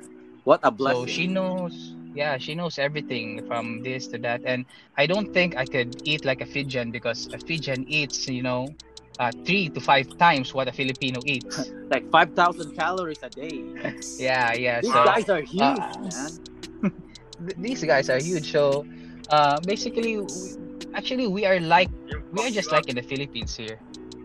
What 0.44 0.60
a 0.64 0.70
blessing! 0.72 1.06
So 1.06 1.06
she 1.06 1.26
knows, 1.28 1.94
yeah, 2.14 2.38
she 2.38 2.54
knows 2.54 2.78
everything 2.78 3.42
from 3.46 3.82
this 3.82 4.08
to 4.08 4.18
that. 4.18 4.40
And 4.44 4.66
I 4.96 5.06
don't 5.06 5.32
think 5.32 5.54
I 5.56 5.66
could 5.66 5.94
eat 6.04 6.24
like 6.24 6.40
a 6.40 6.46
Fijian 6.46 6.90
because 6.90 7.28
a 7.32 7.38
Fijian 7.38 7.86
eats, 7.86 8.26
you 8.26 8.42
know, 8.42 8.74
uh, 9.18 9.32
three 9.46 9.68
to 9.70 9.80
five 9.80 10.06
times 10.18 10.54
what 10.54 10.68
a 10.68 10.72
Filipino 10.72 11.22
eats. 11.26 11.70
like 11.90 12.08
5,000 12.10 12.74
calories 12.74 13.22
a 13.22 13.30
day. 13.30 13.62
yeah, 14.18 14.52
yeah. 14.54 14.80
These 14.80 14.92
So 14.92 15.04
guys 15.04 15.28
are 15.28 15.40
huge, 15.42 15.84
uh, 15.84 16.10
man. 16.12 16.40
these 17.58 17.82
guys 17.84 18.08
are 18.10 18.18
huge. 18.18 18.50
So 18.50 18.86
uh, 19.28 19.60
basically, 19.60 20.18
we- 20.18 20.54
actually, 20.94 21.26
we 21.26 21.44
are 21.46 21.60
like 21.60 21.90
we 22.32 22.40
are 22.42 22.50
just 22.50 22.72
like 22.72 22.88
in 22.88 22.96
the 22.96 23.02
Philippines 23.02 23.56
here. 23.56 23.80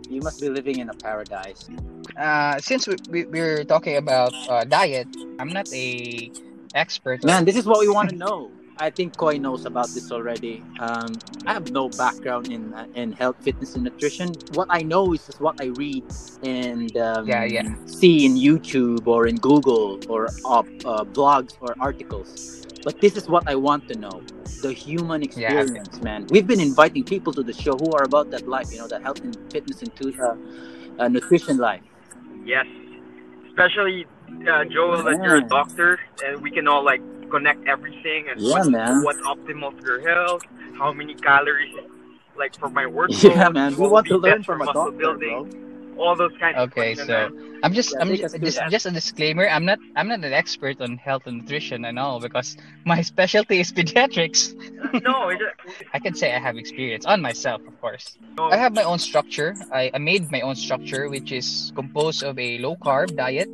You 0.09 0.21
must 0.21 0.39
be 0.39 0.49
living 0.49 0.79
in 0.79 0.89
a 0.89 0.93
paradise. 0.93 1.69
Uh, 2.17 2.59
since 2.59 2.87
we, 2.87 2.97
we 3.09 3.25
we're 3.25 3.63
talking 3.65 3.97
about 3.97 4.33
uh, 4.47 4.63
diet, 4.65 5.07
I'm 5.39 5.53
not 5.53 5.67
a 5.73 6.31
expert. 6.73 7.23
Man, 7.23 7.45
this 7.45 7.55
is 7.55 7.65
what 7.65 7.79
we 7.79 7.89
want 7.89 8.09
to 8.09 8.15
know. 8.15 8.56
I 8.79 8.89
think 8.89 9.17
Koi 9.17 9.37
knows 9.37 9.65
about 9.65 9.93
this 9.93 10.11
already. 10.11 10.63
Um, 10.79 11.13
I 11.45 11.53
have 11.53 11.71
no 11.71 11.89
background 11.89 12.51
in 12.51 12.73
uh, 12.73 12.85
in 12.93 13.11
health, 13.11 13.37
fitness, 13.43 13.75
and 13.75 13.83
nutrition. 13.83 14.33
What 14.53 14.67
I 14.69 14.83
know 14.83 15.13
is 15.13 15.25
just 15.25 15.39
what 15.39 15.55
I 15.59 15.65
read 15.65 16.03
and 16.43 16.95
um, 16.97 17.27
Yeah, 17.27 17.43
yeah. 17.45 17.75
see 17.85 18.25
in 18.25 18.35
YouTube 18.35 19.07
or 19.07 19.27
in 19.27 19.37
Google 19.37 19.99
or 20.07 20.27
uh, 20.45 20.63
uh, 20.85 21.03
blogs 21.05 21.57
or 21.59 21.75
articles. 21.79 22.39
But 22.83 23.01
this 23.01 23.15
is 23.17 23.27
what 23.27 23.43
I 23.47 23.55
want 23.55 23.87
to 23.89 23.95
know: 23.95 24.21
the 24.61 24.73
human 24.73 25.21
Yeah. 25.21 25.27
experience, 25.29 26.01
man. 26.01 26.27
We've 26.29 26.47
been 26.47 26.59
inviting 26.61 27.03
people 27.03 27.33
to 27.33 27.43
the 27.43 27.53
show 27.53 27.77
who 27.77 27.91
are 27.93 28.03
about 28.03 28.31
that 28.31 28.47
life, 28.47 28.67
you 28.71 28.77
know, 28.77 28.87
that 28.87 29.01
health 29.01 29.23
and 29.23 29.35
fitness 29.51 29.81
and 29.81 29.91
uh, 30.19 30.35
uh, 30.99 31.07
nutrition 31.07 31.57
life. 31.57 31.83
Yes. 32.45 32.65
Especially 33.49 34.05
uh, 34.47 34.65
Joel, 34.65 35.03
that 35.03 35.23
you're 35.23 35.37
a 35.37 35.47
doctor, 35.47 35.99
and 36.23 36.41
we 36.41 36.51
can 36.51 36.67
all 36.67 36.83
like 36.85 37.01
connect 37.29 37.67
everything 37.67 38.27
and 38.29 38.41
Yeah, 38.41 38.63
what, 38.63 38.65
man. 38.65 39.03
what's 39.03 39.19
optimal 39.21 39.71
for 39.79 39.85
your 39.85 40.01
health, 40.15 40.43
how 40.77 40.93
many 40.93 41.15
calories, 41.15 41.75
like 42.37 42.53
for 42.59 42.69
my 42.69 42.85
workload. 42.85 43.09
Yeah, 43.35 43.49
man. 43.49 43.75
We 43.77 43.87
what 43.87 43.91
want 43.91 44.07
to 44.07 44.17
learn 44.17 44.43
from 44.43 44.61
a 44.61 44.65
muscle 44.65 44.73
doctor, 44.73 44.97
building, 44.97 45.29
bro. 45.29 45.47
all 45.97 46.15
those 46.15 46.31
kinds 46.39 46.57
of 46.61 46.69
Okay, 46.69 46.71
questions. 46.71 47.07
so 47.07 47.29
I'm 47.63 47.73
just 47.73 47.93
Yeah, 47.93 47.99
I'm 47.99 48.09
just, 48.15 48.23
us 48.23 48.33
through 48.33 48.47
just 48.47 48.59
just 48.69 48.85
a 48.85 48.91
disclaimer. 48.91 49.47
I'm 49.47 49.65
not 49.65 49.79
I'm 49.95 50.07
not 50.07 50.23
an 50.23 50.33
expert 50.33 50.81
on 50.81 50.97
health 50.97 51.23
and 51.27 51.37
nutrition 51.39 51.85
and 51.85 51.99
all 51.99 52.19
because 52.19 52.55
my 52.85 53.01
specialty 53.13 53.59
is 53.59 53.71
pediatrics. 53.71 54.53
no, 55.03 55.29
it's 55.29 55.41
I 55.93 55.99
can 55.99 56.13
say 56.15 56.33
I 56.33 56.39
have 56.39 56.57
experience 56.57 57.05
on 57.05 57.21
myself, 57.21 57.61
of 57.67 57.79
course. 57.81 58.17
no, 58.37 58.45
I 58.49 58.57
have 58.57 58.73
my 58.73 58.83
own 58.83 58.99
structure. 58.99 59.57
I, 59.71 59.91
I 59.93 59.97
made 59.99 60.31
my 60.31 60.41
own 60.41 60.55
structure, 60.55 61.09
which 61.09 61.31
is 61.31 61.71
composed 61.75 62.23
of 62.23 62.37
a 62.39 62.57
low 62.59 62.75
carb 62.77 63.15
diet 63.15 63.49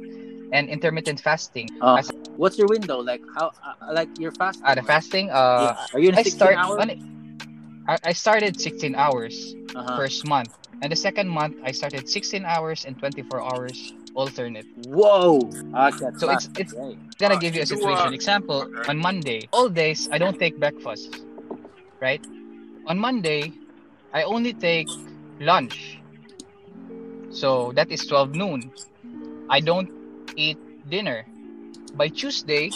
and 0.52 0.70
intermittent 0.70 1.20
fasting. 1.22 1.70
Uh, 1.82 1.96
As- 2.04 2.12
what's 2.36 2.58
your 2.58 2.68
window 2.68 3.00
like? 3.00 3.22
How 3.36 3.52
uh, 3.64 3.94
like 3.94 4.10
your 4.20 4.32
fasting? 4.32 4.66
Uh, 4.66 4.76
the 4.76 4.84
fasting, 4.84 5.30
uh, 5.32 5.74
Yeah. 5.78 5.94
Are 5.94 6.00
you 6.00 6.10
in 6.10 6.16
a 6.16 6.20
I 6.20 6.24
16 6.24 6.38
start 6.38 6.56
hour? 6.58 6.80
I, 7.88 7.98
I 8.04 8.14
started 8.14 8.60
16 8.60 8.96
hours 8.96 9.56
Uh-huh. 9.76 9.98
first 9.98 10.24
month, 10.26 10.54
and 10.82 10.92
the 10.92 10.96
second 10.96 11.28
month 11.28 11.58
I 11.66 11.72
started 11.72 12.08
16 12.08 12.46
hours 12.46 12.86
and 12.86 12.94
24 13.00 13.42
hours 13.42 13.94
alternate. 14.14 14.68
Whoa. 14.86 15.50
Okay, 15.74 16.14
So 16.22 16.30
it's- 16.30 16.46
fast. 16.46 16.60
it's- 16.60 16.74
Great. 16.74 16.98
gonna 17.18 17.36
Uh, 17.36 17.42
give 17.42 17.56
you 17.58 17.64
a 17.64 17.66
situation. 17.66 18.14
Example, 18.14 18.70
okay. 18.70 18.90
on 18.94 18.98
Monday, 19.02 19.50
all 19.52 19.68
days 19.70 20.08
I 20.14 20.18
don't 20.22 20.38
take 20.38 20.60
breakfast, 20.62 21.10
right? 22.00 22.22
On 22.86 23.00
Monday, 23.00 23.52
I 24.14 24.22
only 24.24 24.54
take 24.54 24.88
lunch. 25.42 25.98
So 27.34 27.74
that 27.74 27.90
is 27.92 28.06
12 28.06 28.36
noon. 28.38 28.70
I 29.50 29.60
don't 29.60 29.90
eat 30.36 30.58
dinner. 30.88 31.26
By 31.94 32.10
Tuesday, 32.10 32.76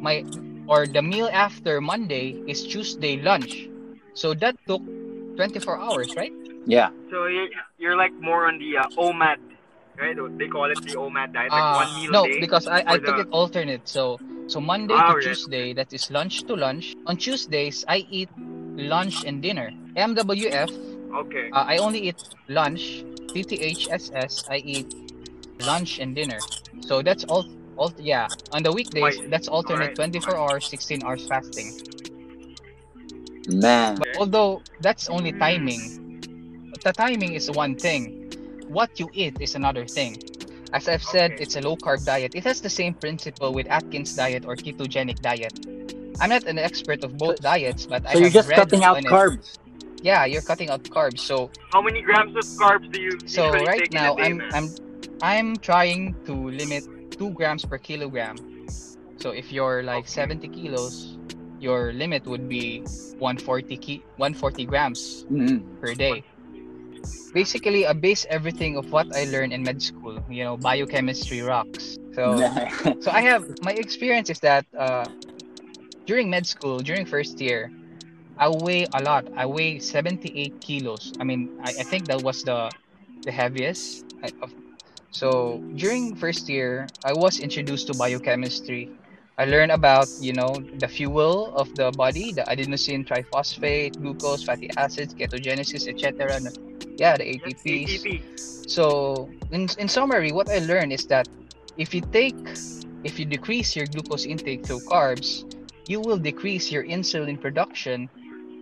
my 0.00 0.24
or 0.68 0.86
the 0.86 1.02
meal 1.02 1.28
after 1.32 1.80
Monday 1.80 2.36
is 2.46 2.62
Tuesday 2.64 3.16
lunch. 3.16 3.68
So 4.14 4.34
that 4.34 4.56
took 4.66 4.82
24 5.36 5.78
hours, 5.80 6.16
right? 6.16 6.32
Yeah. 6.66 6.90
so 7.10 7.26
you're, 7.26 7.48
you're 7.78 7.96
like 7.96 8.12
more 8.20 8.46
on 8.46 8.58
the 8.58 8.76
uh, 8.78 8.86
OMAD, 9.00 9.38
right? 9.98 10.16
They 10.38 10.48
call 10.48 10.70
it 10.70 10.78
the 10.84 10.94
OMAD 10.96 11.32
diet, 11.32 11.52
like 11.54 11.68
Uh, 11.68 11.72
one 11.72 11.94
meal 11.94 12.10
no, 12.10 12.20
a 12.20 12.20
day. 12.20 12.40
because 12.40 12.66
I, 12.66 12.82
I 12.86 12.98
for 12.98 12.98
took 12.98 13.18
it 13.18 13.28
alternate. 13.30 13.88
So 13.88 14.20
so 14.46 14.60
Monday 14.60 15.00
Ah, 15.00 15.10
to 15.10 15.14
okay. 15.14 15.36
Tuesday, 15.36 15.72
that 15.74 15.92
is 15.92 16.10
lunch 16.10 16.44
to 16.46 16.54
lunch. 16.54 16.94
On 17.06 17.16
Tuesdays, 17.16 17.84
I 17.88 17.98
eat 18.08 18.30
lunch 18.76 19.24
and 19.24 19.42
dinner. 19.42 19.72
MWF, 19.96 20.70
Okay. 21.14 21.52
uh, 21.52 21.64
I 21.66 21.78
only 21.78 22.08
eat 22.08 22.16
lunch. 22.48 23.04
TTHSS, 23.34 24.44
I 24.48 24.56
eat 24.58 24.86
lunch 25.60 25.98
and 25.98 26.14
dinner. 26.14 26.46
So 26.80 27.02
that's 27.02 27.24
all. 27.24 27.46
All 27.76 27.92
yeah. 27.98 28.28
On 28.52 28.62
the 28.62 28.72
weekdays, 28.72 29.18
Wait, 29.18 29.30
that's 29.30 29.48
alternate 29.48 29.92
alright. 29.92 29.96
24 29.96 30.36
hours, 30.36 30.68
16 30.68 31.02
hours 31.04 31.26
fasting. 31.26 31.78
Man. 33.48 33.96
But 33.96 34.08
although 34.16 34.62
that's 34.80 35.08
only 35.08 35.32
timing, 35.32 35.90
the 36.84 36.92
timing 36.92 37.34
is 37.34 37.50
one 37.50 37.76
thing. 37.76 38.16
What 38.68 38.98
you 39.00 39.10
eat 39.12 39.36
is 39.40 39.54
another 39.54 39.86
thing. 39.86 40.22
As 40.72 40.88
I've 40.88 41.02
said, 41.02 41.32
Okay. 41.32 41.42
it's 41.42 41.56
a 41.56 41.60
low 41.60 41.76
carb 41.76 42.04
diet. 42.04 42.34
It 42.34 42.44
has 42.44 42.60
the 42.60 42.70
same 42.70 42.94
principle 42.94 43.52
with 43.54 43.66
Atkins 43.68 44.14
diet 44.14 44.44
or 44.46 44.56
ketogenic 44.56 45.20
diet. 45.20 45.58
I'm 46.20 46.30
not 46.30 46.44
an 46.44 46.58
expert 46.58 47.04
of 47.04 47.16
both 47.18 47.40
diets, 47.40 47.86
but 47.86 48.06
I 48.06 48.14
So 48.14 48.18
you're 48.18 48.30
have 48.30 48.32
just 48.32 48.48
read 48.48 48.54
cutting 48.54 48.84
out 48.84 48.98
on 48.98 49.06
it. 49.06 49.06
carbs. 49.06 49.58
Yeah, 50.02 50.24
you're 50.26 50.42
cutting 50.42 50.70
out 50.70 50.84
carbs. 50.84 51.20
So 51.20 51.50
How 51.72 51.82
many 51.82 52.02
grams 52.02 52.36
of 52.36 52.44
carbs 52.60 52.90
do 52.92 53.00
you 53.00 53.18
so 53.26 53.60
right 53.60 53.84
take 53.84 53.92
now 53.92 54.12
in 54.12 54.12
a 54.12 54.14
day, 54.14 54.30
I'm 54.30 54.36
man? 54.36 54.50
I'm 54.52 54.76
I'm 55.22 55.56
trying 55.56 56.14
to 56.26 56.32
limit 56.34 56.84
two 57.18 57.30
grams 57.30 57.64
per 57.64 57.78
kilogram. 57.78 58.36
So 59.16 59.30
if 59.30 59.52
you're 59.52 59.82
like 59.82 60.08
70 60.08 60.48
kilos, 60.48 61.18
your 61.60 61.92
limit 61.92 62.26
would 62.26 62.48
be 62.48 62.80
140 63.18 63.76
ki- 63.76 64.02
140 64.16 64.64
grams 64.64 65.26
Mhm. 65.30 65.60
per 65.80 65.94
day. 65.94 66.24
Basically, 67.32 67.86
I 67.86 67.92
base 67.92 68.26
everything 68.28 68.76
of 68.76 68.90
what 68.90 69.06
I 69.14 69.24
learned 69.24 69.52
in 69.52 69.62
med 69.62 69.82
school. 69.82 70.18
You 70.28 70.44
know, 70.44 70.56
biochemistry 70.56 71.42
rocks. 71.42 71.98
So, 72.16 72.40
so 73.04 73.10
I 73.12 73.20
have 73.20 73.44
my 73.62 73.72
experience 73.72 74.30
is 74.30 74.40
that 74.40 74.66
uh, 74.76 75.04
during 76.06 76.28
med 76.30 76.46
school, 76.46 76.80
during 76.80 77.04
first 77.06 77.38
year, 77.40 77.70
I 78.38 78.48
weigh 78.48 78.88
a 78.90 79.00
lot. 79.02 79.28
I 79.36 79.46
weigh 79.46 79.78
78 79.78 80.58
kilos. 80.60 81.12
I 81.20 81.24
mean, 81.24 81.54
I, 81.62 81.70
I 81.70 81.84
think 81.84 82.08
that 82.08 82.22
was 82.22 82.42
the 82.42 82.72
the 83.22 83.30
heaviest. 83.30 84.02
I, 84.24 84.32
of, 84.42 84.50
so 85.10 85.60
during 85.74 86.14
first 86.14 86.48
year, 86.48 86.86
I 87.04 87.12
was 87.12 87.40
introduced 87.40 87.86
to 87.88 87.94
biochemistry. 87.94 88.90
I 89.38 89.44
learned 89.44 89.72
about 89.72 90.08
you 90.20 90.32
know 90.32 90.62
the 90.78 90.88
fuel 90.88 91.54
of 91.56 91.74
the 91.76 91.90
body, 91.90 92.32
the 92.32 92.42
adenosine 92.42 93.06
triphosphate, 93.06 93.98
glucose, 94.00 94.44
fatty 94.44 94.70
acids, 94.76 95.14
ketogenesis, 95.14 95.88
etc. 95.88 96.40
Yeah, 96.98 97.16
the 97.16 97.24
ATPs. 97.24 98.04
ATP. 98.04 98.70
So 98.70 99.28
in 99.50 99.68
in 99.78 99.88
summary, 99.88 100.30
what 100.30 100.48
I 100.48 100.58
learned 100.58 100.92
is 100.92 101.06
that 101.06 101.26
if 101.76 101.94
you 101.94 102.02
take 102.12 102.36
if 103.02 103.18
you 103.18 103.24
decrease 103.24 103.74
your 103.74 103.86
glucose 103.86 104.26
intake 104.26 104.66
through 104.66 104.84
carbs, 104.84 105.48
you 105.88 106.00
will 106.00 106.18
decrease 106.18 106.70
your 106.70 106.84
insulin 106.84 107.40
production, 107.40 108.08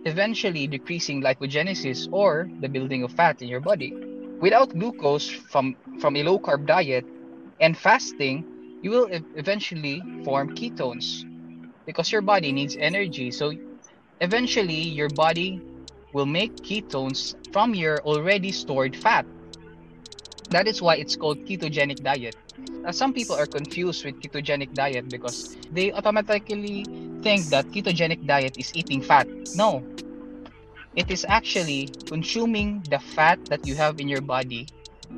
eventually 0.05 0.65
decreasing 0.65 1.21
lipogenesis 1.21 2.07
or 2.11 2.49
the 2.61 2.69
building 2.69 3.03
of 3.03 3.11
fat 3.11 3.41
in 3.41 3.47
your 3.49 3.59
body. 3.59 3.93
Without 4.41 4.71
glucose 4.71 5.29
from 5.29 5.75
from 5.99 6.15
a 6.15 6.23
low 6.23 6.39
carb 6.39 6.65
diet 6.65 7.05
and 7.59 7.77
fasting, 7.77 8.45
you 8.81 8.91
will 8.91 9.07
eventually 9.35 10.01
form 10.23 10.55
ketones 10.55 11.23
because 11.85 12.11
your 12.11 12.21
body 12.21 12.51
needs 12.51 12.77
energy. 12.79 13.31
So 13.31 13.51
eventually 14.21 14.81
your 14.95 15.09
body 15.09 15.59
will 16.13 16.25
make 16.25 16.55
ketones 16.63 17.35
from 17.51 17.75
your 17.75 17.99
already 18.01 18.51
stored 18.51 18.95
fat. 18.95 19.25
That 20.49 20.67
is 20.67 20.81
why 20.81 20.95
it's 20.95 21.15
called 21.15 21.37
ketogenic 21.45 22.01
diet. 22.03 22.35
Uh, 22.85 22.91
some 22.91 23.13
people 23.13 23.35
are 23.35 23.45
confused 23.45 24.05
with 24.05 24.15
ketogenic 24.21 24.73
diet 24.73 25.09
because 25.11 25.57
they 25.71 25.91
automatically 25.91 26.85
think 27.21 27.49
that 27.51 27.67
ketogenic 27.67 28.25
diet 28.25 28.53
is 28.57 28.73
eating 28.73 29.01
fat. 29.01 29.27
No. 29.53 29.83
It 30.99 31.09
is 31.09 31.23
actually 31.29 31.95
consuming 32.11 32.83
the 32.91 32.99
fat 32.99 33.39
that 33.47 33.63
you 33.65 33.75
have 33.79 33.99
in 33.99 34.09
your 34.11 34.21
body, 34.21 34.67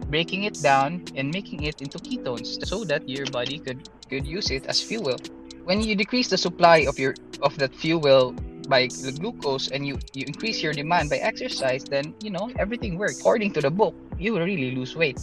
breaking 0.08 0.44
it 0.46 0.62
down 0.62 1.02
and 1.16 1.32
making 1.34 1.64
it 1.64 1.82
into 1.82 2.00
ketones 2.00 2.62
so 2.64 2.86
that 2.86 3.10
your 3.10 3.28
body 3.28 3.60
could 3.60 3.82
could 4.10 4.28
use 4.28 4.52
it 4.52 4.66
as 4.70 4.82
fuel. 4.82 5.18
When 5.66 5.82
you 5.82 5.96
decrease 5.98 6.30
the 6.30 6.38
supply 6.38 6.86
of 6.86 7.00
your 7.00 7.18
of 7.42 7.58
that 7.58 7.74
fuel 7.76 8.38
by 8.70 8.94
the 9.02 9.12
glucose 9.12 9.68
and 9.70 9.86
you 9.88 9.98
you 10.14 10.26
increase 10.28 10.62
your 10.64 10.74
demand 10.74 11.10
by 11.10 11.18
exercise, 11.18 11.86
then 11.90 12.14
you 12.22 12.30
know 12.32 12.54
everything 12.60 12.98
works. 12.98 13.20
According 13.20 13.52
to 13.58 13.62
the 13.62 13.72
book, 13.72 13.96
you 14.20 14.34
will 14.34 14.46
really 14.46 14.72
lose 14.78 14.96
weight. 14.96 15.18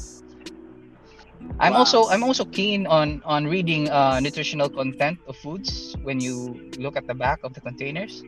I'm 1.60 1.74
Wow. 1.74 1.78
also 1.78 2.08
I'm 2.08 2.22
also 2.24 2.44
keen 2.44 2.86
on 2.86 3.22
on 3.24 3.46
reading 3.46 3.88
uh, 3.90 4.20
nutritional 4.20 4.70
content 4.70 5.18
of 5.26 5.36
foods 5.36 5.96
when 6.02 6.20
you 6.20 6.58
look 6.78 6.96
at 6.96 7.06
the 7.06 7.14
back 7.14 7.40
of 7.44 7.54
the 7.54 7.60
containers, 7.60 8.24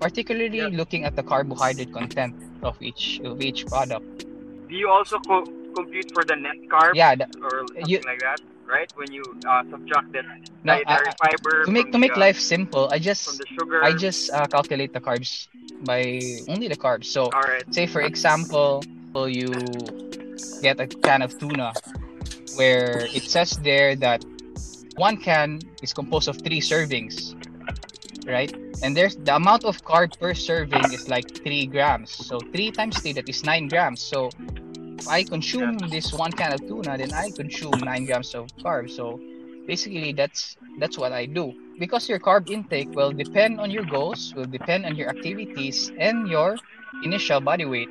particularly 0.00 0.58
Yep. 0.58 0.72
looking 0.72 1.04
at 1.04 1.16
the 1.16 1.22
carbohydrate 1.22 1.92
content 1.92 2.34
of 2.62 2.76
each 2.82 3.20
of 3.24 3.40
each 3.40 3.66
product. 3.66 4.04
Do 4.68 4.74
you 4.74 4.88
also 4.88 5.18
co- 5.20 5.46
compute 5.74 6.10
for 6.12 6.24
the 6.24 6.36
net 6.36 6.56
carb 6.70 6.94
Yeah, 6.94 7.14
the, 7.14 7.26
or 7.42 7.66
something 7.66 7.86
you- 7.86 8.02
like 8.06 8.20
that? 8.20 8.40
Right? 8.68 8.92
When 9.00 9.10
you 9.10 9.24
uh, 9.48 9.64
subtract 9.70 10.12
the 10.12 10.20
no, 10.62 10.76
dietary 10.76 11.08
fiber 11.16 11.64
to 11.64 11.70
make 11.72 11.90
to 11.90 11.98
make 11.98 12.12
the, 12.12 12.20
life 12.20 12.38
simple, 12.38 12.88
I 12.92 12.98
just. 12.98 13.40
I 13.82 13.94
just 13.96 14.28
uh, 14.28 14.44
calculate 14.46 14.92
the 14.92 15.00
carbs 15.00 15.48
by 15.88 16.20
only 16.52 16.68
the 16.68 16.76
carbs. 16.76 17.06
So 17.06 17.30
right. 17.32 17.64
say 17.72 17.86
for 17.86 18.02
example 18.02 18.84
you 19.26 19.48
get 20.62 20.78
a 20.78 20.86
can 20.86 21.22
of 21.22 21.34
tuna 21.38 21.72
where 22.54 23.08
it 23.14 23.24
says 23.24 23.58
there 23.62 23.96
that 23.96 24.22
one 24.96 25.16
can 25.16 25.58
is 25.82 25.92
composed 25.92 26.28
of 26.28 26.38
three 26.38 26.60
servings 26.60 27.34
right 28.28 28.52
and 28.82 28.96
there's 28.96 29.16
the 29.16 29.34
amount 29.34 29.64
of 29.64 29.82
carb 29.84 30.18
per 30.20 30.34
serving 30.34 30.92
is 30.92 31.08
like 31.08 31.26
three 31.42 31.66
grams 31.66 32.10
so 32.10 32.38
three 32.52 32.70
times 32.70 33.00
three 33.00 33.12
that 33.12 33.28
is 33.28 33.44
nine 33.44 33.68
grams 33.68 34.00
so 34.00 34.28
if 34.98 35.08
i 35.08 35.22
consume 35.24 35.78
this 35.90 36.12
one 36.12 36.32
can 36.32 36.52
of 36.52 36.60
tuna 36.68 36.96
then 36.98 37.12
i 37.12 37.30
consume 37.30 37.78
nine 37.80 38.04
grams 38.04 38.34
of 38.34 38.46
carbs 38.58 38.90
so 38.90 39.18
basically 39.66 40.12
that's 40.12 40.56
that's 40.78 40.98
what 40.98 41.12
i 41.12 41.24
do 41.24 41.52
because 41.78 42.08
your 42.08 42.18
carb 42.18 42.48
intake 42.50 42.90
will 42.94 43.12
depend 43.12 43.58
on 43.58 43.70
your 43.70 43.84
goals 43.84 44.34
will 44.36 44.46
depend 44.46 44.84
on 44.84 44.94
your 44.94 45.08
activities 45.08 45.90
and 45.98 46.28
your 46.28 46.56
initial 47.02 47.40
body 47.40 47.64
weight 47.64 47.88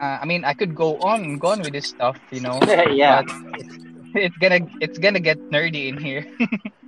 uh, 0.00 0.18
I 0.20 0.24
mean, 0.24 0.44
I 0.44 0.52
could 0.52 0.74
go 0.74 0.98
on 0.98 1.22
and 1.22 1.40
go 1.40 1.48
on 1.48 1.60
with 1.60 1.72
this 1.72 1.86
stuff, 1.86 2.18
you 2.32 2.40
know. 2.40 2.58
yeah. 2.90 3.22
But 3.22 3.60
it's, 3.60 3.76
it's 4.14 4.36
gonna 4.38 4.66
it's 4.80 4.98
gonna 4.98 5.20
get 5.20 5.38
nerdy 5.50 5.86
in 5.86 5.96
here. 5.96 6.26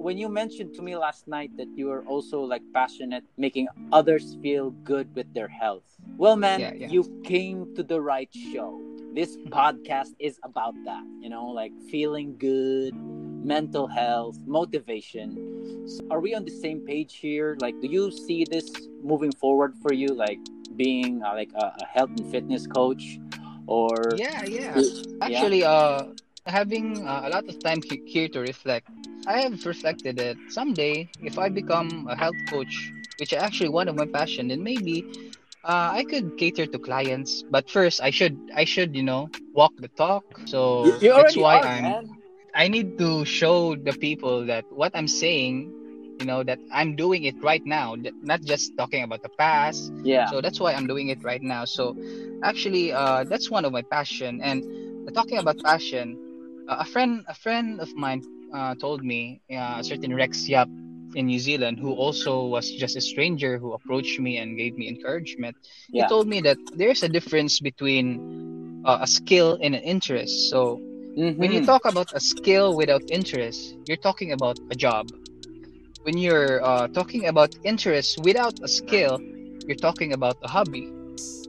when 0.00 0.16
you 0.16 0.28
mentioned 0.28 0.72
to 0.74 0.80
me 0.82 0.96
last 0.96 1.28
night 1.28 1.50
that 1.58 1.68
you 1.76 1.90
are 1.90 2.02
also 2.06 2.40
like 2.40 2.62
passionate 2.72 3.24
making 3.36 3.68
others 3.92 4.36
feel 4.42 4.70
good 4.82 5.06
with 5.14 5.28
their 5.34 5.48
health 5.48 5.84
well 6.16 6.36
man 6.36 6.60
Yeah, 6.60 6.72
yeah. 6.74 6.88
you 6.88 7.02
came 7.22 7.74
to 7.76 7.82
the 7.82 8.00
right 8.00 8.32
show 8.32 8.80
this 9.12 9.36
podcast 9.58 10.12
is 10.18 10.40
about 10.42 10.74
that 10.84 11.04
you 11.20 11.28
know 11.28 11.46
like 11.46 11.72
feeling 11.90 12.36
good 12.38 12.94
mental 13.44 13.86
health 13.86 14.38
motivation 14.46 15.36
so 15.86 16.00
are 16.10 16.20
we 16.20 16.34
on 16.34 16.44
the 16.44 16.56
same 16.64 16.80
page 16.80 17.16
here 17.16 17.56
like 17.60 17.76
do 17.80 17.88
you 17.88 18.10
see 18.10 18.44
this 18.48 18.72
moving 19.02 19.32
forward 19.32 19.74
for 19.82 19.92
you 19.92 20.08
like 20.08 20.40
being 20.76 21.22
uh, 21.22 21.32
like 21.34 21.50
a, 21.54 21.66
a 21.82 21.86
health 21.86 22.10
and 22.16 22.30
fitness 22.30 22.66
coach 22.66 23.18
or 23.66 24.16
yeah, 24.16 24.44
yeah. 24.44 24.80
Yeah. 24.80 24.82
Actually, 25.22 25.62
uh, 25.64 26.04
having 26.46 27.06
uh, 27.06 27.22
a 27.24 27.30
lot 27.30 27.44
of 27.48 27.60
time 27.62 27.82
here 28.04 28.28
to 28.28 28.40
reflect, 28.40 28.86
I 29.26 29.40
have 29.40 29.64
reflected 29.66 30.16
that 30.16 30.38
someday, 30.48 31.10
if 31.20 31.38
I 31.38 31.48
become 31.48 32.06
a 32.08 32.16
health 32.16 32.38
coach, 32.48 32.92
which 33.16 33.32
is 33.32 33.38
actually 33.38 33.70
one 33.70 33.88
of 33.88 33.96
my 33.96 34.06
passion, 34.06 34.48
then 34.48 34.62
maybe 34.62 35.04
uh, 35.64 35.90
I 35.94 36.04
could 36.08 36.36
cater 36.36 36.66
to 36.66 36.78
clients. 36.78 37.44
But 37.50 37.70
first, 37.70 38.00
I 38.02 38.10
should 38.10 38.38
I 38.54 38.64
should 38.64 38.94
you 38.96 39.02
know 39.02 39.30
walk 39.52 39.72
the 39.78 39.88
talk. 39.88 40.24
So 40.46 41.00
you, 41.00 41.14
you 41.14 41.14
that's 41.14 41.36
why 41.36 41.60
are, 41.60 41.68
I'm 41.76 41.82
man. 41.82 42.18
I 42.54 42.68
need 42.68 42.98
to 42.98 43.24
show 43.24 43.76
the 43.76 43.94
people 43.94 44.46
that 44.46 44.64
what 44.70 44.92
I'm 44.94 45.08
saying, 45.08 45.72
you 46.18 46.24
know, 46.26 46.42
that 46.44 46.60
I'm 46.72 46.96
doing 46.96 47.24
it 47.24 47.36
right 47.42 47.62
now, 47.64 47.96
not 48.22 48.42
just 48.42 48.76
talking 48.76 49.02
about 49.02 49.22
the 49.22 49.30
past. 49.38 49.92
yeah 50.02 50.26
So 50.26 50.40
that's 50.40 50.60
why 50.60 50.74
I'm 50.74 50.86
doing 50.86 51.08
it 51.08 51.22
right 51.24 51.42
now. 51.42 51.64
So 51.64 51.94
actually, 52.42 52.92
uh, 52.92 53.24
that's 53.24 53.50
one 53.50 53.64
of 53.64 53.72
my 53.72 53.82
passion. 53.82 54.40
And 54.42 54.64
talking 55.14 55.38
about 55.38 55.62
passion, 55.62 56.18
a 56.80 56.84
friend, 56.84 57.24
a 57.28 57.34
friend 57.34 57.80
of 57.80 57.90
mine, 57.96 58.24
uh, 58.52 58.74
told 58.76 59.02
me 59.04 59.42
uh, 59.50 59.76
a 59.80 59.84
certain 59.84 60.14
Rex 60.14 60.48
Yap 60.48 60.70
in 61.14 61.26
New 61.26 61.38
Zealand, 61.38 61.78
who 61.80 61.92
also 61.92 62.44
was 62.46 62.70
just 62.70 62.96
a 62.96 63.00
stranger 63.00 63.58
who 63.58 63.72
approached 63.72 64.18
me 64.20 64.38
and 64.38 64.56
gave 64.56 64.76
me 64.76 64.88
encouragement. 64.88 65.56
Yeah. 65.88 65.96
He 65.96 66.04
told 66.04 66.28
me 66.28 66.40
that 66.42 66.58
there's 66.72 67.02
a 67.02 67.08
difference 67.08 67.60
between 67.60 68.22
uh, 68.84 68.98
a 69.02 69.06
skill 69.06 69.58
and 69.62 69.74
an 69.74 69.82
interest. 69.82 70.48
So 70.48 70.82
when 71.36 71.52
you 71.52 71.60
Mhm. 71.60 71.60
talk 71.60 71.84
about 71.84 72.08
a 72.12 72.20
skill 72.20 72.74
without 72.76 73.02
interest, 73.08 73.76
you're 73.86 73.96
talking 74.08 74.32
about 74.32 74.58
a 74.70 74.76
job. 74.76 75.08
When 76.02 76.16
you're 76.18 76.62
uh, 76.64 76.88
talking 76.88 77.26
about 77.26 77.50
interest 77.62 78.18
without 78.18 78.54
a 78.62 78.68
skill, 78.68 79.22
you're 79.66 79.76
talking 79.76 80.12
about 80.12 80.38
a 80.42 80.48
hobby. 80.48 80.92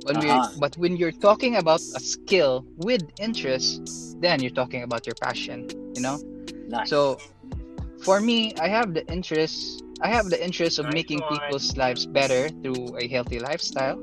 When 0.04 0.18
Uh-huh. 0.18 0.50
but 0.60 0.78
when 0.78 0.98
you're 0.98 1.12
talking 1.12 1.56
about 1.58 1.82
a 1.96 2.00
skill 2.00 2.66
with 2.78 3.02
interest, 3.20 3.82
then 4.20 4.42
you're 4.42 4.52
talking 4.56 4.84
about 4.84 5.06
your 5.06 5.16
passion. 5.16 5.68
You 5.96 6.02
know. 6.02 6.18
nice. 6.68 6.90
So, 6.90 7.20
for 8.02 8.20
me, 8.20 8.54
I 8.58 8.68
have 8.68 8.94
the 8.94 9.06
interest. 9.08 9.84
I 10.02 10.08
have 10.10 10.30
the 10.30 10.44
interest 10.44 10.80
of 10.80 10.86
Nice 10.86 10.94
making 11.06 11.20
one. 11.22 11.30
people's 11.30 11.78
lives 11.78 12.06
better 12.06 12.50
through 12.64 12.98
a 12.98 13.08
healthy 13.08 13.40
lifestyle. 13.40 14.02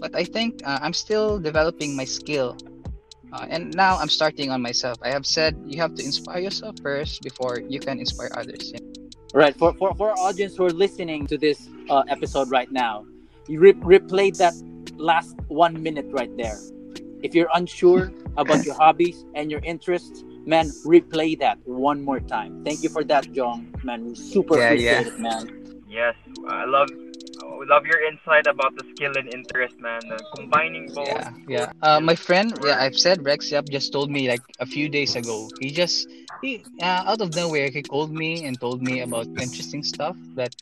But 0.00 0.14
I 0.14 0.24
think 0.24 0.62
uh, 0.64 0.78
I'm 0.82 0.92
still 0.92 1.38
developing 1.38 1.96
my 1.96 2.04
skill. 2.04 2.56
Uh, 3.32 3.46
and 3.48 3.74
now 3.74 3.96
I'm 3.98 4.08
starting 4.08 4.50
on 4.50 4.60
myself. 4.62 4.98
I 5.02 5.08
have 5.08 5.26
said 5.26 5.56
you 5.66 5.80
have 5.80 5.94
to 5.96 6.04
inspire 6.04 6.40
yourself 6.40 6.76
first 6.82 7.22
before 7.22 7.58
you 7.58 7.80
can 7.80 7.98
inspire 7.98 8.30
others. 8.36 8.72
Right. 9.32 9.56
For, 9.56 9.72
for, 9.74 9.94
for 9.94 10.10
our 10.10 10.18
audience 10.18 10.54
who 10.56 10.66
are 10.66 10.72
listening 10.72 11.26
to 11.28 11.38
this 11.38 11.68
uh, 11.88 12.02
episode 12.08 12.50
right 12.50 12.70
now, 12.70 13.06
you 13.48 13.58
re- 13.58 13.72
replay 13.72 14.36
that 14.36 14.54
last 14.96 15.36
one 15.48 15.82
minute 15.82 16.06
right 16.10 16.34
there. 16.36 16.58
If 17.22 17.34
you're 17.34 17.50
unsure 17.54 18.12
about 18.36 18.64
your 18.64 18.74
hobbies 18.74 19.24
and 19.34 19.50
your 19.50 19.60
interests, 19.60 20.24
man, 20.44 20.70
replay 20.84 21.38
that 21.38 21.58
one 21.64 22.02
more 22.02 22.20
time. 22.20 22.64
Thank 22.64 22.82
you 22.82 22.88
for 22.88 23.04
that, 23.04 23.30
Jong. 23.32 23.72
Man, 23.82 24.06
we 24.06 24.14
super 24.14 24.58
Yeah, 24.58 24.64
appreciate 24.66 25.06
yeah. 25.06 25.12
it, 25.12 25.18
man. 25.18 25.82
Yes, 25.88 26.14
I 26.48 26.64
love 26.64 26.88
I 27.62 27.74
love 27.74 27.86
your 27.86 28.02
insight 28.04 28.46
about 28.46 28.74
the 28.76 28.84
skill 28.94 29.16
and 29.16 29.28
interest, 29.28 29.74
man. 29.80 30.10
Uh, 30.12 30.22
combining 30.32 30.92
both. 30.94 31.24
Yeah, 31.24 31.32
yeah. 31.46 31.72
Uh, 31.82 32.00
my 32.00 32.14
friend, 32.16 32.54
yeah, 32.62 32.78
I've 32.80 32.96
said 32.96 33.24
Rex 33.24 33.50
Yap 33.52 33.66
just 33.68 33.92
told 33.92 34.10
me 34.10 34.28
like 34.28 34.42
a 34.58 34.66
few 34.66 34.88
days 34.88 35.16
ago. 35.16 35.52
He 35.58 35.70
just 35.70 36.08
he 36.40 36.66
uh, 36.80 37.04
out 37.06 37.20
of 37.20 37.34
nowhere 37.34 37.70
he 37.70 37.82
called 37.82 38.12
me 38.12 38.44
and 38.44 38.60
told 38.60 38.82
me 38.82 39.00
about 39.00 39.28
interesting 39.38 39.82
stuff 39.82 40.16
that 40.36 40.52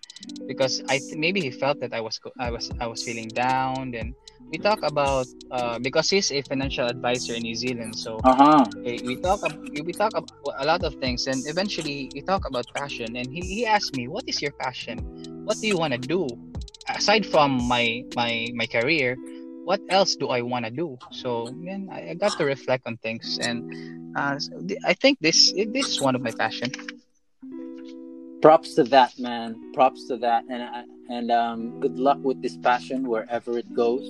because 0.46 0.80
I 0.88 1.00
th- 1.00 1.18
maybe 1.18 1.40
he 1.42 1.50
felt 1.50 1.80
that 1.80 1.92
I 1.94 2.00
was 2.00 2.20
I 2.38 2.50
was 2.50 2.70
I 2.80 2.86
was 2.86 3.02
feeling 3.02 3.32
down. 3.32 3.94
and 3.94 4.14
we 4.52 4.58
talk 4.58 4.82
about 4.82 5.28
uh, 5.50 5.78
because 5.78 6.10
he's 6.10 6.30
a 6.32 6.42
financial 6.42 6.86
advisor 6.88 7.34
in 7.34 7.42
New 7.42 7.54
Zealand, 7.56 7.96
so 7.98 8.24
Uh 8.24 8.34
huh. 8.34 8.66
we, 8.84 9.02
we 9.04 9.16
talk 9.16 9.40
ab- 9.44 9.60
we 9.84 9.92
talk 9.94 10.12
about 10.16 10.54
a 10.58 10.64
lot 10.64 10.82
of 10.84 10.94
things 10.96 11.26
and 11.26 11.46
eventually 11.46 12.10
we 12.14 12.22
talk 12.22 12.42
about 12.46 12.66
passion 12.74 13.16
and 13.16 13.30
he, 13.32 13.40
he 13.42 13.66
asked 13.66 13.92
me 13.94 14.08
what 14.08 14.24
is 14.26 14.40
your 14.42 14.52
passion 14.60 15.06
what 15.44 15.58
do 15.60 15.66
you 15.68 15.76
want 15.78 15.92
to 15.92 15.98
do 15.98 16.36
aside 16.96 17.26
from 17.26 17.50
my 17.68 18.02
my 18.14 18.48
my 18.54 18.66
career 18.66 19.16
what 19.64 19.80
else 19.88 20.16
do 20.16 20.28
i 20.28 20.40
want 20.40 20.64
to 20.64 20.70
do 20.70 20.98
so 21.10 21.50
man 21.56 21.88
I, 21.90 22.10
I 22.10 22.14
got 22.14 22.36
to 22.38 22.44
reflect 22.44 22.86
on 22.86 22.96
things 22.98 23.38
and 23.40 23.62
uh, 24.16 24.38
i 24.84 24.94
think 24.94 25.18
this 25.20 25.52
this 25.72 25.88
is 25.88 26.00
one 26.00 26.14
of 26.14 26.22
my 26.22 26.32
passion 26.32 26.70
Props 28.42 28.74
to 28.76 28.84
that, 28.84 29.18
man. 29.18 29.72
Props 29.74 30.06
to 30.08 30.16
that, 30.16 30.44
and 30.48 30.62
I- 30.62 30.84
and 31.10 31.30
um, 31.30 31.78
good 31.80 31.98
luck 31.98 32.18
with 32.22 32.40
this 32.40 32.56
passion 32.56 33.06
wherever 33.08 33.58
it 33.58 33.74
goes. 33.74 34.06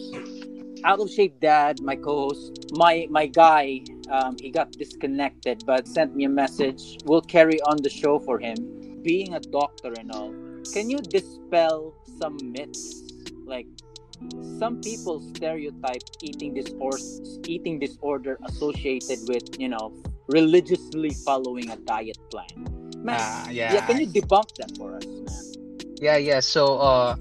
Out 0.85 1.01
of 1.01 1.11
shape 1.11 1.41
dad, 1.41 1.81
my 1.81 1.97
co-host, 1.97 2.53
my 2.71 3.09
my 3.11 3.27
guy, 3.27 3.81
um, 4.11 4.37
he 4.41 4.51
got 4.51 4.71
disconnected, 4.73 5.65
but 5.67 5.89
sent 5.89 6.15
me 6.15 6.25
a 6.25 6.29
message. 6.29 6.99
We'll 7.05 7.23
carry 7.23 7.61
on 7.63 7.79
the 7.83 7.91
show 7.91 8.19
for 8.21 8.39
him. 8.39 8.57
Being 9.03 9.35
a 9.35 9.41
doctor 9.41 9.93
and 9.99 10.13
all, 10.13 10.33
can 10.73 10.89
you 10.91 10.99
dispel 11.03 11.95
some 12.21 12.53
myths? 12.53 13.05
Like 13.47 13.67
some 14.59 14.81
people 14.83 15.21
stereotype 15.21 16.05
eating 16.23 16.55
disorder, 16.55 17.03
eating 17.47 17.79
disorder 17.81 18.39
associated 18.49 19.19
with 19.29 19.45
you 19.59 19.69
know 19.69 19.93
religiously 20.29 21.11
following 21.25 21.71
a 21.71 21.77
diet 21.77 22.19
plan. 22.31 22.55
Man, 23.03 23.17
Ah, 23.19 23.49
yeah. 23.51 23.73
yeah, 23.75 23.81
can 23.81 23.99
you 24.01 24.07
debunk 24.07 24.49
that 24.59 24.71
for 24.77 24.95
us, 24.97 25.07
man? 25.07 25.45
yeah 26.01 26.17
yeah 26.17 26.41
so 26.41 26.79
uh 26.79 27.17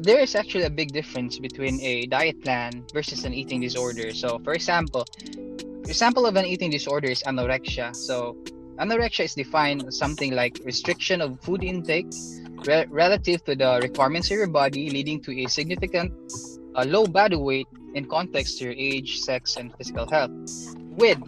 there 0.00 0.20
is 0.20 0.34
actually 0.34 0.64
a 0.64 0.70
big 0.70 0.92
difference 0.92 1.38
between 1.38 1.80
a 1.82 2.06
diet 2.06 2.40
plan 2.42 2.84
versus 2.92 3.24
an 3.24 3.34
eating 3.34 3.60
disorder. 3.60 4.12
So, 4.14 4.38
for 4.42 4.54
example, 4.54 5.06
example 5.86 6.24
of 6.26 6.36
an 6.36 6.46
eating 6.46 6.70
disorder 6.70 7.08
is 7.08 7.22
anorexia. 7.26 7.94
So, 7.94 8.36
anorexia 8.80 9.24
is 9.26 9.34
defined 9.34 9.84
as 9.86 9.98
something 9.98 10.32
like 10.34 10.60
restriction 10.64 11.20
of 11.20 11.38
food 11.42 11.62
intake 11.62 12.08
re- 12.66 12.86
relative 12.88 13.44
to 13.44 13.56
the 13.56 13.80
requirements 13.82 14.30
of 14.30 14.36
your 14.36 14.46
body, 14.46 14.90
leading 14.90 15.20
to 15.22 15.32
a 15.44 15.46
significant 15.46 16.12
uh, 16.74 16.84
low 16.86 17.06
body 17.06 17.36
weight 17.36 17.68
in 17.94 18.08
context 18.08 18.58
to 18.58 18.64
your 18.64 18.74
age, 18.76 19.20
sex, 19.20 19.56
and 19.56 19.74
physical 19.76 20.08
health. 20.10 20.30
With 20.96 21.20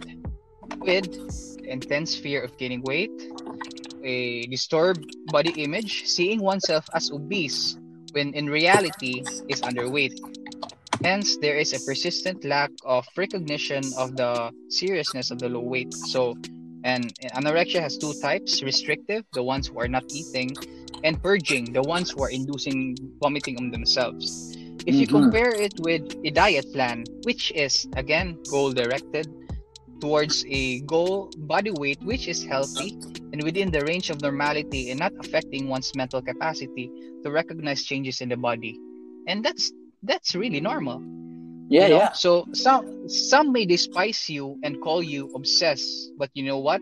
with 0.79 1.09
intense 1.65 2.15
fear 2.15 2.43
of 2.43 2.57
gaining 2.57 2.81
weight, 2.83 3.11
a 4.03 4.45
disturbed 4.47 5.05
body 5.31 5.51
image, 5.63 6.05
seeing 6.05 6.41
oneself 6.41 6.85
as 6.93 7.11
obese 7.11 7.77
when 8.11 8.33
in 8.33 8.47
reality 8.47 9.21
is 9.49 9.61
underweight. 9.61 10.15
Hence, 11.03 11.37
there 11.37 11.57
is 11.57 11.73
a 11.73 11.79
persistent 11.85 12.45
lack 12.45 12.71
of 12.85 13.05
recognition 13.17 13.83
of 13.97 14.15
the 14.15 14.51
seriousness 14.69 15.29
of 15.29 15.39
the 15.39 15.49
low 15.49 15.59
weight. 15.59 15.93
So, 15.93 16.35
and 16.83 17.13
anorexia 17.35 17.81
has 17.81 17.97
two 17.97 18.13
types 18.21 18.63
restrictive, 18.63 19.25
the 19.33 19.43
ones 19.43 19.67
who 19.67 19.79
are 19.79 19.89
not 19.89 20.05
eating, 20.09 20.55
and 21.05 21.21
purging, 21.23 21.71
the 21.73 21.83
ones 21.83 22.11
who 22.11 22.23
are 22.23 22.29
inducing 22.31 22.97
vomiting 23.21 23.57
on 23.57 23.71
themselves. 23.71 24.35
If 24.85 24.99
you 24.99 25.07
Mhm. 25.07 25.11
compare 25.11 25.53
it 25.53 25.73
with 25.79 26.03
a 26.25 26.31
diet 26.31 26.67
plan, 26.73 27.05
which 27.23 27.51
is 27.55 27.87
again 27.95 28.39
goal 28.47 28.73
directed 28.73 29.29
towards 30.01 30.45
a 30.49 30.81
goal 30.81 31.31
body 31.37 31.71
weight 31.71 31.99
which 32.03 32.27
is 32.27 32.43
healthy 32.43 32.97
and 33.33 33.43
within 33.43 33.71
the 33.71 33.83
range 33.83 34.09
of 34.09 34.21
normality 34.21 34.91
and 34.91 34.99
not 34.99 35.13
affecting 35.19 35.69
one's 35.69 35.95
mental 35.95 36.21
capacity 36.21 36.91
to 37.23 37.31
recognize 37.31 37.83
changes 37.83 38.21
in 38.21 38.29
the 38.29 38.37
body. 38.37 38.77
And 39.27 39.43
that's 39.45 39.71
that's 40.03 40.35
really 40.35 40.61
normal. 40.61 41.01
Yeah, 41.69 41.87
you 41.87 41.89
know? 41.89 41.97
yeah. 41.97 42.11
So 42.13 42.45
some 42.53 43.09
some 43.09 43.51
may 43.51 43.65
despise 43.65 44.29
you 44.29 44.59
and 44.63 44.79
call 44.81 45.03
you 45.03 45.29
obsessed, 45.35 46.11
but 46.17 46.29
you 46.33 46.43
know 46.45 46.59
what? 46.59 46.81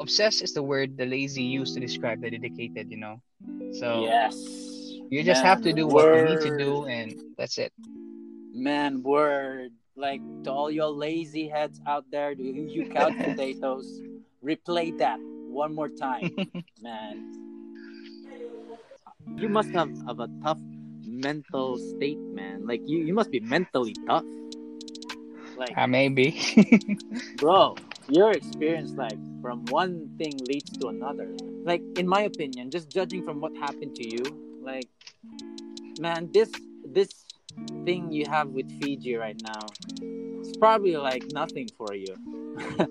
Obsessed 0.00 0.42
is 0.42 0.54
the 0.54 0.62
word 0.62 0.96
the 0.96 1.06
lazy 1.06 1.42
use 1.44 1.74
to 1.74 1.80
describe 1.80 2.20
the 2.20 2.30
dedicated, 2.30 2.90
you 2.90 2.98
know. 2.98 3.20
So 3.72 4.02
yes. 4.04 4.34
you 5.10 5.22
just 5.22 5.42
Man, 5.42 5.50
have 5.50 5.62
to 5.62 5.72
do 5.72 5.86
what 5.86 6.14
you 6.14 6.22
need 6.22 6.40
to 6.40 6.50
do 6.58 6.84
and 6.86 7.14
that's 7.36 7.58
it. 7.58 7.72
Man, 8.52 9.02
word. 9.02 9.72
Like 9.96 10.20
to 10.44 10.50
all 10.50 10.70
your 10.70 10.88
lazy 10.88 11.48
heads 11.48 11.80
out 11.86 12.04
there, 12.10 12.32
you, 12.32 12.66
you 12.68 12.88
couch 12.88 13.14
potatoes, 13.22 14.00
replay 14.42 14.96
that 14.98 15.18
one 15.20 15.74
more 15.74 15.88
time, 15.88 16.30
man. 16.82 17.32
You 19.36 19.48
must 19.48 19.70
have, 19.70 19.90
have 20.06 20.20
a 20.20 20.28
tough 20.42 20.58
mental 21.04 21.76
state, 21.78 22.18
man. 22.32 22.66
Like 22.66 22.80
you, 22.86 22.98
you 22.98 23.12
must 23.14 23.30
be 23.30 23.40
mentally 23.40 23.94
tough. 24.06 24.24
Like, 25.56 25.76
Uh, 25.76 25.86
maybe. 25.86 26.38
bro, 27.36 27.76
your 28.08 28.30
experience, 28.32 28.92
like 28.92 29.18
from 29.42 29.64
one 29.66 30.08
thing 30.18 30.38
leads 30.48 30.70
to 30.78 30.88
another. 30.88 31.28
Like 31.64 31.82
in 31.96 32.08
my 32.08 32.22
opinion, 32.22 32.70
just 32.70 32.90
judging 32.90 33.22
from 33.22 33.40
what 33.40 33.56
happened 33.56 33.94
to 33.96 34.04
you, 34.04 34.24
like, 34.62 34.88
man, 35.98 36.30
this 36.32 36.50
this 36.84 37.26
thing 37.84 38.10
you 38.12 38.26
have 38.26 38.48
with 38.48 38.70
Fiji 38.80 39.14
right 39.16 39.40
now, 39.42 39.66
it's 40.40 40.56
probably 40.58 40.96
like 40.96 41.24
nothing 41.32 41.68
for 41.76 41.94
you. 41.94 42.14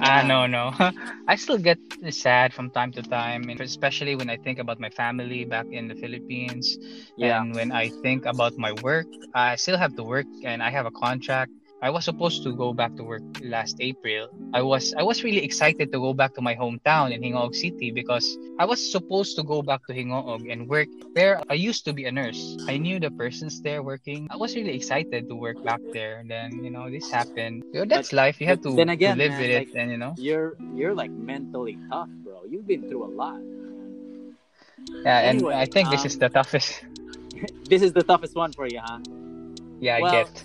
Ah, 0.00 0.22
no, 0.26 0.46
no. 0.46 0.72
I 1.28 1.36
still 1.36 1.58
get 1.58 1.78
sad 2.10 2.52
from 2.52 2.70
time 2.70 2.92
to 2.92 3.02
time, 3.02 3.48
and 3.48 3.60
especially 3.60 4.16
when 4.16 4.30
I 4.30 4.36
think 4.36 4.58
about 4.58 4.80
my 4.80 4.90
family 4.90 5.44
back 5.44 5.66
in 5.70 5.86
the 5.86 5.94
Philippines. 5.94 6.78
Yeah. 7.16 7.40
And 7.40 7.54
when 7.54 7.70
I 7.70 7.90
think 8.02 8.26
about 8.26 8.56
my 8.58 8.72
work, 8.72 9.06
I 9.34 9.56
still 9.56 9.76
have 9.76 9.94
to 9.96 10.02
work 10.02 10.26
and 10.42 10.62
I 10.62 10.70
have 10.70 10.86
a 10.86 10.90
contract. 10.90 11.52
I 11.82 11.90
was 11.90 12.04
supposed 12.04 12.44
to 12.44 12.54
go 12.54 12.72
back 12.72 12.94
to 12.94 13.02
work 13.02 13.26
last 13.42 13.82
April. 13.82 14.30
I 14.54 14.62
was 14.62 14.94
I 14.94 15.02
was 15.02 15.26
really 15.26 15.42
excited 15.42 15.90
to 15.90 15.98
go 15.98 16.14
back 16.14 16.30
to 16.38 16.40
my 16.40 16.54
hometown 16.54 17.10
in 17.10 17.18
Gingoog 17.18 17.58
City 17.58 17.90
because 17.90 18.38
I 18.54 18.70
was 18.70 18.78
supposed 18.78 19.34
to 19.34 19.42
go 19.42 19.66
back 19.66 19.82
to 19.90 19.92
Gingoog 19.92 20.46
and 20.46 20.70
work 20.70 20.86
where 21.18 21.42
I 21.50 21.58
used 21.58 21.82
to 21.86 21.92
be 21.92 22.06
a 22.06 22.12
nurse. 22.14 22.38
I 22.70 22.78
knew 22.78 23.02
the 23.02 23.10
persons 23.10 23.58
there 23.66 23.82
working. 23.82 24.30
I 24.30 24.38
was 24.38 24.54
really 24.54 24.78
excited 24.78 25.26
to 25.26 25.34
work 25.34 25.58
back 25.66 25.82
there. 25.92 26.22
Then, 26.22 26.62
you 26.62 26.70
know, 26.70 26.86
this 26.86 27.10
happened. 27.10 27.66
You 27.74 27.82
know, 27.82 27.86
that's 27.90 28.14
life. 28.14 28.38
You 28.38 28.46
have 28.46 28.62
to, 28.62 28.78
then 28.78 28.94
again, 28.94 29.18
to 29.18 29.26
live 29.26 29.34
man, 29.34 29.42
with 29.42 29.50
it 29.50 29.66
like- 29.66 29.74
and 29.74 29.90
you 29.90 29.98
know. 29.98 30.14
You're 30.14 30.54
you're 30.78 30.94
like 30.94 31.10
mentally 31.10 31.82
tough, 31.90 32.08
bro. 32.22 32.46
You've 32.46 32.66
been 32.70 32.86
through 32.86 33.10
a 33.10 33.12
lot. 33.12 33.42
Yeah, 35.02 35.26
and 35.26 35.42
Anyway, 35.42 35.58
I 35.58 35.66
think 35.66 35.90
this 35.90 36.06
is 36.06 36.14
um, 36.14 36.20
the 36.22 36.28
toughest. 36.30 36.78
This 37.66 37.82
is 37.82 37.90
the 37.90 38.04
toughest 38.06 38.36
one 38.36 38.52
for 38.52 38.68
you, 38.70 38.78
huh? 38.78 39.02
Yeah, 39.80 39.96
I 39.96 40.00
well, 40.00 40.12
get. 40.12 40.44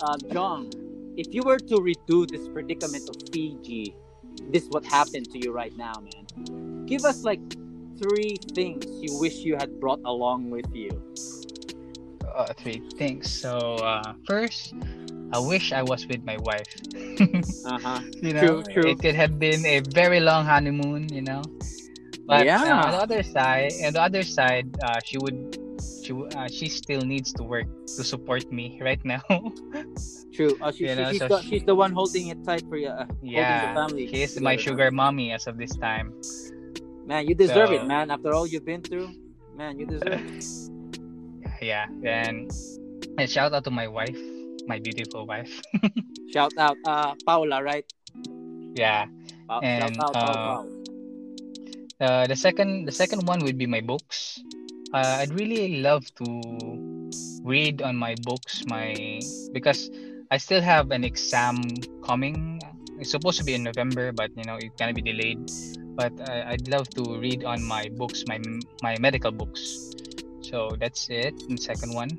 Uh, 0.00 0.18
Jong, 0.30 0.70
if 1.16 1.32
you 1.34 1.42
were 1.44 1.58
to 1.60 1.80
redo 1.80 2.28
this 2.30 2.48
predicament 2.48 3.08
of 3.08 3.16
Fiji, 3.32 3.96
this 4.50 4.68
what 4.68 4.84
happened 4.84 5.30
to 5.32 5.38
you 5.38 5.52
right 5.52 5.74
now, 5.76 6.00
man. 6.00 6.26
Give 6.86 7.04
us 7.04 7.24
like 7.24 7.40
three 7.98 8.40
things 8.54 8.86
you 9.02 9.12
wish 9.14 9.44
you 9.44 9.56
had 9.56 9.80
brought 9.80 10.00
along 10.04 10.50
with 10.50 10.66
you. 10.72 11.02
Uh, 12.34 12.52
three 12.54 12.82
things. 12.98 13.30
So 13.30 13.80
uh, 13.82 14.14
first, 14.26 14.74
I 15.32 15.38
wish 15.38 15.72
I 15.72 15.82
was 15.82 16.06
with 16.08 16.24
my 16.24 16.36
wife. 16.38 16.68
Uh 17.64 17.78
huh. 17.82 18.00
you 18.20 18.32
know, 18.34 18.56
True, 18.56 18.64
true. 18.68 18.94
it 18.94 19.00
could 19.00 19.14
have 19.14 19.38
been 19.38 19.66
a 19.66 19.80
very 19.80 20.20
long 20.20 20.44
honeymoon. 20.46 21.12
You 21.12 21.22
know, 21.22 21.50
but 22.26 22.48
uh, 22.66 22.72
Yeah. 22.72 22.84
on 22.84 22.90
the 22.92 22.98
other 22.98 23.22
side, 23.22 23.74
on 23.84 23.92
the 23.94 24.02
other 24.02 24.24
side, 24.24 24.68
uh, 24.82 25.00
she 25.04 25.18
would, 25.18 25.57
she 26.08 26.16
uh, 26.16 26.48
she 26.48 26.68
still 26.72 27.04
needs 27.04 27.36
to 27.36 27.44
work 27.44 27.68
to 27.84 28.00
support 28.00 28.48
me 28.48 28.80
right 28.80 29.00
now. 29.04 29.20
True. 30.32 30.56
Uh, 30.56 30.72
she, 30.72 30.88
know, 30.88 31.12
she's, 31.12 31.20
so 31.20 31.28
the, 31.28 31.42
she's 31.42 31.64
the 31.64 31.74
one 31.74 31.92
holding 31.92 32.28
it 32.28 32.40
tight 32.44 32.64
for 32.68 32.76
you. 32.80 32.88
Uh, 32.88 33.04
holding 33.04 33.36
yeah, 33.36 33.68
the 33.68 33.76
family. 33.76 34.08
she 34.08 34.22
is 34.22 34.40
my 34.40 34.56
sugar 34.56 34.90
mommy 34.90 35.32
as 35.32 35.46
of 35.46 35.58
this 35.58 35.76
time. 35.76 36.16
Man, 37.04 37.28
you 37.28 37.34
deserve 37.34 37.72
it, 37.72 37.84
man. 37.84 38.10
After 38.10 38.32
all 38.32 38.46
you've 38.46 38.64
been 38.64 38.80
through, 38.80 39.12
man, 39.56 39.78
you 39.78 39.84
deserve 39.84 40.24
it. 40.24 40.44
Yeah, 41.60 41.90
and, 42.06 42.46
and 43.18 43.26
shout 43.28 43.52
out 43.52 43.64
to 43.64 43.72
my 43.72 43.88
wife, 43.88 44.16
my 44.68 44.78
beautiful 44.78 45.26
wife. 45.26 45.50
Shout 46.32 46.52
out, 46.56 46.76
uh, 46.86 47.16
Paula, 47.26 47.64
right? 47.64 47.82
yeah. 48.78 49.06
Pa- 49.48 49.58
And, 49.58 49.96
shout 49.96 50.14
out, 50.14 50.16
uh, 50.16 50.36
Paula. 50.36 50.66
Uh, 51.98 52.26
the 52.28 52.36
second 52.36 52.86
the 52.86 52.92
second 52.92 53.26
one 53.26 53.42
would 53.42 53.58
be 53.58 53.66
my 53.66 53.80
books. 53.80 54.38
Uh, 54.92 55.20
I'd 55.20 55.34
really 55.34 55.80
love 55.82 56.04
to 56.16 56.26
read 57.44 57.82
on 57.82 57.96
my 57.96 58.14
books 58.24 58.64
my 58.66 59.20
because 59.52 59.90
I 60.30 60.36
still 60.38 60.60
have 60.60 60.90
an 60.90 61.04
exam 61.04 61.60
coming. 62.04 62.60
It's 62.98 63.10
supposed 63.10 63.38
to 63.38 63.44
be 63.44 63.54
in 63.54 63.62
November, 63.62 64.12
but 64.12 64.30
you 64.36 64.44
know 64.44 64.56
it's 64.56 64.74
gonna 64.78 64.94
be 64.94 65.02
delayed. 65.02 65.38
But 65.96 66.12
I, 66.28 66.52
I'd 66.56 66.68
love 66.68 66.88
to 66.94 67.18
read 67.18 67.44
on 67.44 67.62
my 67.62 67.88
books, 67.96 68.24
my 68.26 68.38
my 68.82 68.96
medical 68.98 69.30
books. 69.30 69.92
So 70.42 70.70
that's 70.80 71.08
it. 71.10 71.34
The 71.48 71.56
second 71.58 71.92
one, 71.94 72.18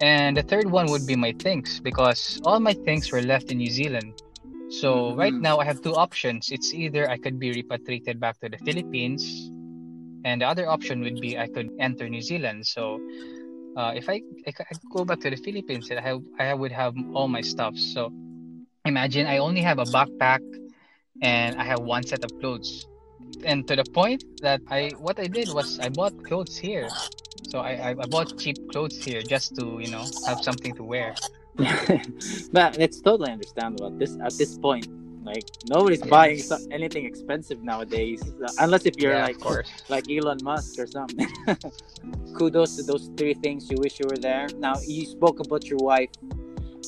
and 0.00 0.36
the 0.36 0.42
third 0.42 0.70
one 0.70 0.90
would 0.90 1.06
be 1.06 1.16
my 1.16 1.32
things 1.32 1.80
because 1.80 2.40
all 2.44 2.60
my 2.60 2.74
things 2.74 3.12
were 3.12 3.22
left 3.22 3.50
in 3.50 3.58
New 3.58 3.70
Zealand. 3.70 4.14
So 4.70 5.14
right 5.14 5.34
Mhm. 5.34 5.42
now 5.44 5.58
I 5.60 5.64
have 5.64 5.82
two 5.82 5.94
options. 5.94 6.48
It's 6.50 6.72
either 6.72 7.08
I 7.08 7.18
could 7.18 7.38
be 7.38 7.52
repatriated 7.52 8.18
back 8.20 8.40
to 8.40 8.48
the 8.48 8.58
Philippines, 8.64 9.50
and 10.24 10.40
the 10.40 10.46
other 10.46 10.68
option 10.68 11.00
would 11.02 11.20
be 11.20 11.38
I 11.38 11.48
could 11.48 11.70
enter 11.78 12.08
New 12.08 12.22
Zealand. 12.22 12.66
So 12.66 13.00
uh, 13.76 13.92
if 13.94 14.08
I 14.08 14.20
could 14.46 14.80
go 14.90 15.04
back 15.04 15.20
to 15.20 15.30
the 15.30 15.36
Philippines, 15.36 15.90
I 15.90 16.18
I 16.38 16.54
would 16.54 16.72
have 16.72 16.94
all 17.14 17.28
my 17.28 17.40
stuff. 17.40 17.76
So 17.76 18.12
imagine 18.84 19.26
I 19.26 19.38
only 19.38 19.62
have 19.62 19.78
a 19.78 19.84
backpack 19.84 20.42
and 21.22 21.60
I 21.60 21.64
have 21.64 21.80
one 21.80 22.02
set 22.06 22.24
of 22.24 22.30
clothes. 22.40 22.86
And 23.44 23.66
to 23.68 23.76
the 23.76 23.84
point 23.84 24.24
that 24.42 24.60
I 24.68 24.92
what 24.98 25.18
I 25.18 25.26
did 25.26 25.48
was 25.48 25.78
I 25.80 25.88
bought 25.88 26.12
clothes 26.24 26.56
here. 26.56 26.88
So 27.48 27.60
I, 27.60 27.72
I 27.72 27.90
I 27.90 28.06
bought 28.06 28.38
cheap 28.38 28.56
clothes 28.70 29.02
here 29.02 29.22
just 29.22 29.56
to 29.56 29.78
you 29.80 29.90
know 29.90 30.04
have 30.26 30.42
something 30.42 30.74
to 30.76 30.84
wear. 30.84 31.14
but 32.52 32.78
it's 32.78 33.00
totally 33.00 33.30
understandable 33.30 33.92
at 33.92 33.98
this 33.98 34.16
at 34.22 34.32
this 34.38 34.56
point. 34.58 34.86
Like 35.24 35.44
nobody's 35.68 36.00
Yeah. 36.00 36.10
buying 36.10 36.38
so- 36.38 36.58
anything 36.70 37.04
expensive 37.06 37.62
nowadays, 37.62 38.20
unless 38.58 38.86
if 38.86 38.96
you're 38.98 39.12
yeah, 39.14 39.26
like 39.30 39.38
like 39.88 40.04
Elon 40.10 40.38
Musk 40.42 40.78
or 40.78 40.86
something. 40.86 41.28
Kudos 42.36 42.76
to 42.76 42.82
those 42.82 43.10
three 43.16 43.34
things 43.34 43.70
you 43.70 43.76
wish 43.78 44.00
you 44.00 44.06
were 44.08 44.16
there. 44.16 44.48
Now 44.58 44.74
you 44.86 45.06
spoke 45.06 45.38
about 45.40 45.66
your 45.66 45.78
wife. 45.78 46.10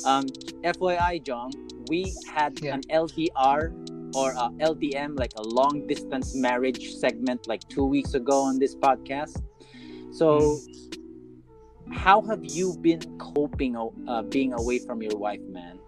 Um, 0.05 0.27
FYI, 0.65 1.23
Jong, 1.23 1.53
we 1.89 2.13
had 2.27 2.59
Yeah. 2.61 2.75
an 2.75 2.83
LDR 2.91 3.73
or 4.17 4.33
a 4.33 4.51
LDM, 4.61 5.17
like 5.19 5.33
a 5.37 5.43
long 5.43 5.87
distance 5.87 6.35
marriage 6.35 6.95
segment, 6.95 7.47
like 7.47 7.63
two 7.69 7.85
weeks 7.85 8.15
ago 8.15 8.43
on 8.43 8.59
this 8.59 8.75
podcast. 8.75 9.41
So, 10.13 10.59
how 11.93 12.23
have 12.23 12.45
you 12.45 12.77
been 12.81 13.01
coping 13.19 13.77
uh, 13.77 14.23
being 14.23 14.53
away 14.53 14.79
from 14.79 15.03
your 15.03 15.17
wife, 15.17 15.41
man? 15.49 15.79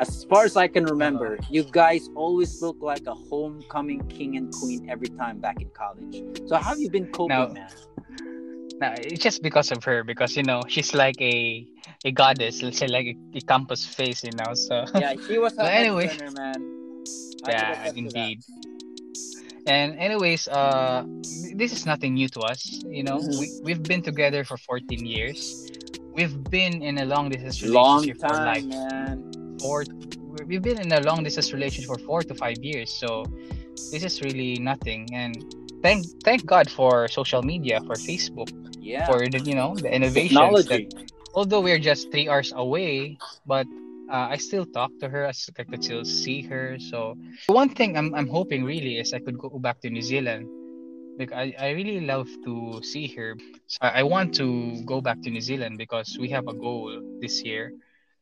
As 0.00 0.24
far 0.24 0.44
as 0.44 0.56
I 0.56 0.68
can 0.68 0.84
remember, 0.84 1.38
you 1.50 1.62
guys 1.64 2.08
always 2.14 2.60
look 2.60 2.76
like 2.80 3.06
a 3.06 3.14
homecoming 3.14 4.06
king 4.08 4.36
and 4.36 4.52
queen 4.52 4.88
every 4.90 5.08
time 5.08 5.38
back 5.38 5.60
in 5.60 5.68
college. 5.70 6.22
So, 6.48 6.56
how 6.56 6.70
have 6.70 6.80
you 6.80 6.90
been 6.90 7.06
coping, 7.12 7.36
Now- 7.36 7.48
man? 7.48 7.70
Nah, 8.80 8.94
it's 8.98 9.22
just 9.22 9.42
because 9.42 9.70
of 9.70 9.84
her 9.84 10.02
because 10.02 10.34
you 10.36 10.42
know 10.42 10.60
she's 10.66 10.92
like 10.92 11.14
a 11.20 11.64
a 12.04 12.10
goddess. 12.10 12.62
Let's 12.62 12.78
say 12.78 12.88
like 12.88 13.06
a, 13.06 13.16
a 13.38 13.40
campus 13.42 13.86
face, 13.86 14.24
you 14.24 14.32
know. 14.34 14.54
So 14.54 14.84
Yeah, 14.98 15.14
she 15.26 15.38
was 15.38 15.52
But 15.56 15.70
anyway. 15.70 16.10
man. 16.34 16.58
I 17.46 17.50
yeah, 17.50 17.72
attest 17.72 17.78
to 17.78 17.92
that. 17.92 17.96
indeed. 17.98 18.38
And 19.66 19.94
anyways, 19.98 20.48
uh, 20.48 21.04
this 21.54 21.72
is 21.72 21.86
nothing 21.86 22.14
new 22.14 22.28
to 22.30 22.40
us. 22.40 22.82
You 22.88 23.04
know, 23.04 23.18
Mhm. 23.22 23.38
we 23.38 23.46
we've 23.62 23.82
been 23.82 24.02
together 24.02 24.42
for 24.42 24.56
14 24.56 25.06
years. 25.06 25.70
We've 26.12 26.34
been 26.50 26.82
in 26.82 26.98
a 26.98 27.04
long 27.04 27.30
distance 27.30 27.62
Long 27.62 28.00
relationship 28.02 28.18
for 28.20 28.34
like 28.34 28.66
time, 28.66 28.68
man. 28.68 29.31
Four. 29.62 29.86
We've 30.46 30.62
been 30.62 30.78
in 30.80 30.92
a 30.92 31.00
long 31.00 31.24
distance 31.24 31.52
relationship 31.52 31.88
for 31.88 31.98
four 31.98 32.22
to 32.24 32.34
five 32.34 32.58
years. 32.62 32.92
So 32.92 33.30
this 33.90 34.04
is 34.04 34.20
really 34.22 34.58
nothing. 34.60 35.08
And 35.14 35.44
thank 35.82 36.06
thank 36.24 36.46
God 36.46 36.70
for 36.70 37.08
social 37.08 37.42
media, 37.42 37.80
for 37.86 37.98
Facebook, 37.98 38.50
Yeah. 38.80 39.06
for 39.06 39.28
the 39.30 39.40
you 39.40 39.54
know 39.54 39.78
the 39.80 39.90
innovations 39.94 40.66
that 40.68 40.82
although 41.34 41.60
we're 41.60 41.78
just 41.80 42.10
three 42.12 42.28
hours 42.28 42.52
away, 42.56 43.18
but 43.46 43.66
uh, 44.10 44.28
I 44.30 44.36
still 44.38 44.66
talk 44.66 44.92
to 45.00 45.08
her. 45.08 45.26
I 45.28 45.64
could 45.64 45.84
still 45.84 46.04
see 46.04 46.42
her. 46.50 46.78
So 46.80 47.16
one 47.46 47.70
thing 47.70 47.96
I'm 47.96 48.14
I'm 48.14 48.28
hoping 48.28 48.64
really 48.64 48.98
is 48.98 49.12
I 49.14 49.20
could 49.20 49.38
go 49.38 49.50
back 49.58 49.80
to 49.82 49.90
New 49.90 50.02
Zealand. 50.02 50.48
because 51.18 51.36
I, 51.36 51.54
I 51.58 51.70
really 51.76 52.00
love 52.00 52.28
to 52.44 52.80
see 52.82 53.06
her. 53.16 53.36
So 53.68 53.78
I, 53.82 54.00
I 54.00 54.02
want 54.02 54.34
to 54.40 54.80
go 54.86 55.00
back 55.00 55.20
to 55.22 55.30
New 55.30 55.40
Zealand 55.44 55.78
because 55.78 56.16
we 56.18 56.28
have 56.30 56.48
a 56.48 56.54
goal 56.54 56.90
this 57.20 57.42
year, 57.44 57.72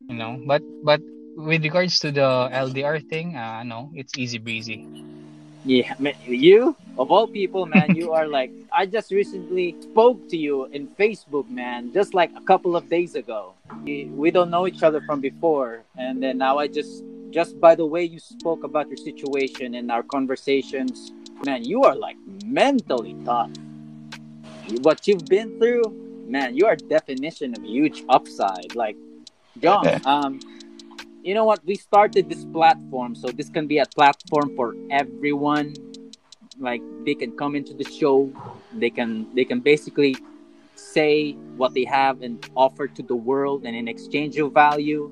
you 0.08 0.16
know. 0.16 0.40
But 0.46 0.62
but 0.84 1.00
with 1.44 1.62
regards 1.64 1.98
to 2.00 2.10
the 2.10 2.48
LDR 2.52 3.08
thing, 3.08 3.36
uh, 3.36 3.62
no, 3.62 3.90
it's 3.94 4.16
easy 4.16 4.38
breezy. 4.38 4.86
Yeah, 5.64 5.94
man, 5.98 6.14
you 6.24 6.76
of 6.98 7.10
all 7.10 7.26
people, 7.26 7.66
man, 7.66 7.94
you 7.94 8.12
are 8.12 8.26
like 8.38 8.52
I 8.72 8.86
just 8.86 9.10
recently 9.10 9.76
spoke 9.80 10.28
to 10.28 10.36
you 10.36 10.66
in 10.66 10.88
Facebook, 10.88 11.48
man, 11.48 11.92
just 11.92 12.14
like 12.14 12.30
a 12.36 12.40
couple 12.40 12.76
of 12.76 12.88
days 12.88 13.14
ago. 13.14 13.54
We 13.84 14.06
we 14.06 14.30
don't 14.30 14.50
know 14.50 14.66
each 14.66 14.82
other 14.82 15.00
from 15.02 15.20
before, 15.20 15.82
and 15.96 16.22
then 16.22 16.38
now 16.38 16.58
I 16.58 16.68
just 16.68 17.04
just 17.30 17.60
by 17.60 17.74
the 17.74 17.86
way 17.86 18.04
you 18.04 18.18
spoke 18.18 18.64
about 18.64 18.88
your 18.88 18.96
situation 18.96 19.74
and 19.74 19.90
our 19.90 20.02
conversations, 20.02 21.12
man, 21.44 21.64
you 21.64 21.84
are 21.84 21.94
like 21.94 22.16
mentally 22.44 23.16
tough. 23.24 23.50
What 24.82 25.06
you've 25.06 25.26
been 25.26 25.58
through, 25.58 25.82
man, 26.26 26.56
you 26.56 26.66
are 26.66 26.76
definition 26.76 27.54
of 27.56 27.64
huge 27.64 28.04
upside. 28.08 28.74
Like, 28.74 28.96
Jong, 29.58 29.86
um, 30.04 30.40
you 31.22 31.34
know 31.34 31.44
what? 31.44 31.64
We 31.64 31.76
started 31.76 32.28
this 32.28 32.44
platform, 32.46 33.14
so 33.14 33.28
this 33.28 33.48
can 33.48 33.66
be 33.66 33.78
a 33.78 33.86
platform 33.86 34.54
for 34.56 34.74
everyone. 34.90 35.74
Like 36.58 36.82
they 37.04 37.14
can 37.14 37.32
come 37.36 37.54
into 37.54 37.74
the 37.74 37.84
show, 37.84 38.30
they 38.72 38.90
can 38.90 39.34
they 39.34 39.44
can 39.44 39.60
basically 39.60 40.16
say 40.74 41.32
what 41.56 41.74
they 41.74 41.84
have 41.84 42.22
and 42.22 42.44
offer 42.54 42.86
to 42.88 43.02
the 43.02 43.16
world, 43.16 43.64
and 43.64 43.76
in 43.76 43.88
exchange 43.88 44.38
of 44.38 44.52
value, 44.52 45.10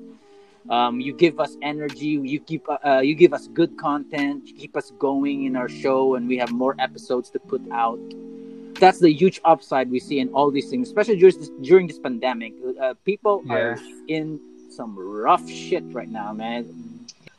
um, 0.69 0.99
you 0.99 1.13
give 1.13 1.39
us 1.39 1.57
energy. 1.61 2.19
You 2.21 2.39
keep 2.39 2.65
uh, 2.69 2.99
you 2.99 3.15
give 3.15 3.33
us 3.33 3.47
good 3.47 3.77
content. 3.77 4.47
You 4.47 4.55
keep 4.55 4.75
us 4.75 4.91
going 4.99 5.45
in 5.45 5.55
our 5.55 5.69
show, 5.69 6.15
and 6.15 6.27
we 6.27 6.37
have 6.37 6.51
more 6.51 6.75
episodes 6.79 7.29
to 7.31 7.39
put 7.39 7.61
out. 7.71 7.99
That's 8.79 8.99
the 8.99 9.11
huge 9.11 9.41
upside 9.43 9.91
we 9.91 9.99
see 9.99 10.19
in 10.19 10.29
all 10.29 10.51
these 10.51 10.69
things, 10.69 10.87
especially 10.87 11.17
during 11.17 11.37
this, 11.37 11.49
during 11.61 11.87
this 11.87 11.99
pandemic. 11.99 12.53
Uh, 12.81 12.93
people 13.03 13.43
are 13.49 13.77
in 14.07 14.39
some 14.71 14.97
rough 14.97 15.47
shit 15.49 15.83
right 15.91 16.09
now, 16.09 16.33
man. 16.33 16.65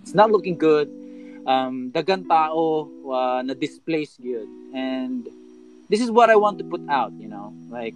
It's 0.03 0.15
not 0.15 0.31
looking 0.31 0.57
good. 0.57 0.89
Um, 1.47 1.91
dagan 1.93 2.29
tao 2.29 2.89
uh, 3.09 3.43
na 3.43 3.55
displaced 3.55 4.21
good. 4.23 4.49
And 4.75 5.29
this 5.89 6.01
is 6.01 6.11
what 6.11 6.31
I 6.31 6.37
want 6.37 6.59
to 6.59 6.65
put 6.65 6.83
out, 6.89 7.13
you 7.19 7.29
know? 7.29 7.55
Like, 7.69 7.95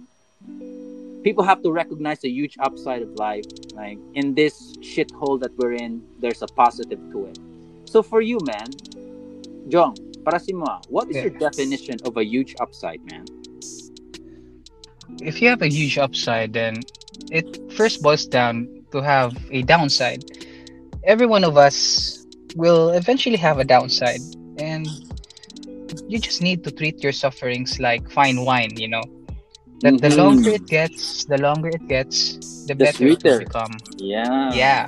people 1.23 1.43
have 1.43 1.61
to 1.63 1.71
recognize 1.71 2.19
the 2.21 2.29
huge 2.29 2.57
upside 2.59 3.01
of 3.01 3.09
life. 3.15 3.45
Like, 3.73 3.97
in 4.13 4.35
this 4.35 4.77
shithole 4.81 5.39
that 5.41 5.57
we're 5.57 5.73
in, 5.73 6.03
there's 6.19 6.41
a 6.41 6.47
positive 6.47 6.99
to 7.11 7.25
it. 7.27 7.39
So 7.85 8.01
for 8.03 8.21
you, 8.21 8.39
man, 8.45 8.67
Jong, 9.69 9.95
para 10.23 10.39
si 10.39 10.53
mo, 10.53 10.81
what 10.89 11.09
is 11.09 11.17
Yeah. 11.17 11.29
your 11.29 11.37
definition 11.37 11.99
of 12.05 12.17
a 12.17 12.25
huge 12.25 12.55
upside, 12.59 13.01
man? 13.05 13.25
if 15.21 15.41
you 15.41 15.49
have 15.49 15.61
a 15.61 15.67
huge 15.67 15.97
upside, 15.97 16.53
then 16.53 16.81
it 17.31 17.71
first 17.73 18.01
boils 18.01 18.25
down 18.25 18.67
to 18.95 19.01
have 19.03 19.35
a 19.51 19.63
downside. 19.63 20.23
Every 21.05 21.27
one 21.27 21.43
of 21.43 21.57
us 21.57 22.25
will 22.55 22.91
eventually 22.91 23.37
have 23.37 23.59
a 23.59 23.65
downside, 23.65 24.21
and 24.57 24.95
you 26.07 26.19
just 26.19 26.41
need 26.41 26.63
to 26.63 26.71
treat 26.71 27.03
your 27.03 27.11
sufferings 27.13 27.79
like 27.79 28.09
fine 28.11 28.41
wine, 28.45 28.77
you 28.77 28.87
know. 28.87 29.03
That 29.81 30.01
the 30.01 30.09
Mhm. 30.09 30.17
longer 30.21 30.51
it 30.51 30.67
gets, 30.67 31.25
the 31.25 31.37
longer 31.37 31.69
it 31.69 31.87
gets, 31.87 32.39
the, 32.65 32.75
The 32.77 32.87
better 32.87 33.07
it 33.07 33.21
sweeter. 33.21 33.29
will 33.29 33.35
become. 33.37 33.83
Yeah. 33.97 34.61
Yeah. 34.61 34.87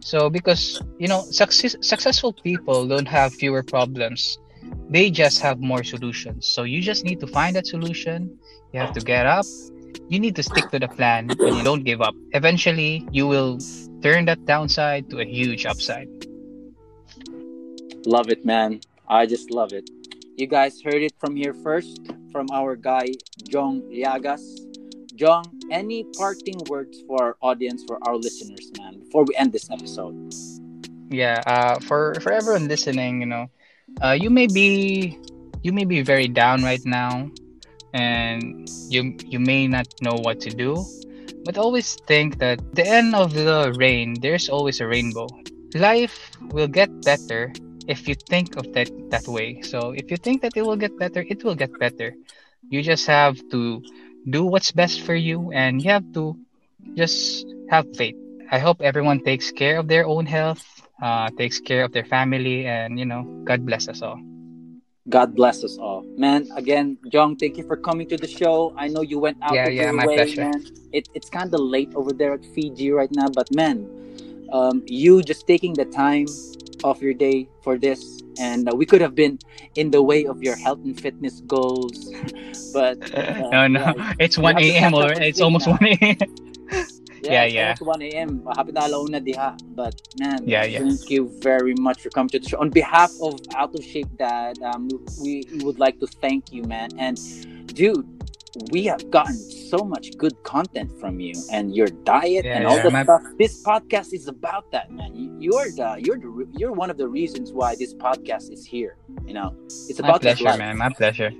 So 0.00 0.30
because 0.30 0.82
you 0.98 1.08
know, 1.08 1.26
success 1.30 1.76
successful 1.82 2.34
people 2.42 2.86
don't 2.88 3.08
have 3.08 3.34
fewer 3.34 3.62
problems. 3.62 4.38
They 4.88 5.10
just 5.10 5.40
have 5.40 5.60
more 5.60 5.84
solutions. 5.84 6.46
So 6.48 6.64
you 6.64 6.80
just 6.82 7.04
need 7.04 7.20
to 7.20 7.26
find 7.26 7.56
that 7.56 7.66
solution. 7.66 8.30
You 8.72 8.80
have 8.80 8.92
to 8.92 9.00
get 9.00 9.26
up. 9.26 9.48
You 10.08 10.20
need 10.20 10.36
to 10.36 10.42
stick 10.42 10.70
to 10.70 10.78
the 10.78 10.88
plan 10.88 11.30
and 11.30 11.56
you 11.56 11.62
don't 11.62 11.84
give 11.84 12.00
up. 12.00 12.14
Eventually, 12.32 13.06
you 13.12 13.26
will 13.26 13.58
turn 14.02 14.26
that 14.26 14.44
downside 14.44 15.10
to 15.10 15.20
a 15.20 15.24
huge 15.24 15.66
upside. 15.66 16.08
Love 18.06 18.30
it, 18.30 18.44
man. 18.44 18.80
I 19.08 19.26
just 19.26 19.50
love 19.50 19.72
it. 19.72 19.88
You 20.36 20.46
guys 20.46 20.80
heard 20.82 21.02
it 21.02 21.12
from 21.20 21.36
here 21.36 21.54
first 21.54 22.00
from 22.32 22.48
our 22.52 22.74
guy, 22.74 23.12
Jong 23.48 23.82
Liagas. 23.92 24.42
Jong, 25.14 25.44
any 25.70 26.04
parting 26.16 26.58
words 26.68 27.04
for 27.06 27.22
our 27.22 27.36
audience, 27.42 27.84
for 27.86 27.98
our 28.02 28.16
listeners, 28.16 28.72
man, 28.78 28.98
before 28.98 29.24
we 29.24 29.36
end 29.36 29.52
this 29.52 29.70
episode? 29.70 30.34
Yeah, 31.10 31.42
uh, 31.46 31.78
for 31.80 32.16
for 32.24 32.32
everyone 32.32 32.66
listening, 32.66 33.20
you 33.20 33.28
know, 33.28 33.50
uh, 34.00 34.16
you 34.18 34.30
may 34.30 34.46
be 34.48 35.18
you 35.62 35.72
may 35.72 35.84
be 35.84 36.00
very 36.00 36.26
down 36.26 36.64
right 36.64 36.82
now, 36.84 37.30
and 37.92 38.68
you 38.88 39.16
you 39.26 39.38
may 39.38 39.66
not 39.66 39.86
know 40.00 40.14
what 40.14 40.40
to 40.40 40.50
do, 40.50 40.84
but 41.44 41.58
always 41.58 41.94
think 42.06 42.38
that 42.38 42.58
the 42.74 42.86
end 42.86 43.14
of 43.14 43.32
the 43.32 43.74
rain, 43.78 44.16
there's 44.20 44.48
always 44.48 44.80
a 44.80 44.86
rainbow. 44.86 45.26
Life 45.74 46.30
will 46.52 46.68
get 46.68 46.88
better 47.04 47.52
if 47.88 48.06
you 48.08 48.14
think 48.14 48.56
of 48.56 48.72
that 48.74 48.90
that 49.10 49.26
way. 49.28 49.62
So 49.62 49.92
if 49.92 50.10
you 50.10 50.16
think 50.16 50.42
that 50.42 50.56
it 50.56 50.62
will 50.62 50.76
get 50.76 50.96
better, 50.98 51.24
it 51.26 51.44
will 51.44 51.56
get 51.56 51.72
better. 51.78 52.14
You 52.68 52.82
just 52.82 53.06
have 53.06 53.36
to 53.50 53.82
do 54.28 54.44
what's 54.44 54.72
best 54.72 55.02
for 55.02 55.14
you, 55.14 55.52
and 55.52 55.82
you 55.82 55.90
have 55.90 56.06
to 56.14 56.36
just 56.94 57.46
have 57.70 57.86
faith. 57.96 58.16
I 58.50 58.58
hope 58.58 58.80
everyone 58.80 59.24
takes 59.24 59.50
care 59.50 59.78
of 59.78 59.88
their 59.88 60.06
own 60.06 60.26
health 60.26 60.64
uh, 61.02 61.28
takes 61.36 61.60
care 61.60 61.84
of 61.84 61.92
their 61.92 62.04
family, 62.04 62.64
and 62.64 62.98
you 62.98 63.04
know, 63.04 63.24
God 63.44 63.66
bless 63.66 63.88
us 63.88 64.00
all. 64.02 64.20
God 65.08 65.34
bless 65.34 65.64
us 65.64 65.78
all, 65.78 66.04
man. 66.16 66.48
Again, 66.56 66.98
Jong, 67.08 67.36
thank 67.36 67.56
you 67.56 67.64
for 67.64 67.76
coming 67.76 68.06
to 68.08 68.18
the 68.18 68.28
show. 68.28 68.72
I 68.76 68.88
know 68.88 69.02
you 69.02 69.18
went 69.18 69.38
out 69.42 69.54
Yeah, 69.54 69.66
of 69.66 69.76
yeah, 69.76 69.92
my 69.92 69.92
way, 69.92 70.16
pleasure. 70.16 70.42
man. 70.42 70.66
It, 70.92 71.06
it's 71.14 71.28
kind 71.30 71.52
of 71.54 71.60
late 71.60 71.92
over 71.94 72.12
there 72.12 72.32
at 72.34 72.44
Fiji 72.44 72.90
right 72.92 73.10
now, 73.10 73.28
but 73.28 73.50
man, 73.50 73.88
um, 74.52 74.82
you 74.86 75.22
just 75.22 75.46
taking 75.46 75.76
the 75.76 75.84
time 75.86 76.38
of 76.84 77.02
your 77.02 77.14
day 77.14 77.48
for 77.62 77.78
this, 77.78 78.22
and 78.38 78.68
uh, 78.68 78.74
we 78.74 78.86
could 78.86 79.00
have 79.00 79.14
been 79.14 79.38
in 79.74 79.90
the 79.90 80.02
way 80.02 80.26
of 80.26 80.42
your 80.42 80.56
health 80.56 80.80
and 80.84 80.98
fitness 80.98 81.40
goals, 81.46 82.14
but 82.72 82.98
uh, 83.14 83.34
no, 83.50 83.66
no, 83.68 83.94
yeah, 83.94 84.14
it's 84.18 84.38
1 84.38 84.58
a.m. 84.76 84.94
or 84.94 85.12
it's 85.12 85.40
almost 85.40 85.66
now. 85.66 85.68
1 85.68 85.78
a.m. 85.86 86.16
Yeah, 87.22 87.44
it's 87.44 87.54
yeah. 87.54 87.74
almost 87.80 87.82
1 87.82 88.02
a.m. 88.02 88.42
Happy 88.56 88.72
na 88.72 88.82
alauna 88.82 89.20
diha. 89.20 89.56
But 89.74 89.94
man, 90.18 90.42
Yeah, 90.46 90.64
yeah. 90.64 90.80
thank 90.80 91.08
you 91.10 91.30
very 91.40 91.74
much 91.74 92.02
for 92.02 92.10
coming 92.10 92.30
to 92.30 92.38
the 92.38 92.48
show. 92.48 92.58
On 92.58 92.70
behalf 92.70 93.12
of 93.22 93.38
Out 93.54 93.74
of 93.74 93.84
Shape 93.84 94.08
Dad, 94.18 94.58
um, 94.62 94.88
we, 95.22 95.44
we 95.52 95.58
would 95.64 95.78
like 95.78 95.98
to 96.00 96.06
thank 96.06 96.52
you, 96.52 96.62
man. 96.64 96.90
And 96.98 97.16
dude, 97.74 98.06
we 98.70 98.84
have 98.84 99.10
gotten 99.10 99.34
so 99.72 99.78
much 99.78 100.16
good 100.18 100.34
content 100.42 100.90
from 101.00 101.20
you 101.20 101.32
and 101.50 101.74
your 101.74 101.86
diet 102.04 102.44
Yeah, 102.44 102.56
and 102.56 102.66
all 102.66 102.76
yeah, 102.76 102.82
the 102.82 102.90
my- 102.90 103.04
stuff. 103.04 103.22
This 103.38 103.62
podcast 103.62 104.12
is 104.12 104.28
about 104.28 104.70
that, 104.72 104.90
man. 104.90 105.14
You, 105.16 105.34
you're 105.40 105.70
the 105.70 106.00
you're 106.04 106.18
the 106.18 106.46
you're 106.58 106.72
one 106.72 106.90
of 106.90 106.98
the 106.98 107.08
reasons 107.08 107.52
why 107.52 107.74
this 107.76 107.94
podcast 107.94 108.50
is 108.52 108.66
here. 108.66 108.96
You 109.26 109.34
know, 109.34 109.54
it's 109.88 110.00
My 110.00 110.08
about 110.08 110.20
this 110.22 110.38
pleasure, 110.40 110.58
man. 110.58 110.76
My 110.76 110.90
pleasure. 110.90 111.30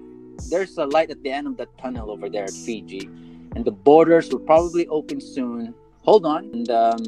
there's 0.48 0.78
a 0.78 0.86
light 0.86 1.10
at 1.10 1.22
the 1.22 1.30
end 1.30 1.46
of 1.46 1.56
that 1.58 1.68
tunnel 1.78 2.10
over 2.10 2.28
there 2.30 2.44
at 2.44 2.50
Fiji, 2.66 3.10
and 3.54 3.64
the 3.64 3.70
borders 3.70 4.30
will 4.30 4.40
probably 4.40 4.86
open 4.88 5.20
soon. 5.20 5.74
Hold 6.02 6.26
on 6.26 6.50
and 6.52 6.70
um, 6.70 6.98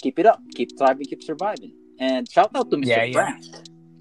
keep 0.00 0.18
it 0.18 0.26
up, 0.26 0.40
keep 0.54 0.76
thriving, 0.78 1.06
keep 1.06 1.22
surviving. 1.22 1.72
And 1.98 2.30
shout 2.30 2.50
out 2.54 2.70
to 2.70 2.76
Mr. 2.76 2.86
Yeah, 2.86 3.04
yeah. 3.04 3.38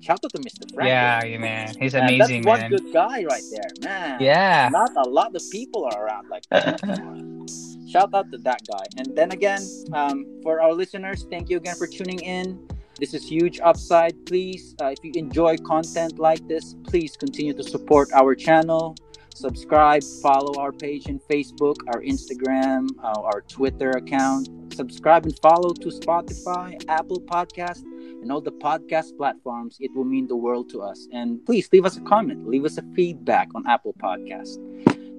Shout 0.01 0.19
out 0.25 0.32
to 0.32 0.39
Mr. 0.39 0.73
Frank. 0.73 0.88
Yeah, 0.88 1.23
yeah, 1.23 1.38
man. 1.38 1.75
He's 1.79 1.93
Man, 1.93 2.05
amazing, 2.05 2.41
that's 2.41 2.47
one 2.47 2.59
man. 2.61 2.69
good 2.71 2.91
guy 2.91 3.23
right 3.23 3.43
there, 3.51 3.69
man. 3.84 4.19
Yeah. 4.19 4.69
Not 4.71 4.91
a 4.97 5.07
lot 5.07 5.36
of 5.36 5.43
people 5.51 5.86
are 5.86 6.05
around 6.05 6.27
like 6.27 6.43
that. 6.49 6.79
Shout 7.91 8.13
out 8.13 8.32
to 8.32 8.38
that 8.39 8.61
guy. 8.71 8.84
And 8.97 9.15
then 9.15 9.32
again, 9.32 9.61
um, 9.93 10.25
for 10.41 10.59
our 10.59 10.73
listeners, 10.73 11.27
thank 11.29 11.49
you 11.49 11.57
again 11.57 11.75
for 11.75 11.86
tuning 11.86 12.19
in. 12.19 12.67
This 12.99 13.13
is 13.13 13.27
huge 13.27 13.59
upside. 13.61 14.25
Please, 14.25 14.75
uh, 14.82 14.88
if 14.88 14.97
you 15.03 15.11
enjoy 15.15 15.57
content 15.57 16.17
like 16.17 16.47
this, 16.47 16.75
please 16.84 17.15
continue 17.15 17.53
to 17.53 17.63
support 17.63 18.09
our 18.13 18.34
channel. 18.34 18.95
Subscribe, 19.36 20.03
follow 20.21 20.59
our 20.59 20.71
page 20.71 21.07
in 21.07 21.19
Facebook, 21.19 21.77
our 21.88 22.01
Instagram, 22.01 22.89
uh, 23.03 23.21
our 23.21 23.41
Twitter 23.41 23.91
account. 23.91 24.49
Subscribe 24.73 25.25
and 25.25 25.38
follow 25.39 25.73
to 25.73 25.88
Spotify, 25.89 26.82
Apple 26.88 27.19
Podcast, 27.21 27.84
and 28.21 28.32
all 28.32 28.41
the 28.41 28.51
podcast 28.51 29.17
platforms. 29.17 29.77
It 29.79 29.91
will 29.95 30.03
mean 30.03 30.27
the 30.27 30.36
world 30.36 30.69
to 30.71 30.82
us. 30.82 31.07
And 31.11 31.43
please 31.45 31.69
leave 31.71 31.86
us 31.86 31.97
a 31.97 32.01
comment, 32.01 32.47
leave 32.47 32.65
us 32.65 32.77
a 32.77 32.84
feedback 32.95 33.49
on 33.55 33.67
Apple 33.67 33.95
Podcast. 33.99 34.59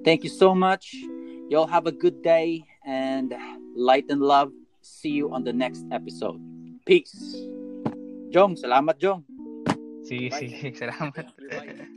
Thank 0.05 0.23
you 0.23 0.29
so 0.29 0.55
much. 0.55 0.95
Y'all 1.49 1.67
have 1.67 1.87
a 1.87 1.91
good 1.91 2.21
day 2.21 2.65
and 2.85 3.33
light 3.75 4.05
and 4.09 4.21
love. 4.21 4.51
See 4.81 5.09
you 5.09 5.33
on 5.33 5.43
the 5.43 5.53
next 5.53 5.85
episode. 5.91 6.39
Peace. 6.85 7.35
Jong, 8.31 8.55
salamat 8.55 8.99
Jong. 8.99 9.23
Sige, 10.03 10.33
sige. 10.33 10.75
Salamat. 10.75 11.93